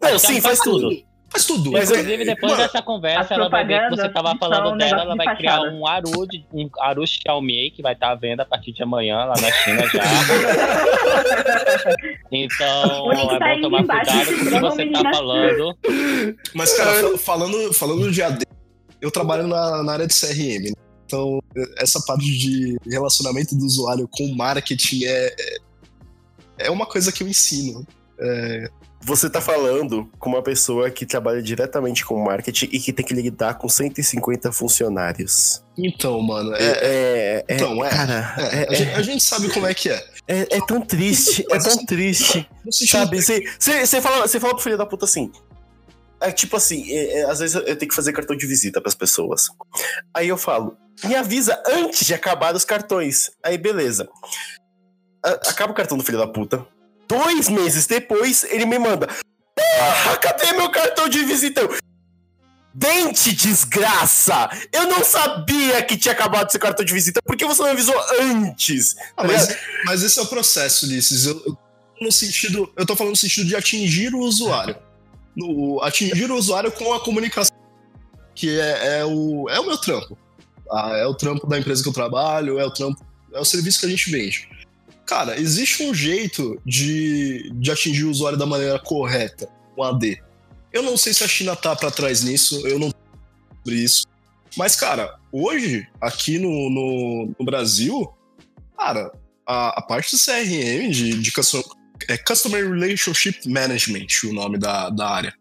Não, 0.00 0.18
sim, 0.18 0.40
faz 0.40 0.42
faz 0.42 0.60
tudo. 0.60 1.11
Faz 1.32 1.46
tudo. 1.46 1.72
Mas 1.72 1.90
Inclusive, 1.90 2.24
depois 2.26 2.52
Mano, 2.52 2.62
dessa 2.64 2.82
conversa, 2.82 3.32
ela 3.34 3.48
vai 3.48 3.64
ver 3.66 3.88
que 3.88 3.96
você 3.96 4.06
tava 4.10 4.36
falando 4.36 4.74
um 4.74 4.76
dela, 4.76 5.00
ela 5.00 5.16
vai 5.16 5.34
criar 5.34 5.56
fachada. 5.60 5.74
um 5.74 5.86
Aru, 5.86 6.26
de, 6.28 6.44
um 6.52 6.68
Aru 6.78 7.06
Xiaomi 7.06 7.70
que 7.70 7.80
vai 7.80 7.94
estar 7.94 8.10
à 8.10 8.14
venda 8.14 8.42
a 8.42 8.46
partir 8.46 8.70
de 8.72 8.82
amanhã 8.82 9.24
lá 9.24 9.34
na 9.40 9.50
China 9.50 9.82
já. 9.88 10.02
Então, 12.30 13.04
O 13.06 13.12
link 13.12 13.32
é 13.34 13.38
tá 13.38 13.54
bom 13.54 13.60
tomar 13.62 13.80
embaixo, 13.82 14.10
cuidado 14.10 14.26
com 14.26 14.32
o 14.32 14.44
que 14.44 14.60
você 14.60 14.86
tá 14.90 15.10
falando. 15.10 15.76
Mas, 16.54 16.76
cara, 16.76 16.92
fal- 17.00 17.18
falando, 17.18 17.72
falando 17.74 18.10
de 18.10 18.22
AD, 18.22 18.44
eu 19.00 19.10
trabalho 19.10 19.46
na, 19.46 19.82
na 19.82 19.92
área 19.92 20.06
de 20.06 20.14
CRM, 20.18 20.64
né? 20.64 20.72
Então, 21.06 21.40
essa 21.78 22.00
parte 22.06 22.24
de 22.24 22.76
relacionamento 22.90 23.54
do 23.54 23.64
usuário 23.66 24.08
com 24.10 24.26
marketing 24.34 25.04
é, 25.04 25.26
é- 25.28 25.56
é 26.66 26.70
uma 26.70 26.86
coisa 26.86 27.12
que 27.12 27.22
eu 27.22 27.28
ensino. 27.28 27.86
Você 29.04 29.28
tá 29.28 29.40
falando 29.40 30.08
com 30.18 30.30
uma 30.30 30.42
pessoa 30.42 30.88
que 30.90 31.04
trabalha 31.04 31.42
diretamente 31.42 32.04
com 32.04 32.22
marketing 32.22 32.68
e 32.72 32.78
que 32.78 32.92
tem 32.92 33.04
que 33.04 33.12
lidar 33.12 33.54
com 33.54 33.68
150 33.68 34.52
funcionários. 34.52 35.62
Então, 35.76 36.20
mano, 36.22 36.54
é, 36.54 36.62
É, 36.62 36.66
é, 36.66 37.44
é, 37.48 37.54
Então, 37.56 37.84
é. 37.84 37.90
cara, 37.90 38.34
é, 38.38 38.62
é, 38.62 38.68
a, 38.68 38.74
gente, 38.74 38.90
a 38.92 39.02
gente 39.02 39.24
sabe 39.24 39.48
como 39.50 39.66
é 39.66 39.74
que 39.74 39.88
é. 39.90 40.04
é, 40.28 40.56
é 40.56 40.66
tão 40.66 40.80
triste, 40.80 41.44
é 41.50 41.58
tão 41.58 41.84
triste. 41.84 42.48
Sabe, 42.70 43.20
você 43.20 44.00
fala, 44.00 44.26
você 44.26 44.38
fala 44.38 44.54
pro 44.54 44.62
filho 44.62 44.78
da 44.78 44.86
puta 44.86 45.04
assim. 45.04 45.32
É 46.20 46.30
tipo 46.30 46.56
assim, 46.56 46.88
é, 46.92 47.20
é, 47.20 47.24
às 47.24 47.40
vezes 47.40 47.56
eu 47.56 47.76
tenho 47.76 47.88
que 47.88 47.94
fazer 47.94 48.12
cartão 48.12 48.36
de 48.36 48.46
visita 48.46 48.80
pras 48.80 48.94
pessoas. 48.94 49.48
Aí 50.14 50.28
eu 50.28 50.38
falo, 50.38 50.76
me 51.02 51.16
avisa 51.16 51.60
antes 51.66 52.06
de 52.06 52.14
acabar 52.14 52.54
os 52.54 52.64
cartões. 52.64 53.32
Aí 53.44 53.58
beleza. 53.58 54.08
Acaba 55.24 55.72
o 55.72 55.74
cartão 55.74 55.98
do 55.98 56.04
filho 56.04 56.18
da 56.18 56.26
puta. 56.26 56.64
Dois 57.12 57.50
meses 57.50 57.86
depois, 57.86 58.42
ele 58.44 58.64
me 58.64 58.78
manda. 58.78 59.06
Porra, 59.54 60.16
cadê 60.16 60.52
meu 60.54 60.70
cartão 60.70 61.10
de 61.10 61.22
visita? 61.24 61.60
Eu, 61.60 61.76
Dente, 62.72 63.34
desgraça! 63.34 64.48
Eu 64.72 64.86
não 64.86 65.04
sabia 65.04 65.82
que 65.82 65.98
tinha 65.98 66.12
acabado 66.12 66.50
seu 66.50 66.58
cartão 66.58 66.82
de 66.82 66.94
visita. 66.94 67.20
Por 67.22 67.36
que 67.36 67.44
você 67.44 67.60
não 67.60 67.70
avisou 67.70 67.94
antes? 68.18 68.96
Ah, 69.14 69.24
mas, 69.26 69.54
mas 69.84 70.02
esse 70.02 70.18
é 70.18 70.22
o 70.22 70.26
processo, 70.26 70.86
Ulisses. 70.86 71.26
Eu, 71.26 71.42
eu, 71.44 71.58
no 72.00 72.10
sentido, 72.10 72.72
eu 72.78 72.86
tô 72.86 72.96
falando 72.96 73.10
no 73.10 73.16
sentido 73.16 73.46
de 73.46 73.54
atingir 73.54 74.14
o 74.14 74.20
usuário. 74.20 74.74
No, 75.36 75.82
atingir 75.82 76.30
o 76.30 76.34
usuário 76.34 76.72
com 76.72 76.94
a 76.94 77.00
comunicação, 77.00 77.54
que 78.34 78.58
é, 78.58 79.00
é 79.00 79.04
o, 79.04 79.50
é 79.50 79.60
o 79.60 79.66
meu 79.66 79.76
trampo. 79.76 80.16
Ah, 80.70 80.96
é 80.96 81.06
o 81.06 81.14
trampo 81.14 81.46
da 81.46 81.58
empresa 81.58 81.82
que 81.82 81.88
eu 81.90 81.92
trabalho, 81.92 82.58
é 82.58 82.64
o 82.64 82.70
trampo, 82.70 83.04
é 83.34 83.38
o 83.38 83.44
serviço 83.44 83.80
que 83.80 83.86
a 83.86 83.90
gente 83.90 84.10
vende. 84.10 84.48
Cara, 85.06 85.38
existe 85.38 85.82
um 85.82 85.92
jeito 85.92 86.60
de, 86.64 87.50
de 87.54 87.70
atingir 87.70 88.04
o 88.04 88.10
usuário 88.10 88.38
da 88.38 88.46
maneira 88.46 88.78
correta, 88.78 89.48
um 89.76 89.82
AD. 89.82 90.22
Eu 90.72 90.82
não 90.82 90.96
sei 90.96 91.12
se 91.12 91.22
a 91.22 91.28
China 91.28 91.54
tá 91.54 91.76
para 91.76 91.90
trás 91.90 92.22
nisso, 92.22 92.66
eu 92.66 92.78
não 92.78 92.90
sobre 93.62 93.78
isso. 93.78 94.06
Mas, 94.56 94.76
cara, 94.76 95.18
hoje, 95.30 95.86
aqui 96.00 96.38
no, 96.38 96.70
no, 96.70 97.34
no 97.38 97.44
Brasil, 97.44 98.12
cara, 98.76 99.10
a, 99.46 99.78
a 99.78 99.82
parte 99.82 100.14
do 100.14 100.18
CRM, 100.18 100.90
de, 100.90 101.14
de 101.20 101.32
é 102.08 102.18
Customer 102.18 102.68
Relationship 102.68 103.48
Management, 103.48 104.06
o 104.24 104.32
nome 104.32 104.58
da, 104.58 104.90
da 104.90 105.08
área. 105.08 105.34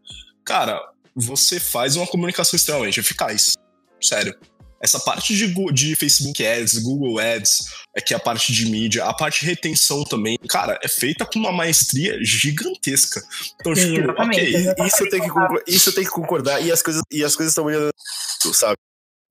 Cara, 0.45 0.79
você 1.15 1.59
faz 1.59 1.95
uma 1.95 2.07
comunicação 2.07 2.55
extremamente 2.55 2.99
eficaz. 2.99 3.55
Sério. 4.01 4.35
Essa 4.81 4.99
parte 4.99 5.35
de, 5.35 5.53
de 5.71 5.95
Facebook 5.95 6.45
Ads, 6.45 6.79
Google 6.79 7.19
Ads, 7.19 7.65
é 7.95 8.01
que 8.01 8.13
é 8.13 8.17
a 8.17 8.19
parte 8.19 8.51
de 8.51 8.65
mídia, 8.65 9.05
a 9.05 9.13
parte 9.13 9.41
de 9.41 9.45
retenção 9.45 10.03
também, 10.03 10.37
cara, 10.49 10.79
é 10.83 10.87
feita 10.87 11.25
com 11.25 11.37
uma 11.37 11.51
maestria 11.51 12.17
gigantesca. 12.23 13.21
Então, 13.59 13.75
Sim, 13.75 13.93
tipo, 13.93 14.05
exatamente. 14.05 14.69
ok. 14.69 14.87
Isso 14.87 15.03
eu 15.03 15.09
tenho 15.09 15.23
que 15.23 15.29
concordar, 15.29 15.63
isso 15.67 15.89
eu 15.89 15.93
tenho 15.93 16.07
que 16.07 16.13
concordar 16.13 16.61
e 16.61 16.71
as 16.71 16.81
coisas 16.81 17.01
e 17.11 17.23
as 17.23 17.35
coisas 17.35 17.51
estão 17.51 17.65
melhorando, 17.65 17.93
sabe? 18.53 18.77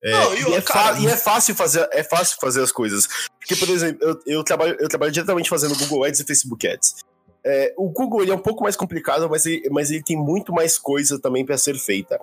É, 0.03 0.13
Não, 0.13 0.35
e, 0.35 0.43
e, 0.43 0.55
é 0.55 0.63
cara, 0.63 0.99
e 0.99 1.07
é 1.07 1.17
fácil 1.17 1.55
fazer, 1.55 1.87
é 1.93 2.03
fácil 2.03 2.39
fazer 2.41 2.63
as 2.63 2.73
coisas. 2.73 3.07
Porque, 3.39 3.55
por 3.55 3.69
exemplo, 3.69 3.99
eu, 4.03 4.21
eu 4.27 4.45
trabalho, 4.45 4.77
eu 4.81 4.89
trabalho 4.89 5.13
diretamente 5.13 5.49
fazendo 5.49 5.77
Google 5.77 6.05
Ads 6.05 6.21
e 6.21 6.25
Facebook 6.25 6.67
Ads. 6.67 6.97
É, 7.45 7.74
o 7.76 7.88
Google 7.88 8.22
ele 8.22 8.30
é 8.30 8.34
um 8.34 8.41
pouco 8.41 8.62
mais 8.62 8.76
complicado, 8.76 9.28
mas 9.28 9.47
ele, 9.47 9.68
mas 9.70 9.91
ele 9.91 10.03
tem 10.03 10.16
muito 10.16 10.53
mais 10.53 10.78
coisa 10.78 11.18
também 11.18 11.45
para 11.45 11.57
ser 11.57 11.76
feita. 11.78 12.20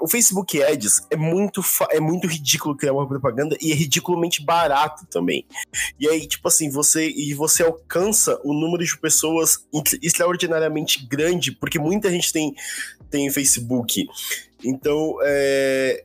O 0.00 0.08
Facebook 0.08 0.62
Ads 0.62 1.06
é 1.10 1.16
muito, 1.16 1.62
é 1.90 2.00
muito 2.00 2.26
ridículo 2.26 2.76
criar 2.76 2.92
uma 2.92 3.06
propaganda 3.06 3.56
e 3.60 3.70
é 3.72 3.74
ridiculamente 3.74 4.44
barato 4.44 5.06
também. 5.06 5.46
E 5.98 6.08
aí, 6.08 6.26
tipo 6.26 6.46
assim, 6.48 6.70
você 6.70 7.08
e 7.08 7.32
você 7.34 7.62
alcança 7.62 8.40
o 8.44 8.52
número 8.52 8.84
de 8.84 8.98
pessoas 8.98 9.66
extraordinariamente 10.02 11.06
grande, 11.06 11.52
porque 11.52 11.78
muita 11.78 12.10
gente 12.10 12.32
tem, 12.32 12.54
tem 13.08 13.30
Facebook. 13.30 14.06
Então, 14.64 15.16
é, 15.22 16.04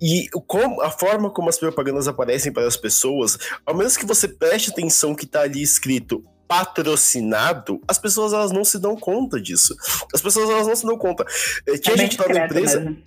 e 0.00 0.28
como, 0.46 0.82
a 0.82 0.90
forma 0.90 1.30
como 1.30 1.48
as 1.48 1.58
propagandas 1.58 2.06
aparecem 2.06 2.52
para 2.52 2.66
as 2.66 2.76
pessoas, 2.76 3.38
ao 3.64 3.74
menos 3.74 3.96
que 3.96 4.04
você 4.04 4.28
preste 4.28 4.70
atenção 4.70 5.14
que 5.14 5.26
tá 5.26 5.42
ali 5.42 5.62
escrito 5.62 6.24
patrocinado, 6.48 7.80
as 7.86 7.98
pessoas 7.98 8.32
elas 8.32 8.52
não 8.52 8.64
se 8.64 8.78
dão 8.78 8.96
conta 8.96 9.40
disso. 9.40 9.76
As 10.14 10.20
pessoas 10.20 10.48
elas 10.48 10.66
não 10.66 10.76
se 10.76 10.86
dão 10.86 10.96
conta. 10.96 11.24
É, 11.66 11.76
tinha 11.78 11.94
É 11.94 11.98
gente 11.98 12.20
lá 12.20 12.28
na 12.28 12.44
empresa. 12.44 12.80
mesmo. 12.80 13.02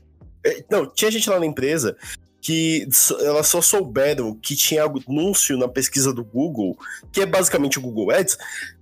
É, 0.46 0.64
Não, 0.70 0.86
tinha 0.86 1.12
gente 1.12 1.30
lá 1.30 1.40
na 1.40 1.46
empresa 1.46 1.96
que 2.42 2.88
elas 3.20 3.48
só 3.48 3.62
souberam 3.62 4.34
que 4.34 4.56
tinha 4.56 4.84
anúncio 4.84 5.58
na 5.58 5.68
pesquisa 5.68 6.14
do 6.14 6.24
Google, 6.24 6.78
que 7.12 7.22
é 7.22 7.26
basicamente 7.26 7.78
o 7.78 7.82
Google 7.82 8.12
Ads, 8.12 8.38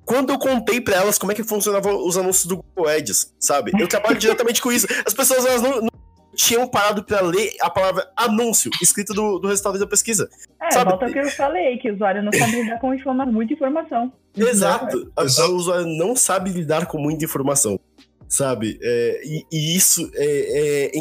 quando 0.06 0.32
eu 0.32 0.38
contei 0.38 0.80
pra 0.80 0.98
elas 0.98 1.18
como 1.18 1.32
é 1.32 1.36
que 1.36 1.44
funcionavam 1.44 2.06
os 2.06 2.18
anúncios 2.18 2.46
do 2.46 2.58
Google 2.58 2.88
Ads, 2.88 3.34
sabe? 3.40 3.72
Eu 3.80 3.88
trabalho 3.88 4.18
diretamente 4.20 4.62
com 4.62 4.72
isso. 4.72 4.88
As 5.06 5.14
pessoas 5.14 5.46
elas 5.46 5.62
não, 5.62 5.82
não 5.82 5.90
tinham 6.38 6.68
parado 6.68 7.04
pra 7.04 7.20
ler 7.20 7.52
a 7.60 7.70
palavra 7.70 8.10
anúncio 8.16 8.70
escrita 8.82 9.14
do, 9.14 9.40
do 9.40 9.48
resultado 9.48 9.80
da 9.80 9.88
pesquisa. 9.88 10.30
É, 10.62 10.72
Sabe- 10.72 10.92
volta 10.92 11.06
ao 11.08 11.12
que 11.12 11.20
eu 11.20 11.30
falei, 11.32 11.78
que 11.78 11.90
o 11.90 11.96
usuário 11.96 12.22
não 12.22 12.32
sabe 12.32 12.62
lidar 12.62 12.80
com 12.80 12.94
informa 12.94 13.26
muita 13.26 13.54
informação. 13.54 14.14
Exato. 14.36 15.12
Exato. 15.20 15.52
O 15.52 15.56
usuário 15.56 15.88
não 15.88 16.16
sabe 16.16 16.52
lidar 16.52 16.86
com 16.86 17.00
muita 17.00 17.26
informação, 17.26 17.80
sabe? 18.30 18.78
É, 18.82 19.22
e, 19.26 19.46
e 19.52 19.76
isso 19.76 20.10
é, 20.14 20.92
é 20.96 21.00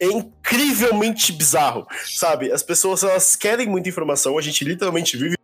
é 0.00 0.06
incrivelmente 0.06 1.32
bizarro, 1.32 1.86
sabe? 2.06 2.50
As 2.50 2.62
pessoas 2.62 3.04
elas 3.04 3.36
querem 3.36 3.68
muita 3.68 3.88
informação, 3.88 4.36
a 4.36 4.42
gente 4.42 4.64
literalmente 4.64 5.16
vive. 5.16 5.36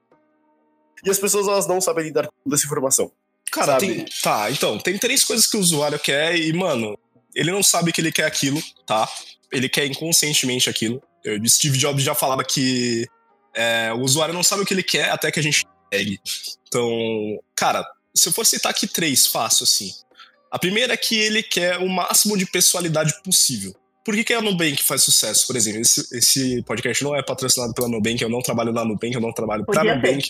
E 1.05 1.11
as 1.11 1.19
pessoas 1.19 1.47
elas 1.47 1.67
não 1.67 1.81
sabem 1.81 2.05
lidar 2.05 2.27
com 2.27 2.33
toda 2.45 2.57
essa 2.57 2.67
informação. 2.67 3.11
Cara, 3.53 3.79
tem, 3.79 4.05
tá, 4.23 4.51
então, 4.51 4.79
tem 4.79 4.99
três 4.99 5.25
coisas 5.25 5.47
que 5.47 5.57
o 5.57 5.61
usuário 5.61 5.99
quer 5.99 6.37
e, 6.37 6.53
mano, 6.53 6.99
ele 7.41 7.51
não 7.51 7.63
sabe 7.63 7.91
que 7.91 8.03
ele 8.03 8.13
quer 8.13 8.27
aquilo, 8.27 8.63
tá? 8.87 9.09
Ele 9.51 9.67
quer 9.67 9.87
inconscientemente 9.87 10.69
aquilo. 10.69 11.03
Eu, 11.25 11.41
Steve 11.49 11.79
Jobs 11.79 12.05
já 12.05 12.15
falava 12.15 12.45
que 12.45 13.07
é, 13.57 13.91
o 13.95 14.01
usuário 14.01 14.35
não 14.35 14.43
sabe 14.43 14.63
o 14.63 14.67
que 14.67 14.75
ele 14.75 14.83
quer 14.83 15.09
até 15.09 15.33
que 15.33 15.41
a 15.41 15.43
gente 15.43 15.65
pegue. 15.91 16.21
Então, 16.69 16.87
cara, 17.57 17.83
se 18.15 18.29
eu 18.29 18.33
for 18.33 18.45
citar 18.45 18.71
aqui 18.71 18.87
três, 18.87 19.27
fácil 19.27 19.65
assim. 19.65 19.91
A 20.53 20.59
primeira 20.59 20.93
é 20.93 20.97
que 20.99 21.19
ele 21.19 21.43
quer 21.43 21.79
o 21.79 21.89
máximo 21.89 22.37
de 22.37 22.45
pessoalidade 22.45 23.15
possível. 23.25 23.75
Por 24.05 24.15
que, 24.15 24.25
que 24.25 24.35
a 24.35 24.43
Nubank 24.43 24.83
faz 24.83 25.03
sucesso? 25.03 25.47
Por 25.47 25.57
exemplo, 25.57 25.81
esse, 25.81 26.07
esse 26.15 26.63
podcast 26.65 27.03
não 27.03 27.17
é 27.17 27.23
patrocinado 27.23 27.73
pela 27.73 27.89
Nubank, 27.89 28.21
eu 28.21 28.29
não 28.29 28.43
trabalho 28.43 28.73
na 28.73 28.85
Nubank, 28.85 29.15
eu 29.15 29.21
não 29.21 29.33
trabalho 29.33 29.65
pra 29.65 29.81
Podia 29.81 29.95
Nubank, 29.95 30.29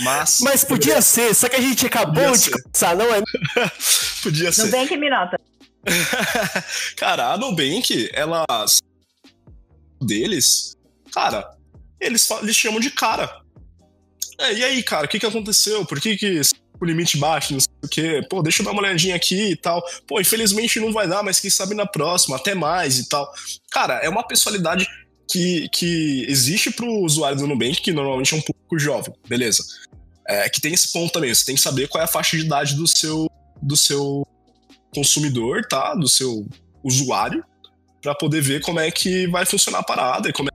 mas... 0.00 0.38
Mas 0.40 0.64
podia 0.64 1.00
ser, 1.02 1.34
só 1.34 1.48
que 1.48 1.56
a 1.56 1.60
gente 1.60 1.84
acabou 1.86 2.22
Podia 2.22 2.32
de 2.32 2.38
ser. 2.38 2.50
começar, 2.50 2.96
não 2.96 3.12
é? 3.12 3.22
Podia 4.22 4.52
ser. 4.52 4.64
Nubank 4.66 4.96
me 4.96 5.10
nota. 5.10 5.40
cara, 6.96 7.32
a 7.32 7.38
Nubank, 7.38 8.10
ela. 8.12 8.44
deles, 10.00 10.76
cara, 11.12 11.50
eles, 12.00 12.28
eles 12.30 12.56
chamam 12.56 12.80
de 12.80 12.90
cara. 12.90 13.42
É, 14.38 14.52
e 14.52 14.64
aí, 14.64 14.82
cara, 14.82 15.06
o 15.06 15.08
que, 15.08 15.18
que 15.18 15.26
aconteceu? 15.26 15.84
Por 15.84 16.00
que, 16.00 16.16
que 16.16 16.40
o 16.80 16.84
limite 16.84 17.16
baixo? 17.16 17.52
Não 17.52 17.60
sei 17.60 17.72
o 17.82 17.88
quê. 17.88 18.26
Pô, 18.28 18.42
deixa 18.42 18.62
eu 18.62 18.64
dar 18.64 18.72
uma 18.72 18.82
olhadinha 18.82 19.14
aqui 19.14 19.50
e 19.50 19.56
tal. 19.56 19.82
Pô, 20.06 20.20
infelizmente 20.20 20.80
não 20.80 20.92
vai 20.92 21.06
dar, 21.06 21.22
mas 21.22 21.40
quem 21.40 21.50
sabe 21.50 21.74
na 21.74 21.86
próxima, 21.86 22.36
até 22.36 22.54
mais 22.54 22.98
e 22.98 23.08
tal. 23.08 23.30
Cara, 23.70 23.94
é 24.02 24.08
uma 24.08 24.26
pessoalidade 24.26 24.86
que, 25.28 25.68
que 25.70 26.26
existe 26.28 26.70
para 26.70 26.86
o 26.86 27.04
usuário 27.04 27.38
do 27.38 27.46
Nubank, 27.46 27.80
que 27.80 27.92
normalmente 27.92 28.34
é 28.34 28.36
um 28.36 28.42
público 28.42 28.78
jovem, 28.78 29.14
beleza. 29.28 29.64
É, 30.26 30.48
que 30.48 30.60
tem 30.60 30.72
esse 30.72 30.90
ponto 30.92 31.12
também, 31.12 31.34
você 31.34 31.44
tem 31.44 31.54
que 31.54 31.60
saber 31.60 31.88
qual 31.88 32.00
é 32.00 32.04
a 32.04 32.08
faixa 32.08 32.36
de 32.36 32.44
idade 32.44 32.74
do 32.74 32.86
seu, 32.86 33.30
do 33.62 33.76
seu 33.76 34.26
consumidor, 34.94 35.66
tá? 35.66 35.94
Do 35.94 36.08
seu 36.08 36.46
usuário, 36.82 37.44
para 38.00 38.14
poder 38.14 38.40
ver 38.40 38.60
como 38.62 38.80
é 38.80 38.90
que 38.90 39.26
vai 39.26 39.44
funcionar 39.44 39.80
a 39.80 39.84
parada 39.84 40.28
e 40.28 40.32
como 40.32 40.48
é 40.48 40.52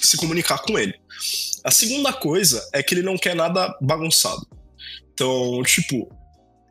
que 0.00 0.06
se 0.06 0.16
comunicar 0.16 0.58
com 0.58 0.78
ele. 0.78 0.94
A 1.64 1.70
segunda 1.70 2.12
coisa 2.12 2.66
é 2.72 2.82
que 2.82 2.94
ele 2.94 3.02
não 3.02 3.16
quer 3.16 3.34
nada 3.34 3.74
bagunçado. 3.80 4.46
Então, 5.12 5.62
tipo, 5.62 6.08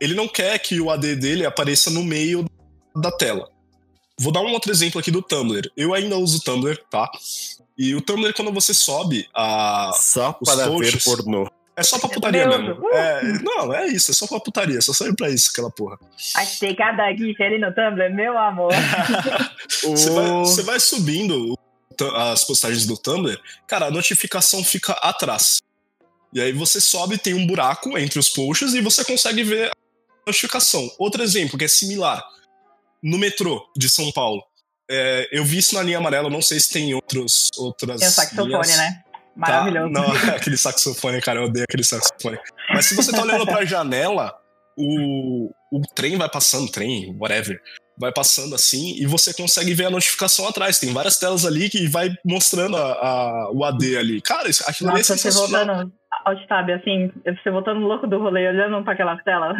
ele 0.00 0.14
não 0.14 0.28
quer 0.28 0.58
que 0.58 0.80
o 0.80 0.90
AD 0.90 1.16
dele 1.16 1.44
apareça 1.44 1.90
no 1.90 2.04
meio 2.04 2.44
da 2.94 3.10
tela. 3.10 3.48
Vou 4.18 4.32
dar 4.32 4.40
um 4.40 4.52
outro 4.52 4.70
exemplo 4.70 5.00
aqui 5.00 5.10
do 5.10 5.22
Tumblr. 5.22 5.68
Eu 5.76 5.92
ainda 5.92 6.16
uso 6.16 6.38
o 6.38 6.40
Tumblr, 6.40 6.78
tá? 6.88 7.10
E 7.76 7.94
o 7.94 8.00
Tumblr, 8.00 8.32
quando 8.34 8.52
você 8.52 8.72
sobe 8.72 9.26
a. 9.34 9.90
Só 9.94 10.32
para 10.32 10.68
ver 10.68 10.92
posts. 10.92 11.04
pornô. 11.04 11.50
É 11.76 11.82
só 11.82 11.98
pra 11.98 12.08
putaria 12.08 12.46
Meu 12.46 12.58
mesmo. 12.62 12.88
É, 12.90 13.22
não, 13.42 13.74
é 13.74 13.86
isso, 13.88 14.10
é 14.10 14.14
só 14.14 14.26
pra 14.26 14.38
putaria, 14.38 14.80
só 14.80 14.92
serve 14.92 15.16
pra 15.16 15.28
isso, 15.28 15.50
aquela 15.50 15.70
porra. 15.70 15.98
Achei 16.36 16.74
cada 16.74 17.12
gif 17.14 17.42
ali 17.42 17.58
no 17.58 17.74
Tumblr, 17.74 18.14
meu 18.14 18.38
amor. 18.38 18.72
Você 19.82 20.10
vai, 20.10 20.28
você 20.28 20.62
vai 20.62 20.80
subindo 20.80 21.58
as 22.14 22.44
postagens 22.44 22.86
do 22.86 22.96
Tumblr, 22.96 23.38
cara, 23.66 23.86
a 23.86 23.90
notificação 23.90 24.62
fica 24.64 24.92
atrás. 24.94 25.58
E 26.32 26.40
aí 26.40 26.52
você 26.52 26.80
sobe, 26.80 27.16
tem 27.16 27.34
um 27.34 27.46
buraco 27.46 27.96
entre 27.96 28.18
os 28.18 28.28
posts 28.28 28.74
e 28.74 28.80
você 28.80 29.04
consegue 29.04 29.44
ver 29.44 29.68
a 29.68 29.72
notificação. 30.26 30.90
Outro 30.98 31.22
exemplo 31.22 31.56
que 31.56 31.64
é 31.64 31.68
similar. 31.68 32.22
No 33.02 33.18
metrô 33.18 33.70
de 33.76 33.88
São 33.88 34.10
Paulo. 34.10 34.42
É, 34.90 35.28
eu 35.30 35.44
vi 35.44 35.58
isso 35.58 35.74
na 35.74 35.82
linha 35.82 35.98
amarela, 35.98 36.28
não 36.28 36.42
sei 36.42 36.58
se 36.58 36.70
tem 36.70 36.92
outros, 36.94 37.50
outras. 37.56 38.00
Tem 38.00 38.08
o 38.08 38.10
saxofone, 38.10 38.48
linhas. 38.48 38.76
né? 38.76 39.03
Tá? 39.34 39.40
Maravilhoso. 39.40 39.90
Não, 39.90 40.04
aquele 40.34 40.56
saxofone, 40.56 41.20
cara, 41.20 41.40
eu 41.40 41.44
odeio 41.44 41.64
aquele 41.68 41.82
saxofone. 41.84 42.38
Mas 42.70 42.86
se 42.86 42.94
você 42.94 43.10
tá 43.12 43.22
olhando 43.22 43.44
pra 43.46 43.64
janela, 43.64 44.32
o, 44.76 45.50
o 45.72 45.80
trem 45.94 46.16
vai 46.16 46.28
passando, 46.28 46.70
trem, 46.70 47.16
whatever, 47.18 47.60
vai 47.98 48.12
passando 48.12 48.54
assim, 48.54 48.94
e 48.96 49.06
você 49.06 49.32
consegue 49.34 49.72
ver 49.74 49.86
a 49.86 49.90
notificação 49.90 50.46
atrás. 50.48 50.78
Tem 50.78 50.92
várias 50.92 51.18
telas 51.18 51.44
ali 51.44 51.68
que 51.68 51.86
vai 51.88 52.10
mostrando 52.24 52.76
a, 52.76 52.92
a- 52.92 53.50
o 53.52 53.64
AD 53.64 53.96
ali. 53.96 54.20
Cara, 54.20 54.48
isso, 54.48 54.62
aquilo 54.68 54.90
ali 54.90 54.98
é 54.98 55.00
Nossa, 55.00 55.16
você 55.16 55.30
sensacional. 55.30 55.66
voltando 55.76 55.92
ao 56.24 56.46
tab, 56.46 56.70
assim, 56.70 57.10
você 57.24 57.50
voltando 57.50 57.80
louco 57.80 58.06
do 58.06 58.18
rolê, 58.18 58.48
olhando 58.48 58.82
pra 58.84 58.92
aquela 58.94 59.16
tela, 59.24 59.52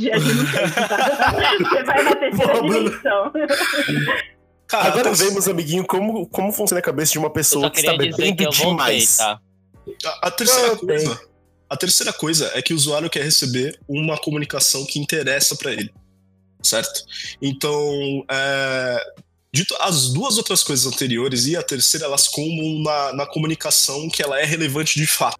viagem 0.00 0.34
no 0.34 0.44
tempo, 0.50 0.88
tá? 0.88 1.32
Você 1.58 1.82
vai 1.82 2.02
na 2.04 2.14
terceira 2.16 2.62
dimensão. 2.62 3.32
Cara, 4.68 4.88
Agora 4.88 5.10
a 5.10 5.16
ter- 5.16 5.24
vemos, 5.24 5.48
amiguinho, 5.48 5.84
como, 5.86 6.26
como 6.28 6.52
funciona 6.52 6.78
a 6.78 6.82
cabeça 6.82 7.12
de 7.12 7.18
uma 7.18 7.30
pessoa 7.30 7.70
que 7.70 7.80
está 7.80 7.96
bebendo 7.96 8.36
que 8.36 8.44
eu 8.44 8.52
voltei, 8.52 8.68
demais. 8.68 9.16
tá? 9.16 9.40
a, 10.04 10.28
a 10.28 10.30
terceira 10.30 10.68
Eu 10.68 10.76
coisa. 10.76 11.20
A 11.70 11.76
terceira 11.76 12.12
coisa 12.12 12.50
é 12.54 12.62
que 12.62 12.72
o 12.72 12.76
usuário 12.76 13.10
quer 13.10 13.22
receber 13.24 13.78
uma 13.88 14.16
comunicação 14.18 14.84
que 14.86 14.98
interessa 14.98 15.56
pra 15.56 15.72
ele. 15.72 15.90
Certo? 16.62 17.02
Então, 17.40 18.24
é, 18.30 19.04
dito 19.52 19.74
as 19.80 20.12
duas 20.12 20.36
outras 20.38 20.62
coisas 20.62 20.86
anteriores 20.92 21.46
e 21.46 21.56
a 21.56 21.62
terceira, 21.62 22.06
elas 22.06 22.26
comam 22.28 22.82
na, 22.82 23.12
na 23.14 23.26
comunicação 23.26 24.08
que 24.08 24.22
ela 24.22 24.38
é 24.40 24.44
relevante 24.44 24.98
de 24.98 25.06
fato. 25.06 25.38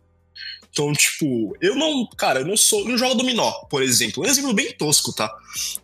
Então, 0.71 0.93
tipo, 0.93 1.57
eu 1.61 1.75
não, 1.75 2.07
cara, 2.17 2.41
eu 2.41 2.47
não 2.47 2.57
sou, 2.57 2.81
eu 2.81 2.89
não 2.91 2.99
jogo 2.99 3.15
dominó, 3.15 3.51
por 3.69 3.83
exemplo. 3.83 4.23
Um 4.23 4.27
exemplo 4.27 4.53
bem 4.53 4.73
tosco, 4.73 5.13
tá? 5.13 5.33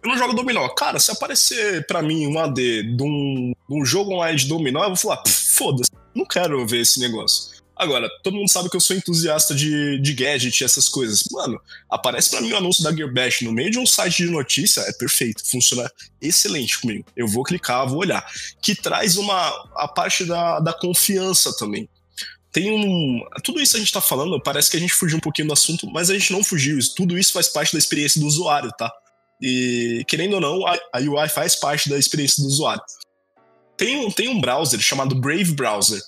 Eu 0.03 0.11
não 0.11 0.19
jogo 0.19 0.35
dominó. 0.35 0.69
Cara, 0.69 1.01
se 1.01 1.11
aparecer 1.11 1.87
pra 1.87 2.03
mim 2.03 2.27
um 2.27 2.39
AD 2.39 2.83
de 2.83 3.03
um, 3.03 3.53
um 3.69 3.85
jogo 3.85 4.13
online 4.13 4.39
de 4.39 4.47
dominó, 4.47 4.83
eu 4.83 4.89
vou 4.89 4.97
falar, 4.97 5.17
"Pff, 5.19 5.57
foda-se, 5.57 5.91
não 6.15 6.25
quero 6.25 6.67
ver 6.67 6.83
esse 6.83 7.01
negócio. 7.01 7.55
Agora, 7.77 8.09
todo 8.23 8.37
mundo 8.37 8.49
sabe 8.49 8.71
que 8.71 8.77
eu 8.77 8.81
sou 8.81 8.95
entusiasta 8.95 9.53
de, 9.55 9.99
de 9.99 10.13
gadget 10.15 10.61
e 10.61 10.65
essas 10.65 10.89
coisas. 10.89 11.25
Mano, 11.33 11.61
aparece 11.91 12.31
pra 12.31 12.41
mim 12.41 12.53
o 12.53 12.57
anúncio 12.57 12.85
da 12.85 12.95
Gearbash 12.95 13.43
no 13.43 13.53
meio 13.53 13.71
de 13.71 13.79
um 13.79 13.87
site 13.87 14.25
de 14.25 14.31
notícia, 14.31 14.81
é 14.83 14.93
perfeito, 14.93 15.43
funciona 15.45 15.91
excelente 16.21 16.81
comigo. 16.81 17.05
Eu 17.17 17.27
vou 17.27 17.43
clicar, 17.43 17.89
vou 17.89 17.99
olhar. 17.99 18.25
Que 18.63 18.75
traz 18.77 19.17
uma 19.17 19.49
a 19.75 19.89
parte 19.89 20.25
da, 20.25 20.61
da 20.61 20.73
confiança 20.73 21.53
também. 21.57 21.89
Tem 22.55 22.71
um. 22.71 23.21
Tudo 23.43 23.61
isso 23.61 23.77
a 23.77 23.81
gente 23.81 23.93
tá 23.93 24.01
falando, 24.01 24.41
parece 24.41 24.71
que 24.71 24.77
a 24.77 24.81
gente 24.81 24.95
fugiu 24.95 25.17
um 25.19 25.21
pouquinho 25.21 25.49
do 25.49 25.53
assunto, 25.53 25.91
mas 25.91 26.09
a 26.09 26.15
gente 26.15 26.33
não 26.33 26.45
fugiu. 26.45 26.79
Tudo 26.95 27.19
isso 27.19 27.33
faz 27.33 27.49
parte 27.49 27.73
da 27.73 27.79
experiência 27.81 28.21
do 28.21 28.29
usuário, 28.29 28.71
tá? 28.79 28.91
E 29.43 30.05
querendo 30.07 30.35
ou 30.35 30.41
não, 30.41 30.65
a, 30.65 30.79
UI 31.01 31.29
faz 31.29 31.57
parte 31.57 31.91
da 31.91 31.99
experiência 31.99 32.41
do 32.43 32.49
usuário. 32.49 32.83
Tem 33.77 33.97
um, 33.97 34.11
tem 34.11 34.29
um 34.29 34.41
browser 34.41 34.79
chamado 34.81 35.17
Brave 35.17 35.53
Browser. 35.53 36.01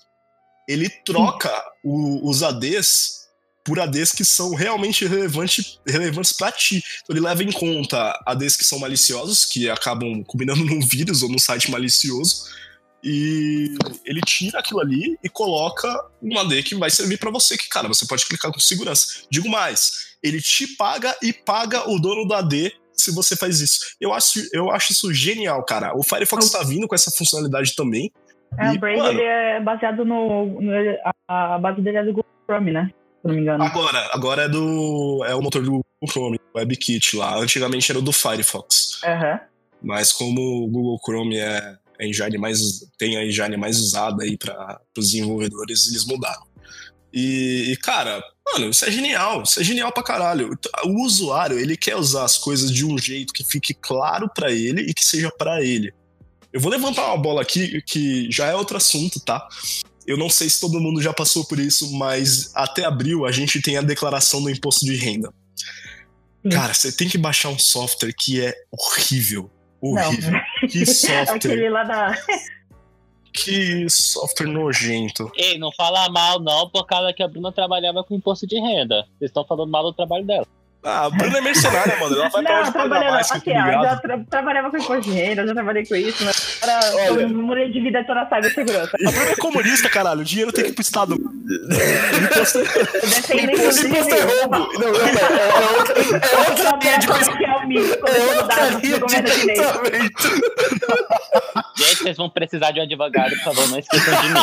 Ele 0.68 0.88
troca 1.04 1.52
o- 1.84 2.30
os 2.30 2.44
ADs 2.44 3.26
por 3.64 3.80
ADs 3.80 4.12
que 4.12 4.24
são 4.24 4.54
realmente 4.54 5.04
relevante, 5.04 5.80
relevantes 5.84 6.32
para 6.32 6.52
ti. 6.52 6.80
Então 7.02 7.16
ele 7.16 7.26
leva 7.26 7.42
em 7.42 7.50
conta 7.50 8.16
ADs 8.24 8.56
que 8.56 8.64
são 8.64 8.78
maliciosos, 8.78 9.44
que 9.44 9.68
acabam 9.68 10.22
combinando 10.22 10.62
num 10.64 10.80
vírus 10.80 11.24
ou 11.24 11.28
num 11.28 11.40
site 11.40 11.68
malicioso, 11.72 12.44
e 13.08 13.76
ele 14.04 14.20
tira 14.20 14.58
aquilo 14.58 14.80
ali 14.80 15.16
e 15.22 15.28
coloca 15.28 15.88
um 16.20 16.36
AD 16.40 16.60
que 16.64 16.74
vai 16.74 16.90
servir 16.90 17.18
para 17.18 17.30
você, 17.30 17.56
que, 17.56 17.68
cara, 17.68 17.86
você 17.86 18.04
pode 18.04 18.26
clicar 18.26 18.50
com 18.52 18.58
segurança. 18.58 19.22
Digo 19.30 19.48
mais, 19.48 20.16
ele 20.20 20.40
te 20.40 20.66
paga 20.76 21.16
e 21.22 21.32
paga 21.32 21.88
o 21.88 22.00
dono 22.00 22.26
do 22.26 22.34
AD 22.34 22.72
se 22.92 23.14
você 23.14 23.36
faz 23.36 23.60
isso. 23.60 23.78
Eu 24.00 24.12
acho, 24.12 24.40
eu 24.52 24.72
acho 24.72 24.90
isso 24.90 25.14
genial, 25.14 25.64
cara. 25.64 25.96
O 25.96 26.02
Firefox 26.02 26.50
tá 26.50 26.64
vindo 26.64 26.88
com 26.88 26.96
essa 26.96 27.12
funcionalidade 27.16 27.76
também. 27.76 28.10
É, 28.58 28.72
E, 28.72 28.76
o 28.76 28.80
Brave 28.80 28.98
mano, 28.98 29.20
ele 29.20 29.22
é 29.22 29.60
baseado 29.60 30.04
no, 30.04 30.60
no- 30.60 30.72
a, 31.28 31.58
base 31.58 31.80
dele 31.82 31.98
é 31.98 32.02
do 32.04 32.12
Google 32.12 32.24
Chrome, 32.44 32.72
né? 32.72 32.90
Se 33.22 33.28
não 33.28 33.34
me 33.36 33.40
engano. 33.40 33.62
Agora, 33.62 34.10
agora 34.12 34.42
é 34.42 34.48
do. 34.48 35.24
É 35.28 35.34
o 35.34 35.42
motor 35.42 35.62
do 35.62 35.70
Google 35.70 35.84
Chrome, 36.08 36.40
o 36.52 36.58
WebKit 36.58 37.16
lá. 37.16 37.36
Antigamente 37.38 37.92
era 37.92 38.00
do 38.00 38.12
Firefox. 38.12 39.00
Aham. 39.04 39.40
Mas 39.82 40.12
como 40.12 40.40
o 40.64 40.68
Google 40.68 40.98
Chrome 41.04 41.36
é 41.36 41.76
a 41.98 42.04
engine 42.04 42.38
mais, 42.38 42.60
tem 42.98 43.16
a 43.16 43.24
engine 43.24 43.56
mais 43.56 43.78
usada 43.80 44.24
aí 44.24 44.36
para 44.36 44.80
os 44.96 45.10
desenvolvedores, 45.10 45.88
eles 45.88 46.04
mudaram. 46.04 46.46
E, 47.12 47.72
e, 47.72 47.76
cara, 47.76 48.22
mano, 48.52 48.70
isso 48.70 48.84
é 48.84 48.90
genial, 48.90 49.42
isso 49.42 49.60
é 49.60 49.64
genial 49.64 49.90
pra 49.90 50.02
caralho. 50.02 50.50
O 50.84 51.04
usuário, 51.04 51.58
ele 51.58 51.76
quer 51.76 51.96
usar 51.96 52.24
as 52.24 52.36
coisas 52.36 52.70
de 52.70 52.84
um 52.84 52.98
jeito 52.98 53.32
que 53.32 53.44
fique 53.44 53.72
claro 53.72 54.28
pra 54.34 54.52
ele 54.52 54.82
e 54.82 54.92
que 54.92 55.04
seja 55.04 55.30
pra 55.30 55.62
ele. 55.62 55.92
Eu 56.52 56.60
vou 56.60 56.70
levantar 56.70 57.06
uma 57.06 57.16
bola 57.16 57.42
aqui 57.42 57.80
que 57.82 58.30
já 58.30 58.46
é 58.46 58.54
outro 58.54 58.76
assunto, 58.76 59.20
tá? 59.20 59.46
Eu 60.06 60.16
não 60.16 60.30
sei 60.30 60.48
se 60.48 60.60
todo 60.60 60.80
mundo 60.80 61.02
já 61.02 61.12
passou 61.12 61.44
por 61.44 61.58
isso, 61.58 61.92
mas 61.92 62.50
até 62.54 62.84
abril 62.84 63.26
a 63.26 63.32
gente 63.32 63.60
tem 63.60 63.76
a 63.76 63.82
declaração 63.82 64.42
do 64.42 64.50
imposto 64.50 64.84
de 64.84 64.94
renda. 64.94 65.32
Cara, 66.50 66.72
você 66.72 66.92
tem 66.92 67.08
que 67.08 67.18
baixar 67.18 67.48
um 67.48 67.58
software 67.58 68.12
que 68.12 68.40
é 68.40 68.54
horrível. 68.70 69.50
Horrível. 69.92 70.32
Não. 70.32 70.40
Que 70.68 70.86
software. 70.86 71.36
Aquele 71.36 71.68
lá 71.68 71.84
da. 71.84 72.16
Que 73.32 73.88
software 73.90 74.46
nojento. 74.46 75.30
Ei, 75.36 75.58
não 75.58 75.70
fala 75.72 76.08
mal 76.08 76.40
não, 76.40 76.68
por 76.70 76.86
causa 76.86 77.12
que 77.12 77.22
a 77.22 77.28
Bruna 77.28 77.52
trabalhava 77.52 78.02
com 78.02 78.14
imposto 78.14 78.46
de 78.46 78.58
renda. 78.58 79.06
Vocês 79.18 79.30
estão 79.30 79.44
falando 79.44 79.70
mal 79.70 79.82
do 79.84 79.92
trabalho 79.92 80.24
dela. 80.24 80.46
Ah, 80.88 81.06
a 81.06 81.10
Bruna 81.10 81.38
é 81.38 81.40
mercenária, 81.40 81.96
mano. 81.98 82.14
Ela 82.14 82.28
vai 82.28 82.42
pra 82.42 82.52
Não, 82.52 82.60
onde 82.60 82.72
paga 82.72 82.88
trabalhando. 82.88 83.10
mais, 83.12 83.26
que 83.28 83.34
eu 83.34 83.38
Assim, 83.40 83.50
ligado. 83.50 83.82
já 83.82 83.96
tra 83.96 84.18
trabalhava 84.30 84.70
com 84.70 85.00
renda, 85.10 85.44
já 85.46 85.52
trabalhei 85.54 85.84
com 85.84 85.96
isso, 85.96 86.24
mas 86.24 86.58
era 86.62 86.80
Olha. 87.12 87.26
um 87.26 87.42
mulher 87.42 87.68
de 87.72 87.80
vida 87.80 88.04
toda 88.06 88.24
sabe 88.28 88.50
segurança. 88.50 88.96
A 89.04 89.10
Bruna 89.10 89.30
é 89.30 89.36
comunista, 89.36 89.88
caralho. 89.88 90.20
O 90.20 90.24
dinheiro 90.24 90.52
tem 90.52 90.62
que 90.64 90.70
ir 90.70 90.74
pro 90.74 90.82
Estado. 90.82 91.14
Imposto, 91.14 92.60
imposto 93.34 94.14
é 94.14 94.20
roubo. 94.20 94.58
Não, 94.58 94.68
não, 94.78 94.92
não. 94.92 95.06
É, 95.06 95.10
é 95.48 95.78
outra, 95.78 96.00
é 96.00 96.38
outra 96.48 96.78
linha 96.80 96.98
de 96.98 97.06
pensamento. 97.08 97.36
que 97.36 97.44
é 97.44 97.50
o 97.50 98.36
outra 98.38 98.64
linha 98.68 98.98
de 99.00 99.54
pensamento. 99.56 100.22
Gente, 101.76 101.96
vocês 101.98 102.16
vão 102.16 102.30
precisar 102.30 102.70
de 102.70 102.80
um 102.80 102.84
advogado, 102.84 103.30
por 103.30 103.44
favor, 103.44 103.68
não 103.68 103.78
esqueçam 103.78 104.20
de 104.22 104.28
mim. 104.28 104.40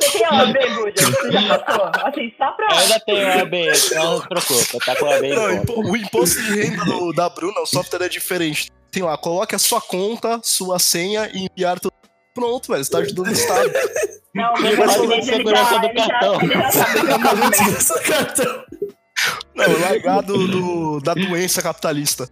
Você 0.00 0.18
tem 0.18 0.26
OAB, 0.28 0.54
Buja? 0.74 1.06
Você 1.10 1.32
já 1.32 1.58
passou? 1.58 1.90
Assim, 2.04 2.32
só 2.38 2.50
pra... 2.52 2.66
Eu 2.70 2.76
ainda 2.78 3.00
tenho 3.00 3.26
OAB, 3.38 3.54
não 3.94 4.20
se 4.20 4.65
tá 4.84 5.26
em 5.26 5.30
Não, 5.34 5.52
impo- 5.52 5.80
o 5.90 5.96
imposto 5.96 6.42
de 6.42 6.54
renda 6.60 6.84
do- 6.84 7.12
da 7.12 7.28
Bruna, 7.28 7.60
o 7.60 7.66
software 7.66 8.04
é 8.04 8.08
diferente. 8.08 8.70
Tem 8.90 9.02
lá, 9.02 9.16
coloque 9.18 9.54
a 9.54 9.58
sua 9.58 9.80
conta, 9.80 10.40
sua 10.42 10.78
senha 10.78 11.30
e 11.34 11.46
enviar 11.52 11.78
tudo. 11.80 11.92
Pronto, 12.34 12.70
velho. 12.72 12.84
Você 12.84 12.90
tá 12.90 12.98
ajudando 12.98 13.28
o 13.28 13.32
Estado. 13.32 13.70
Não, 14.34 14.52
o 14.54 14.62
Mas 14.62 15.24
segurança 15.24 15.78
do 15.78 15.94
cartão. 15.94 16.38
Não, 19.54 19.80
largar 19.80 20.22
do, 20.22 21.00
da 21.00 21.14
doença 21.14 21.62
capitalista. 21.62 22.28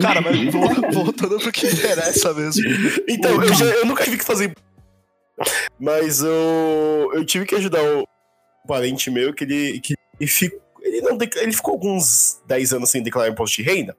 Cara, 0.00 0.20
mas 0.20 0.52
vol- 0.52 0.92
voltando 0.92 1.38
pro 1.38 1.52
que 1.52 1.66
interessa 1.66 2.34
mesmo. 2.34 2.62
Então, 3.08 3.42
eu, 3.42 3.54
já, 3.54 3.64
eu 3.64 3.86
nunca 3.86 4.04
tive 4.04 4.18
que 4.18 4.24
fazer. 4.24 4.52
Mas 5.78 6.20
eu, 6.22 7.10
eu 7.14 7.24
tive 7.24 7.46
que 7.46 7.54
ajudar 7.54 7.82
o 7.82 8.04
parente 8.66 9.10
meu 9.10 9.32
que 9.32 9.44
ele. 9.44 9.80
Que 9.80 9.94
ele, 10.20 10.28
fico, 10.28 10.56
ele, 10.56 10.65
não, 11.14 11.18
ele 11.36 11.52
ficou 11.52 11.72
alguns 11.72 12.40
10 12.46 12.74
anos 12.74 12.90
sem 12.90 13.02
declarar 13.02 13.30
imposto 13.30 13.56
de 13.56 13.62
renda. 13.62 13.96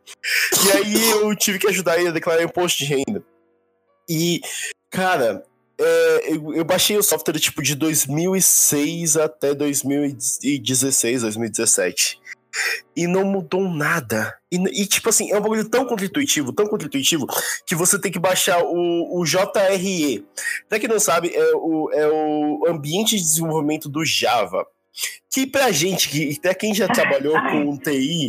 E 0.66 0.72
aí 0.72 1.10
eu 1.22 1.36
tive 1.36 1.60
que 1.60 1.68
ajudar 1.68 1.98
ele 1.98 2.10
a 2.10 2.12
declarar 2.12 2.44
imposto 2.44 2.80
de 2.80 2.86
renda. 2.86 3.24
E, 4.10 4.42
cara, 4.90 5.44
é, 5.80 6.34
eu, 6.34 6.54
eu 6.56 6.66
baixei 6.66 6.98
o 6.98 7.04
software 7.04 7.40
tipo 7.40 7.62
de 7.62 7.76
2006 7.76 9.18
até 9.18 9.54
2016, 9.54 11.22
2017. 11.22 12.20
E 12.96 13.06
não 13.06 13.24
mudou 13.24 13.70
nada. 13.70 14.36
E, 14.52 14.58
e, 14.82 14.86
tipo 14.88 15.10
assim, 15.10 15.32
é 15.32 15.38
um 15.38 15.42
bagulho 15.42 15.70
tão 15.70 15.86
contra-intuitivo, 15.86 16.54
tão 16.54 16.66
contra-intuitivo, 16.66 17.28
que 17.66 17.76
você 17.76 18.00
tem 18.00 18.12
que 18.12 18.18
baixar 18.18 18.64
o, 18.64 19.20
o 19.20 19.24
JRE. 19.26 20.26
Pra 20.68 20.80
quem 20.80 20.90
não 20.90 21.00
sabe, 21.00 21.32
é 21.36 21.56
o, 21.56 21.92
é 21.92 22.08
o 22.08 22.66
ambiente 22.68 23.16
de 23.16 23.22
desenvolvimento 23.22 23.88
do 23.90 24.04
Java. 24.04 24.66
Que 25.32 25.46
pra 25.46 25.72
gente, 25.72 26.10
que 26.10 26.36
até 26.40 26.54
quem 26.54 26.74
já 26.74 26.88
trabalhou 26.88 27.40
com 27.42 27.78
TI, 27.78 28.28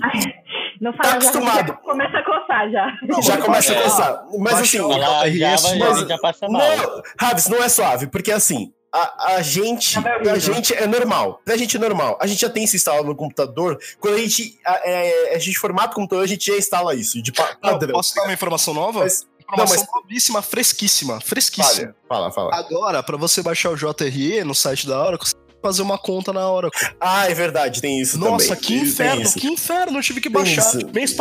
Não 0.80 0.92
Tá 0.92 0.98
fala 1.04 1.10
já, 1.12 1.16
acostumado. 1.18 1.66
já 1.68 1.74
começa 1.74 2.18
a 2.18 2.24
coçar 2.24 2.70
já. 2.70 2.86
já 3.22 3.36
começa 3.38 3.72
a 3.72 3.76
é. 3.76 3.82
coçar. 3.82 4.24
Mas 4.38 4.54
assim, 4.60 4.78
JRE, 4.78 5.38
Java 5.38 5.76
mas- 5.78 5.98
já, 6.00 6.06
já 6.06 6.18
passa 6.18 6.48
mal. 6.48 6.60
Não, 6.76 7.02
Raves, 7.20 7.48
não 7.48 7.62
é 7.62 7.68
suave, 7.68 8.06
porque 8.06 8.30
assim, 8.30 8.72
a, 8.92 9.34
a 9.36 9.42
gente, 9.42 9.96
Não 9.98 10.08
é 10.08 10.18
pra 10.18 10.32
horrível. 10.32 10.54
gente 10.54 10.74
é 10.74 10.86
normal. 10.86 11.40
Pra 11.44 11.56
gente 11.56 11.76
é 11.76 11.80
normal. 11.80 12.16
A 12.20 12.26
gente 12.26 12.40
já 12.42 12.48
tem 12.50 12.62
isso 12.64 12.76
instalado 12.76 13.06
no 13.08 13.16
computador. 13.16 13.76
Quando 13.98 14.14
a 14.14 14.18
gente, 14.18 14.58
a, 14.64 14.80
é, 14.88 15.34
a 15.34 15.38
gente 15.38 15.58
formata 15.58 15.92
o 15.92 15.94
computador, 15.96 16.24
a 16.24 16.28
gente 16.28 16.46
já 16.46 16.56
instala 16.56 16.94
isso, 16.94 17.20
de 17.22 17.32
pa- 17.32 17.56
Não, 17.62 17.72
padrão. 17.72 17.92
posso 17.92 18.14
dar 18.14 18.22
uma 18.24 18.32
informação 18.32 18.72
nova? 18.72 19.00
Mas- 19.00 19.26
informação 19.42 19.84
não, 19.92 20.02
novíssima, 20.02 20.42
fresquíssima, 20.42 21.20
fresquíssima. 21.20 21.94
Fala, 22.08 22.30
fala, 22.30 22.50
fala. 22.50 22.64
Agora, 22.66 23.02
pra 23.02 23.16
você 23.16 23.42
baixar 23.42 23.70
o 23.70 23.76
JRE 23.76 24.44
no 24.44 24.54
site 24.54 24.86
da 24.86 25.02
Oracle, 25.04 25.28
fazer 25.62 25.82
uma 25.82 25.98
conta 25.98 26.32
na 26.32 26.50
Oracle. 26.50 26.88
Ah, 27.00 27.30
é 27.30 27.34
verdade, 27.34 27.80
tem 27.80 28.00
isso 28.00 28.18
Nossa, 28.18 28.48
também. 28.48 28.62
que 28.62 28.74
inferno, 28.76 29.32
que 29.32 29.46
inferno, 29.48 29.98
eu 29.98 30.02
tive 30.02 30.20
que 30.20 30.28
Tem 30.30 30.32
baixar. 30.40 30.60
isso. 30.76 30.78
Mês 30.92 31.16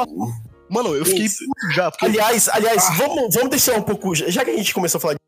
Mano, 0.70 0.94
eu 0.96 1.06
fiquei 1.06 1.26
isso. 1.26 1.46
puto 1.46 1.74
já, 1.74 1.90
porque 1.90 2.06
Aliás, 2.06 2.50
aliás, 2.50 2.84
Ah. 2.90 2.94
vamos, 2.98 3.34
vamos 3.34 3.50
deixar 3.50 3.78
um 3.78 3.82
pouco. 3.82 4.14
Já 4.14 4.44
que 4.44 4.52
a 4.52 4.58
gente 4.58 4.74
começou 4.74 5.00
a 5.00 5.02
falar 5.02 5.14
de 5.14 5.20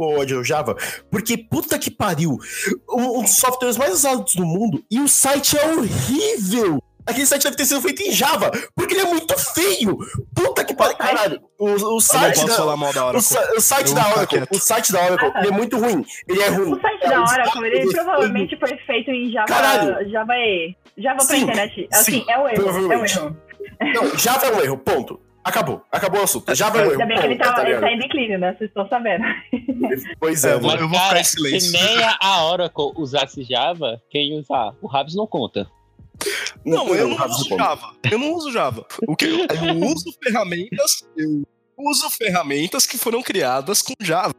ódio 0.00 0.38
ao 0.38 0.44
Java, 0.44 0.76
porque 1.10 1.36
puta 1.36 1.78
que 1.78 1.90
pariu, 1.90 2.38
um 2.88 3.22
dos 3.22 3.32
softwares 3.36 3.76
mais 3.76 3.92
usados 3.92 4.34
do 4.34 4.44
mundo 4.46 4.82
e 4.90 5.00
o 5.00 5.08
site 5.08 5.58
é 5.58 5.66
horrível. 5.74 6.82
Aquele 7.08 7.26
site 7.26 7.44
deve 7.44 7.56
ter 7.56 7.64
sido 7.64 7.80
feito 7.80 8.02
em 8.02 8.12
Java, 8.12 8.50
porque 8.76 8.94
ele 8.94 9.00
é 9.00 9.04
muito 9.06 9.34
feio. 9.54 9.96
Puta 10.34 10.62
que 10.64 10.74
pariu, 10.74 10.96
caralho. 10.96 11.40
O, 11.58 11.96
o 11.96 12.00
site 12.00 12.44
da, 12.46 12.64
o, 12.64 12.68
Oracle. 12.68 13.20
sa- 13.22 13.52
o 13.56 13.60
site 13.60 13.94
da 13.94 14.02
vou 14.02 14.10
ficar 14.10 14.36
Oracle, 14.36 14.56
o 14.56 14.60
site 14.60 14.92
da 14.92 15.04
Oracle, 15.04 15.26
Ah, 15.28 15.30
tá. 15.32 15.38
ele 15.40 15.48
é 15.48 15.50
muito 15.50 15.78
ruim. 15.78 16.04
Ele 16.28 16.42
é 16.42 16.48
ruim. 16.48 16.72
O 16.74 16.80
site 16.80 17.04
É, 17.04 17.08
da 17.08 17.20
o 17.20 17.22
Oracle, 17.24 17.66
ele 17.66 17.90
provavelmente 17.92 18.56
foi 18.58 18.76
feito 18.86 19.10
em 19.10 19.32
Java, 19.32 19.46
Caralho. 19.46 20.10
Java 20.10 20.32
E. 20.34 20.76
Java 20.98 21.16
pra 21.16 21.26
Sim, 21.26 21.42
internet. 21.42 21.88
Assim, 21.92 22.12
sim, 22.12 22.24
é 22.28 22.38
o 22.38 22.48
erro. 22.48 22.92
É 22.92 22.96
o 22.98 23.04
erro. 23.04 23.36
Não, 23.94 24.18
Java 24.18 24.46
é 24.46 24.52
um 24.54 24.60
erro, 24.60 24.76
ponto. 24.78 25.20
Acabou, 25.44 25.82
acabou 25.90 26.20
o 26.20 26.24
assunto. 26.24 26.54
Java 26.54 26.78
é 26.78 26.80
um 26.82 26.84
erro, 26.84 26.92
Ainda 26.92 27.06
bem 27.06 27.18
que 27.20 27.26
ele 27.26 27.36
ponto, 27.36 27.54
tá, 27.54 27.68
ele 27.70 27.80
tá 27.80 27.90
em 27.90 27.98
declínio, 27.98 28.38
né? 28.38 28.54
Vocês 28.58 28.68
estão 28.68 28.86
sabendo. 28.88 29.24
Pois 30.20 30.44
é, 30.44 30.52
Eu 30.54 30.60
vou- 30.60 30.70
mano. 30.70 30.82
eu 30.82 30.88
ficar 30.88 30.98
cara, 31.08 31.20
em 31.20 31.24
silêncio. 31.24 31.60
se 31.70 31.72
nem 31.72 32.02
a- 32.04 32.18
a 32.20 32.44
Oracle 32.44 32.92
usasse 32.96 33.42
Java, 33.44 34.00
quem 34.10 34.38
usar? 34.38 34.74
O 34.82 34.86
Rabs 34.86 35.14
não 35.14 35.26
conta. 35.26 35.66
Não, 36.64 36.94
eu 36.94 37.08
não 37.08 37.26
uso. 37.26 37.48
Java. 37.56 37.94
Eu 38.10 38.18
não 38.18 38.32
uso 38.34 38.52
Java. 38.52 38.86
O 39.06 39.16
que 39.16 39.24
eu, 39.24 39.38
eu 39.38 39.86
uso 39.86 40.12
ferramentas, 40.22 41.02
eu 41.16 41.42
uso 41.78 42.10
ferramentas 42.10 42.84
que 42.86 42.98
foram 42.98 43.22
criadas 43.22 43.80
com 43.82 43.94
Java. 44.00 44.34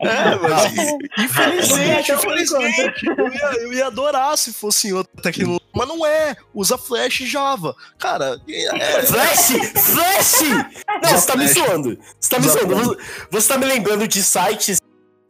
É, 0.00 0.34
mas 0.36 0.72
infelizmente, 1.18 2.10
Então, 2.12 2.16
infelizmente, 2.18 3.06
eu 3.06 3.28
ia, 3.32 3.52
eu 3.62 3.72
ia 3.72 3.86
adorar 3.86 4.36
se 4.38 4.52
fosse 4.52 4.88
em 4.88 4.92
outra 4.92 5.22
tecnologia. 5.22 5.60
Mas 5.74 5.88
não 5.88 6.04
é. 6.06 6.36
Usa 6.54 6.78
Flash 6.78 7.20
e 7.20 7.26
Java. 7.26 7.74
Cara, 7.98 8.40
é, 8.48 9.02
Flash! 9.02 9.48
Flash! 9.92 10.42
Não, 11.02 11.10
você 11.18 11.26
tá 11.26 11.36
me 11.36 11.48
zoando. 11.48 11.98
Você 12.20 12.30
tá 12.30 12.38
me 12.38 12.48
zoando. 12.48 12.74
Você- 12.76 12.96
Você 13.30 13.48
tá 13.48 13.58
me 13.58 13.66
lembrando 13.66 14.06
de 14.08 14.22
sites 14.22 14.80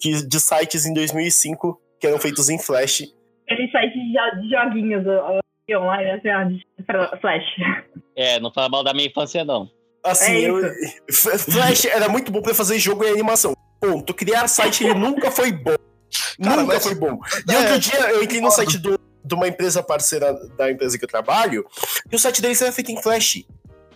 de, 0.01 0.27
de 0.27 0.41
sites 0.41 0.85
em 0.87 0.93
2005 0.93 1.81
que 2.05 2.09
eram 2.09 2.19
feitos 2.21 2.51
em 2.51 2.59
Flash. 2.59 3.03
Aquele 3.51 3.71
site 3.71 3.93
de 3.95 4.13
jo- 4.13 4.41
de 4.43 4.51
joguinhos 4.51 5.05
online, 5.71 6.11
assim, 6.11 6.29
ó, 6.29 7.17
Flash. 7.19 7.45
É, 8.15 8.39
não 8.39 8.53
fala 8.53 8.69
mal 8.69 8.85
da 8.85 8.93
minha 8.93 9.09
infância, 9.09 9.43
não. 9.45 9.71
Assim, 10.05 10.33
É 10.45 10.51
eu, 10.51 10.61
Flash 11.11 11.87
era 11.87 12.09
muito 12.11 12.31
bom 12.31 12.43
pra 12.43 12.53
fazer 12.55 12.79
jogo 12.79 13.05
e 13.05 13.09
animação. 13.09 13.55
Ponto. 13.81 14.13
Criar 14.13 14.47
site 14.49 14.85
ele 14.85 14.95
nunca 14.95 15.31
foi 15.31 15.51
bom. 15.51 15.75
Cara, 16.43 16.61
nunca 16.63 16.75
mas- 16.75 16.83
foi 16.83 16.95
bom. 16.95 17.19
E 17.49 17.55
É, 17.55 17.59
outro 17.59 17.79
dia 17.79 18.01
eu 18.11 18.23
entrei 18.23 18.41
no 18.41 18.51
site 18.51 18.77
do- 18.79 19.01
de 19.25 19.35
uma 19.35 19.49
empresa 19.49 19.83
parceira 19.83 20.35
da 20.59 20.71
empresa 20.71 20.99
que 20.99 21.05
eu 21.05 21.09
trabalho 21.09 21.65
e 22.13 22.15
o 22.15 22.19
site 22.19 22.43
deles 22.43 22.61
era 22.61 22.71
feito 22.73 22.93
em 22.93 23.03
Flash. 23.03 23.45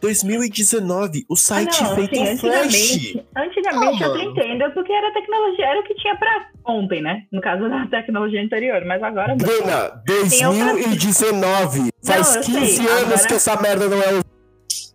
2019, 0.00 1.24
o 1.28 1.36
site 1.36 1.76
Ah, 1.80 1.88
não, 1.88 1.94
feito 1.96 2.12
assim, 2.14 2.22
em 2.32 2.36
Flash. 2.38 2.64
antigamente, 2.64 3.26
antigamente 3.36 4.04
Ah, 4.04 4.06
eu 4.06 4.18
entendo, 4.22 4.70
porque 4.74 4.92
era 4.92 5.12
tecnologia, 5.12 5.66
era 5.66 5.80
o 5.80 5.84
que 5.84 5.94
tinha 5.94 6.16
pra 6.16 6.48
ontem, 6.66 7.00
né? 7.02 7.22
No 7.32 7.40
caso 7.40 7.68
da 7.68 7.86
tecnologia 7.86 8.42
anterior, 8.42 8.84
mas 8.84 9.02
agora 9.02 9.28
não. 9.28 9.36
Bruna, 9.36 10.02
Tem 10.06 10.46
outra- 10.46 10.64
2019. 10.74 11.90
Faz 12.04 12.36
eu 12.36 12.42
15 12.42 12.66
sei, 12.76 12.86
anos 12.86 13.02
agora- 13.04 13.26
que 13.28 13.34
essa 13.34 13.60
merda 13.60 13.88
não 13.88 13.98
é. 14.02 14.20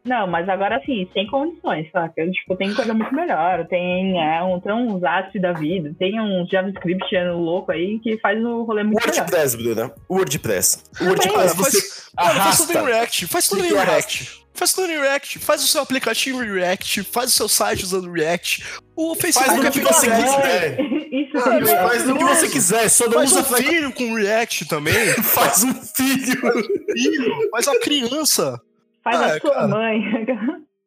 Não, 0.06 0.28
mas 0.28 0.50
agora 0.50 0.82
sim, 0.86 1.08
sem 1.14 1.26
condições, 1.28 1.90
saca? 1.90 2.30
Tipo, 2.30 2.58
tem 2.58 2.74
coisa 2.74 2.94
muito 2.94 3.16
melhor. 3.16 3.66
Tem, 3.68 4.22
é, 4.22 4.44
um, 4.44 4.60
tem 4.60 4.74
uns 4.74 5.02
ASP 5.02 5.40
da 5.40 5.54
vida, 5.54 5.96
tem 5.98 6.20
um 6.20 6.46
JavaScript 6.46 7.06
louco 7.34 7.72
aí 7.72 8.00
que 8.00 8.18
faz 8.20 8.38
o 8.44 8.64
rolê 8.64 8.84
muito 8.84 9.00
melhor. 9.00 9.16
WordPress, 9.16 9.56
Bruna. 9.56 9.94
WordPress. 10.10 10.84
WordPress, 11.00 11.56
você 11.56 11.82
faz, 11.82 12.34
mano, 12.34 12.42
faz 12.44 12.58
tudo 12.58 12.72
em 12.74 12.76
arrasta. 12.76 12.92
React. 12.98 13.28
Faz 13.28 13.48
tudo 13.48 13.66
em 13.66 13.70
React. 13.74 14.43
Faz 14.54 14.72
tudo 14.74 14.92
em 14.92 15.00
React. 15.00 15.40
Faz 15.40 15.64
o 15.64 15.68
seu 15.68 15.82
aplicativo 15.82 16.44
em 16.44 16.52
React. 16.54 17.04
Faz 17.04 17.32
o 17.32 17.34
seu 17.34 17.50
site 17.50 17.84
usando 17.84 18.12
React. 18.12 18.64
O 18.96 19.16
Facebook 19.16 19.48
Faz 19.48 19.60
no 19.60 19.68
é 19.68 19.72
que 19.72 19.80
feito 19.80 19.94
você 19.94 20.10
quiser. 20.10 20.80
Isso 21.14 21.38
Ah, 21.38 21.42
faz 21.44 21.70
Faz 21.70 22.06
no 22.06 22.18
que 22.18 22.24
você 22.24 22.50
quiser, 22.50 22.90
só 22.90 23.06
não 23.06 23.14
Faz 23.14 23.32
usa 23.32 23.42
um 23.42 23.44
filho 23.58 23.92
com 23.94 24.14
React 24.16 24.66
também. 24.68 24.94
Faz 25.24 25.64
um 25.64 25.74
filho. 25.74 26.42
Filho, 26.92 27.50
faz 27.52 27.68
a 27.68 27.80
criança. 27.80 28.60
faz 29.04 29.20
Ah, 29.22 29.26
a 29.26 29.40
sua 29.40 29.52
cara. 29.54 29.68
mãe. 29.68 30.00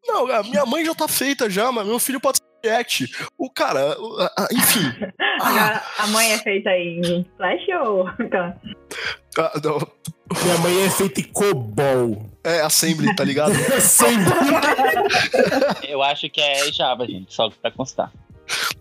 Não, 0.06 0.30
a 0.32 0.42
minha 0.44 0.64
mãe 0.66 0.84
já 0.84 0.94
tá 0.94 1.08
feita 1.08 1.50
já, 1.50 1.70
mas 1.72 1.86
meu 1.86 1.98
filho 1.98 2.20
pode 2.20 2.38
ser 2.38 2.44
React. 2.70 3.10
O 3.36 3.50
cara, 3.50 4.00
o- 4.00 4.20
a- 4.20 4.32
a- 4.38 4.48
enfim. 4.52 4.92
Ah, 5.40 5.48
Agora, 5.48 5.82
a 5.98 6.06
mãe 6.08 6.32
é 6.32 6.38
feita 6.38 6.70
em 6.70 7.24
Flash 7.36 7.62
ou. 7.84 8.06
ah, 8.08 9.60
não, 9.62 9.78
Minha 10.42 10.58
mãe 10.58 10.82
é 10.86 10.90
feita 10.90 11.20
em 11.20 11.24
COBOL. 11.24 12.30
É 12.46 12.62
Assembly, 12.62 13.14
tá 13.14 13.24
ligado? 13.24 13.52
Eu 15.86 16.02
acho 16.02 16.30
que 16.30 16.40
é 16.40 16.72
Java, 16.72 17.06
gente, 17.06 17.34
só 17.34 17.50
pra 17.50 17.70
constar. 17.70 18.10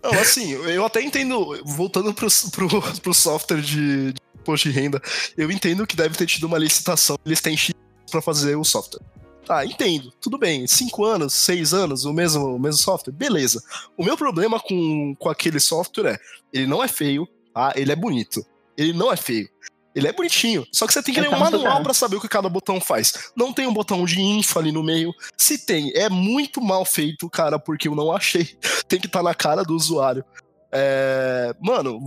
Não, 0.02 0.12
assim, 0.12 0.52
eu 0.52 0.84
até 0.84 1.02
entendo, 1.02 1.60
voltando 1.64 2.14
pro, 2.14 2.28
pro, 2.52 2.68
pro 3.00 3.14
software 3.14 3.60
de, 3.60 4.12
de 4.12 4.20
imposto 4.36 4.70
de 4.70 4.78
renda, 4.78 5.02
eu 5.36 5.50
entendo 5.50 5.84
que 5.84 5.96
deve 5.96 6.16
ter 6.16 6.26
tido 6.26 6.44
uma 6.44 6.56
licitação, 6.56 7.18
eles 7.26 7.40
têm 7.40 7.56
X 7.56 7.74
pra 8.08 8.22
fazer 8.22 8.54
o 8.54 8.62
software. 8.62 9.02
Tá, 9.44 9.64
entendo, 9.64 10.12
tudo 10.20 10.38
bem, 10.38 10.66
cinco 10.66 11.04
anos, 11.04 11.34
seis 11.34 11.74
anos, 11.74 12.04
o 12.04 12.12
mesmo, 12.12 12.54
o 12.54 12.58
mesmo 12.58 12.78
software, 12.78 13.12
beleza. 13.12 13.62
O 13.96 14.04
meu 14.04 14.16
problema 14.16 14.60
com, 14.60 15.14
com 15.16 15.28
aquele 15.28 15.58
software 15.58 16.14
é, 16.14 16.18
ele 16.52 16.66
não 16.66 16.82
é 16.82 16.88
feio, 16.88 17.28
tá? 17.52 17.72
Ele 17.76 17.92
é 17.92 17.96
bonito. 17.96 18.44
Ele 18.76 18.92
não 18.92 19.12
é 19.12 19.16
feio. 19.16 19.48
Ele 19.96 20.08
é 20.08 20.12
bonitinho, 20.12 20.66
só 20.70 20.86
que 20.86 20.92
você 20.92 21.02
tem 21.02 21.14
que 21.14 21.20
ler 21.22 21.30
um 21.30 21.38
manual 21.38 21.78
tá. 21.78 21.82
pra 21.82 21.94
saber 21.94 22.16
o 22.16 22.20
que 22.20 22.28
cada 22.28 22.50
botão 22.50 22.78
faz. 22.78 23.30
Não 23.34 23.50
tem 23.50 23.66
um 23.66 23.72
botão 23.72 24.04
de 24.04 24.20
info 24.20 24.58
ali 24.58 24.70
no 24.70 24.82
meio. 24.82 25.10
Se 25.38 25.56
tem, 25.56 25.90
é 25.94 26.10
muito 26.10 26.60
mal 26.60 26.84
feito, 26.84 27.30
cara, 27.30 27.58
porque 27.58 27.88
eu 27.88 27.94
não 27.94 28.12
achei. 28.12 28.46
Tem 28.86 29.00
que 29.00 29.06
estar 29.06 29.22
na 29.22 29.34
cara 29.34 29.62
do 29.64 29.74
usuário. 29.74 30.22
É, 30.70 31.54
Mano, 31.60 31.98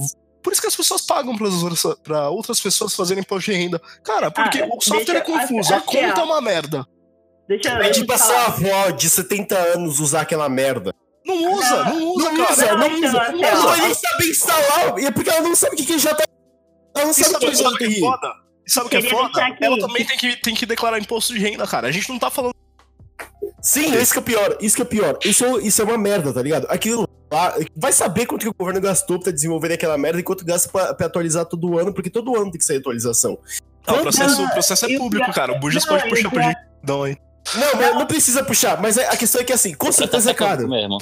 por 0.44 0.54
isso 0.54 0.62
que 0.62 0.68
as 0.68 0.76
pessoas 0.76 1.02
pagam 1.02 1.36
para 2.04 2.30
outras 2.30 2.60
pessoas 2.60 2.94
fazerem 2.94 3.22
imposto 3.24 3.50
de 3.52 3.58
renda. 3.58 3.82
Cara, 4.04 4.30
porque 4.30 4.62
Ah, 4.62 4.70
o 4.72 4.80
software 4.80 5.18
é 5.18 5.22
confuso, 5.22 5.74
a 5.74 5.78
é 5.78 5.82
conta 5.82 6.22
é 6.22 6.24
uma 6.24 6.40
merda. 6.42 6.86
Deixa 7.48 7.70
eu 7.70 7.82
É 7.82 7.90
tipo 7.90 8.12
eu 8.12 8.16
a 8.16 8.20
sua 8.20 8.46
avó 8.46 8.90
de 8.92 9.10
70 9.10 9.58
anos 9.58 10.00
usar 10.00 10.22
aquela 10.22 10.48
merda. 10.48 10.94
Não 11.26 11.54
usa, 11.54 11.84
não 11.86 12.14
usa, 12.14 12.32
Não 12.32 12.38
cara. 12.38 12.54
usa, 12.54 12.76
não 12.76 12.90
Não, 12.90 13.08
usa. 13.08 13.32
não, 13.32 13.44
Ela 13.44 13.56
não. 13.56 13.62
não 13.64 13.70
vai 13.70 13.82
nem 13.82 13.94
saber 13.96 14.30
instalar. 14.30 15.00
E 15.00 15.06
é 15.06 15.12
porque 15.12 15.30
ela 15.32 15.42
não 15.42 15.56
sabe 15.56 15.74
o 15.74 15.78
que, 15.78 15.86
que 15.86 15.98
já 15.98 16.14
tá. 16.14 16.24
Não 16.24 16.28
sabe 16.28 16.28
sabe, 16.28 16.29
sabe 16.96 17.36
o 17.46 17.70
o 17.74 17.78
que 17.78 17.84
é 17.84 17.88
TI. 17.88 18.00
foda? 18.00 18.34
E 18.66 18.72
sabe 18.72 18.88
o 18.88 18.90
que 18.90 18.98
é 18.98 19.02
foda? 19.02 19.32
Ela 19.62 19.80
também 19.80 20.06
tem 20.06 20.18
que, 20.18 20.36
tem 20.42 20.54
que 20.56 20.66
declarar 20.66 21.00
imposto 21.00 21.34
de 21.34 21.40
renda, 21.40 21.66
cara. 21.68 21.88
A 21.88 21.92
gente 21.92 22.10
não 22.10 22.20
tá 22.20 22.30
falando. 22.30 22.54
Sim, 23.62 23.94
isso 23.96 24.14
que 24.14 24.20
é 24.20 24.22
pior. 24.22 24.58
Isso 24.62 24.76
que 24.76 24.82
é 24.82 24.86
pior. 24.86 25.18
Isso, 25.24 25.44
é- 25.46 25.62
isso 25.64 25.82
é 25.82 25.86
uma 25.86 25.98
merda, 25.98 26.34
tá 26.34 26.42
ligado? 26.42 26.66
Aquilo 26.70 27.08
lá. 27.32 27.56
Vai 27.76 27.92
saber 27.92 28.26
quanto 28.26 28.42
que 28.44 28.50
o 28.50 28.54
governo 28.58 28.80
gastou 28.82 29.20
pra 29.20 29.32
desenvolver 29.32 29.72
aquela 29.74 29.98
merda 29.98 30.20
e 30.20 30.24
quanto 30.24 30.46
gasta 30.46 30.70
pra, 30.70 30.94
pra 30.94 31.08
atualizar 31.08 31.46
todo 31.46 31.78
ano, 31.78 31.94
porque 31.94 32.10
todo 32.10 32.36
ano 32.36 32.52
tem 32.52 32.60
que 32.60 32.64
sair 32.66 32.78
atualização. 32.78 33.38
Não, 33.88 33.98
o 33.98 34.02
processo, 34.02 34.44
o 34.44 34.50
processo 34.52 34.86
é 34.86 34.98
público, 34.98 35.32
cara. 35.34 35.52
O 35.54 35.60
Bujas 35.60 35.86
Não, 35.86 35.98
pode 35.98 36.10
puxar 36.10 36.30
pro 36.30 36.42
gente. 36.42 36.58
Não, 36.88 37.08
hein? 37.08 37.18
Não, 37.56 37.76
mas 37.76 37.96
não 37.96 38.06
precisa 38.06 38.44
puxar, 38.44 38.80
mas 38.80 38.98
é- 38.98 39.08
a 39.08 39.18
questão 39.18 39.42
é 39.42 39.44
que 39.44 39.52
assim, 39.54 39.74
com 39.74 39.92
certeza 39.92 40.30
é 40.30 40.34
caro. 40.34 40.68
mesmo. 40.68 40.98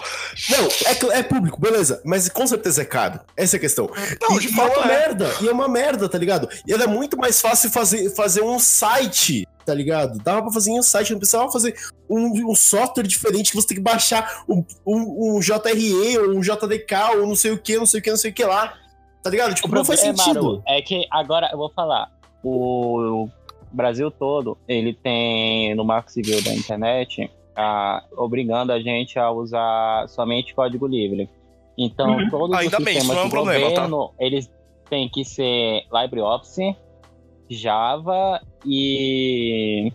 Não, 0.49 1.13
é, 1.15 1.19
é 1.19 1.23
público, 1.23 1.59
beleza, 1.59 2.01
mas 2.05 2.29
com 2.29 2.47
certeza 2.47 2.81
é 2.83 2.85
caro. 2.85 3.19
Essa 3.35 3.55
é 3.55 3.57
a 3.57 3.59
questão. 3.59 3.89
Não, 4.21 4.37
e, 4.37 4.39
de 4.39 4.55
e 4.55 4.59
é 4.59 4.63
uma 4.63 4.85
é. 4.85 4.87
merda, 4.87 5.35
e 5.41 5.47
é 5.47 5.51
uma 5.51 5.67
merda, 5.67 6.07
tá 6.07 6.17
ligado? 6.17 6.47
E 6.65 6.73
era 6.73 6.87
muito 6.87 7.17
mais 7.17 7.41
fácil 7.41 7.69
fazer, 7.69 8.09
fazer 8.15 8.41
um 8.43 8.59
site, 8.59 9.45
tá 9.65 9.73
ligado? 9.73 10.19
Dava 10.19 10.43
pra 10.43 10.51
fazer 10.53 10.71
um 10.71 10.81
site, 10.81 11.11
não 11.11 11.19
precisava 11.19 11.51
fazer 11.51 11.75
um, 12.09 12.51
um 12.51 12.55
software 12.55 13.03
diferente 13.03 13.51
que 13.51 13.57
você 13.57 13.67
tem 13.67 13.77
que 13.77 13.83
baixar 13.83 14.43
um, 14.47 14.63
um, 14.85 15.35
um 15.35 15.39
JRE 15.41 16.17
ou 16.19 16.29
um 16.35 16.39
JDK 16.39 17.17
ou 17.17 17.27
não 17.27 17.35
sei 17.35 17.51
o 17.51 17.57
que, 17.57 17.77
não 17.77 17.85
sei 17.85 17.99
o 17.99 18.03
que, 18.03 18.09
não 18.09 18.17
sei 18.17 18.31
o 18.31 18.33
que 18.33 18.45
lá. 18.45 18.73
Tá 19.21 19.29
ligado? 19.29 19.53
Tipo, 19.53 19.67
O 19.67 19.75
não 19.75 19.83
faz 19.83 19.99
sentido. 19.99 20.41
Maru, 20.41 20.63
é 20.65 20.81
que 20.81 21.05
agora 21.11 21.49
eu 21.51 21.57
vou 21.57 21.69
falar. 21.73 22.09
O 22.41 23.27
Brasil 23.71 24.09
todo, 24.11 24.57
ele 24.67 24.93
tem 24.93 25.73
no 25.75 25.83
Marco 25.83 26.11
Civil 26.11 26.41
da 26.43 26.53
internet 26.53 27.29
a, 27.55 28.03
obrigando 28.15 28.71
a 28.71 28.79
gente 28.79 29.17
a 29.19 29.31
usar 29.31 30.07
somente 30.09 30.53
código 30.53 30.87
livre. 30.87 31.29
Então, 31.77 32.17
Uhum. 32.17 32.29
todos 32.29 32.57
Ainda 32.57 32.77
os 32.77 32.83
bem, 32.83 32.97
isso 32.97 33.05
sistemas 33.05 33.15
não 33.17 33.23
é 33.23 33.25
um 33.25 33.29
problema, 33.29 33.65
tá? 33.71 33.81
governo, 33.81 34.13
eles 34.19 34.49
têm 34.89 35.07
que 35.09 35.23
ser 35.25 35.83
LibreOffice, 35.91 36.75
Java 37.49 38.41
e... 38.65 39.91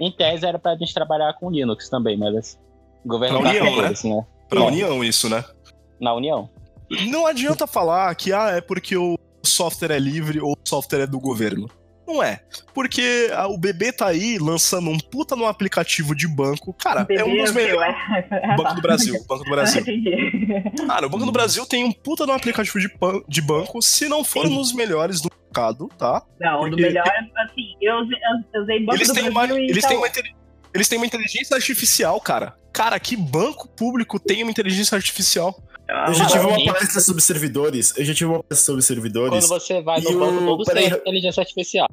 Em 0.00 0.10
tese 0.10 0.46
era 0.46 0.58
pra 0.58 0.76
gente 0.76 0.92
trabalhar 0.94 1.32
com 1.34 1.50
Linux 1.50 1.88
também, 1.88 2.16
mas 2.16 2.58
o 3.04 3.08
governo 3.08 3.40
Pra 3.40 3.52
tá 3.52 3.58
União, 3.58 3.82
né? 3.82 3.88
assim, 3.88 4.14
né? 4.14 4.26
Pra 4.48 4.60
É. 4.60 4.62
União, 4.64 5.04
isso, 5.04 5.28
né? 5.28 5.44
Na 6.00 6.14
União. 6.14 6.48
Não 7.08 7.26
adianta 7.26 7.66
falar 7.66 8.14
que 8.14 8.32
ah, 8.32 8.50
é 8.50 8.60
porque 8.60 8.96
o 8.96 9.16
software 9.44 9.92
é 9.94 9.98
livre 9.98 10.40
ou 10.40 10.52
o 10.52 10.68
software 10.68 11.02
é 11.02 11.06
do 11.06 11.18
governo. 11.20 11.68
Não 12.06 12.22
é. 12.22 12.40
Porque 12.74 13.30
ah, 13.32 13.46
o 13.48 13.56
bebê 13.56 13.92
tá 13.92 14.06
aí 14.08 14.36
lançando 14.38 14.90
um 14.90 14.98
puta 14.98 15.34
no 15.34 15.46
aplicativo 15.46 16.14
de 16.14 16.28
banco. 16.28 16.72
Cara, 16.74 17.06
é 17.10 17.24
um 17.24 17.36
dos 17.36 17.52
melhores. 17.52 17.94
melhores. 18.10 18.56
Banco 18.56 18.74
do 18.74 18.82
Brasil, 18.82 19.24
Banco 19.26 19.44
do 19.44 19.50
Brasil. 19.50 19.82
Cara, 20.86 21.06
o 21.06 21.10
Banco 21.10 21.24
do 21.24 21.32
Brasil 21.32 21.64
tem 21.66 21.82
um 21.84 21.92
puta 21.92 22.26
no 22.26 22.32
aplicativo 22.32 22.78
de, 22.78 22.88
pan- 22.88 23.22
de 23.28 23.40
banco, 23.40 23.80
se 23.80 24.08
não 24.08 24.22
for 24.24 24.46
um 24.46 24.56
dos 24.56 24.72
melhores 24.72 25.20
do 25.20 25.30
mercado, 25.30 25.88
tá? 25.98 26.22
Não, 26.40 26.60
do 26.64 26.70
Porque- 26.70 26.82
melhor, 26.82 27.04
assim, 27.36 27.74
eu 27.80 27.96
usei, 27.96 28.18
eu 28.54 28.62
usei 28.62 28.80
Banco 28.80 28.98
Eles 28.98 29.08
do 29.08 29.14
têm, 29.14 29.30
Brasil 29.32 29.54
uma, 29.54 29.60
eles, 29.62 29.84
têm 29.84 29.96
Itaú. 29.96 29.98
uma, 29.98 30.34
eles 30.74 30.88
têm 30.88 30.98
uma 30.98 31.06
inteligência 31.06 31.56
artificial, 31.56 32.20
cara. 32.20 32.54
Cara, 32.72 32.98
que 32.98 33.16
banco 33.16 33.68
público 33.68 34.18
tem 34.18 34.42
uma 34.42 34.50
inteligência 34.50 34.96
artificial? 34.96 35.56
Ah, 35.88 36.06
Eu 36.08 36.14
já 36.14 36.26
tive 36.26 36.46
uma 36.46 36.56
Sim. 36.56 36.64
palestra 36.66 37.00
sobre 37.00 37.22
servidores. 37.22 37.92
Eu 37.96 38.04
já 38.04 38.14
tive 38.14 38.30
uma 38.30 38.42
palestra 38.42 38.56
sobre 38.66 38.82
servidores. 38.82 39.46
Quando 39.46 39.60
você 39.60 39.82
vai 39.82 40.00
no 40.00 40.18
banco, 40.18 40.36
o- 40.44 40.46
todo 40.56 40.64
peraí, 40.64 40.88
tem 40.90 40.98
inteligência 40.98 41.40
artificial. 41.40 41.88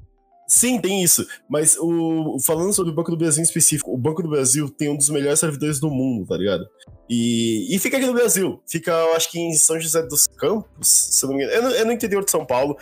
Sim, 0.47 0.79
tem 0.81 1.01
isso. 1.01 1.25
Mas 1.49 1.77
o 1.79 2.37
falando 2.45 2.73
sobre 2.73 2.91
o 2.91 2.95
Banco 2.95 3.09
do 3.11 3.15
Brasil 3.17 3.41
em 3.41 3.45
específico, 3.45 3.93
o 3.93 3.97
Banco 3.97 4.21
do 4.21 4.27
Brasil 4.29 4.69
tem 4.69 4.89
um 4.89 4.97
dos 4.97 5.09
melhores 5.09 5.39
servidores 5.39 5.79
do 5.79 5.89
mundo, 5.89 6.25
tá 6.27 6.35
ligado? 6.35 6.65
E, 7.09 7.73
e 7.73 7.79
fica 7.79 7.95
aqui 7.97 8.05
no 8.05 8.13
Brasil. 8.13 8.61
Fica, 8.67 8.91
eu 8.91 9.13
acho 9.13 9.31
que 9.31 9.39
em 9.39 9.53
São 9.53 9.79
José 9.79 10.01
dos 10.03 10.27
Campos, 10.27 10.87
se 10.87 11.23
eu 11.25 11.29
não 11.29 11.37
me 11.37 11.43
engano. 11.45 11.57
É 11.57 11.61
no, 11.61 11.75
é 11.75 11.85
no 11.85 11.91
interior 11.93 12.23
de 12.25 12.31
São 12.31 12.45
Paulo. 12.45 12.75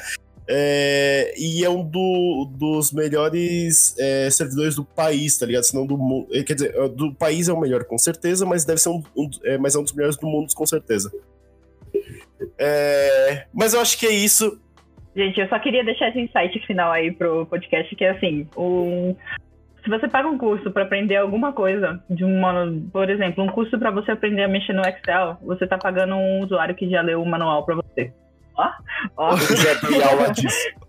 É, 0.52 1.32
e 1.38 1.64
é 1.64 1.70
um 1.70 1.84
do- 1.84 2.50
dos 2.58 2.92
melhores 2.92 3.96
é, 4.00 4.28
servidores 4.32 4.76
do 4.76 4.84
país, 4.84 5.38
tá 5.38 5.46
ligado? 5.46 5.62
Se 5.64 5.76
não 5.76 5.86
do 5.86 5.96
mundo. 5.96 6.28
Quer 6.44 6.54
dizer, 6.56 6.76
é, 6.76 6.90
do 6.90 7.14
país 7.14 7.48
é 7.48 7.54
o 7.54 7.60
melhor, 7.60 7.84
com 7.84 8.00
certeza, 8.00 8.48
mas 8.48 8.66
deve 8.66 8.80
ser 8.82 8.90
um, 8.90 9.04
um- 9.16 9.30
é, 9.46 9.60
mas 9.60 9.76
é 9.76 9.80
um 9.80 9.84
dos 9.84 9.94
melhores 9.94 10.18
do 10.18 10.26
mundo, 10.26 10.52
com 10.56 10.66
certeza. 10.66 11.12
É, 12.58 13.46
mas 13.54 13.74
eu 13.74 13.82
acho 13.82 13.98
que 13.98 14.08
é 14.08 14.12
isso. 14.12 14.60
Gente, 15.16 15.40
eu 15.40 15.48
só 15.50 15.60
queria 15.60 15.84
deixar 15.84 16.10
esse 16.10 16.20
insight 16.20 16.60
final 16.66 16.92
aí 16.92 17.12
pro 17.12 17.46
podcast, 17.46 17.96
que 17.96 18.04
é 18.04 18.12
assim, 18.12 18.48
o... 18.56 19.16
se 19.84 19.90
você 19.90 20.08
paga 20.08 20.28
um 20.28 20.38
curso 20.38 20.72
pra 20.72 20.84
aprender 20.84 21.18
alguma 21.18 21.52
coisa, 21.52 22.02
de 22.10 22.24
um 22.24 22.42
por 22.92 23.10
exemplo, 23.10 23.44
um 23.44 23.50
curso 23.50 23.78
pra 23.78 23.92
você 23.92 24.12
aprender 24.12 24.44
a 24.44 24.48
mexer 24.48 24.74
no 24.74 24.82
Excel, 24.82 25.38
você 25.44 25.68
tá 25.68 25.78
pagando 25.78 26.16
um 26.16 26.44
usuário 26.44 26.76
que 26.76 26.90
já 26.90 27.02
leu 27.02 27.22
o 27.22 27.26
manual 27.26 27.66
pra 27.66 27.76
você. 27.76 28.12
Ó, 28.56 28.70
ó. 29.18 29.32
Eu 29.38 29.58
já 29.58 29.74
dei 29.76 30.04
aula 30.04 30.32
disso. 30.32 30.58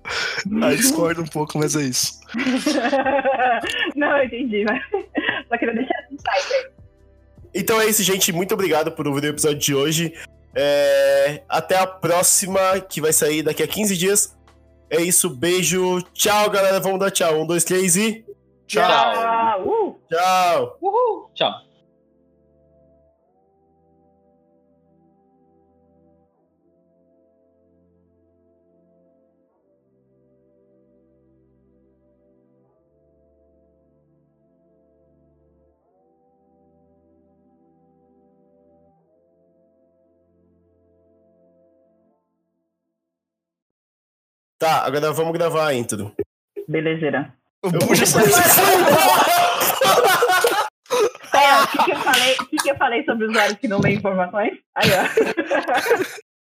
Ah, 0.61 0.75
discordo 0.75 1.23
um 1.23 1.27
pouco, 1.27 1.57
mas 1.57 1.77
é 1.77 1.83
isso. 1.83 2.19
Não, 3.95 4.17
eu 4.17 4.25
entendi, 4.25 4.65
mas 4.65 4.83
só 5.49 5.57
queria 5.57 5.75
deixar 5.75 6.01
esse 6.01 6.15
insight 6.15 6.53
aí. 6.55 6.71
Então 7.55 7.81
é 7.81 7.87
isso, 7.87 8.03
gente. 8.03 8.33
Muito 8.33 8.53
obrigado 8.53 8.91
por 8.91 9.07
ouvir 9.07 9.25
o 9.25 9.29
episódio 9.29 9.59
de 9.59 9.73
hoje. 9.75 10.15
É, 10.53 11.43
Até 11.49 11.79
a 11.79 11.87
próxima, 11.87 12.81
que 12.81 13.01
vai 13.01 13.13
sair 13.13 13.43
daqui 13.43 13.63
a 13.63 13.69
15 13.69 13.97
dias. 13.97 14.37
É 14.89 15.01
isso, 15.01 15.31
beijo. 15.31 16.03
Tchau, 16.13 16.51
galera. 16.51 16.81
Vamos 16.81 16.99
dar 16.99 17.13
tchau. 17.13 17.43
Um, 17.43 17.47
dois, 17.47 17.63
três 17.63 17.97
e. 17.97 18.25
Tchau. 18.67 18.89
Tchau. 18.89 19.69
Uh! 19.69 20.01
Tchau. 20.09 20.79
Uhul! 20.81 21.31
Tchau. 21.35 21.53
Tá, 44.61 44.85
agora 44.85 45.11
vamos 45.11 45.33
gravar 45.33 45.69
a 45.69 45.75
intro. 45.75 46.15
Belezeira. 46.69 47.33
O 47.65 47.71
Buja 47.71 48.05
saiu. 48.05 48.27
Aí, 51.33 51.47
ó, 51.51 51.65
o 51.65 51.67
que, 51.67 51.85
que 51.85 51.93
eu 51.93 51.97
falei, 51.97 52.35
o 52.35 52.47
que, 52.47 52.57
que 52.59 52.71
eu 52.71 52.77
falei 52.77 53.05
sobre 53.07 53.25
usuários 53.25 53.59
que 53.59 53.67
não 53.67 53.81
lêem 53.81 53.97
informações? 53.97 54.59
Aí, 54.75 54.91
ó. 54.93 56.21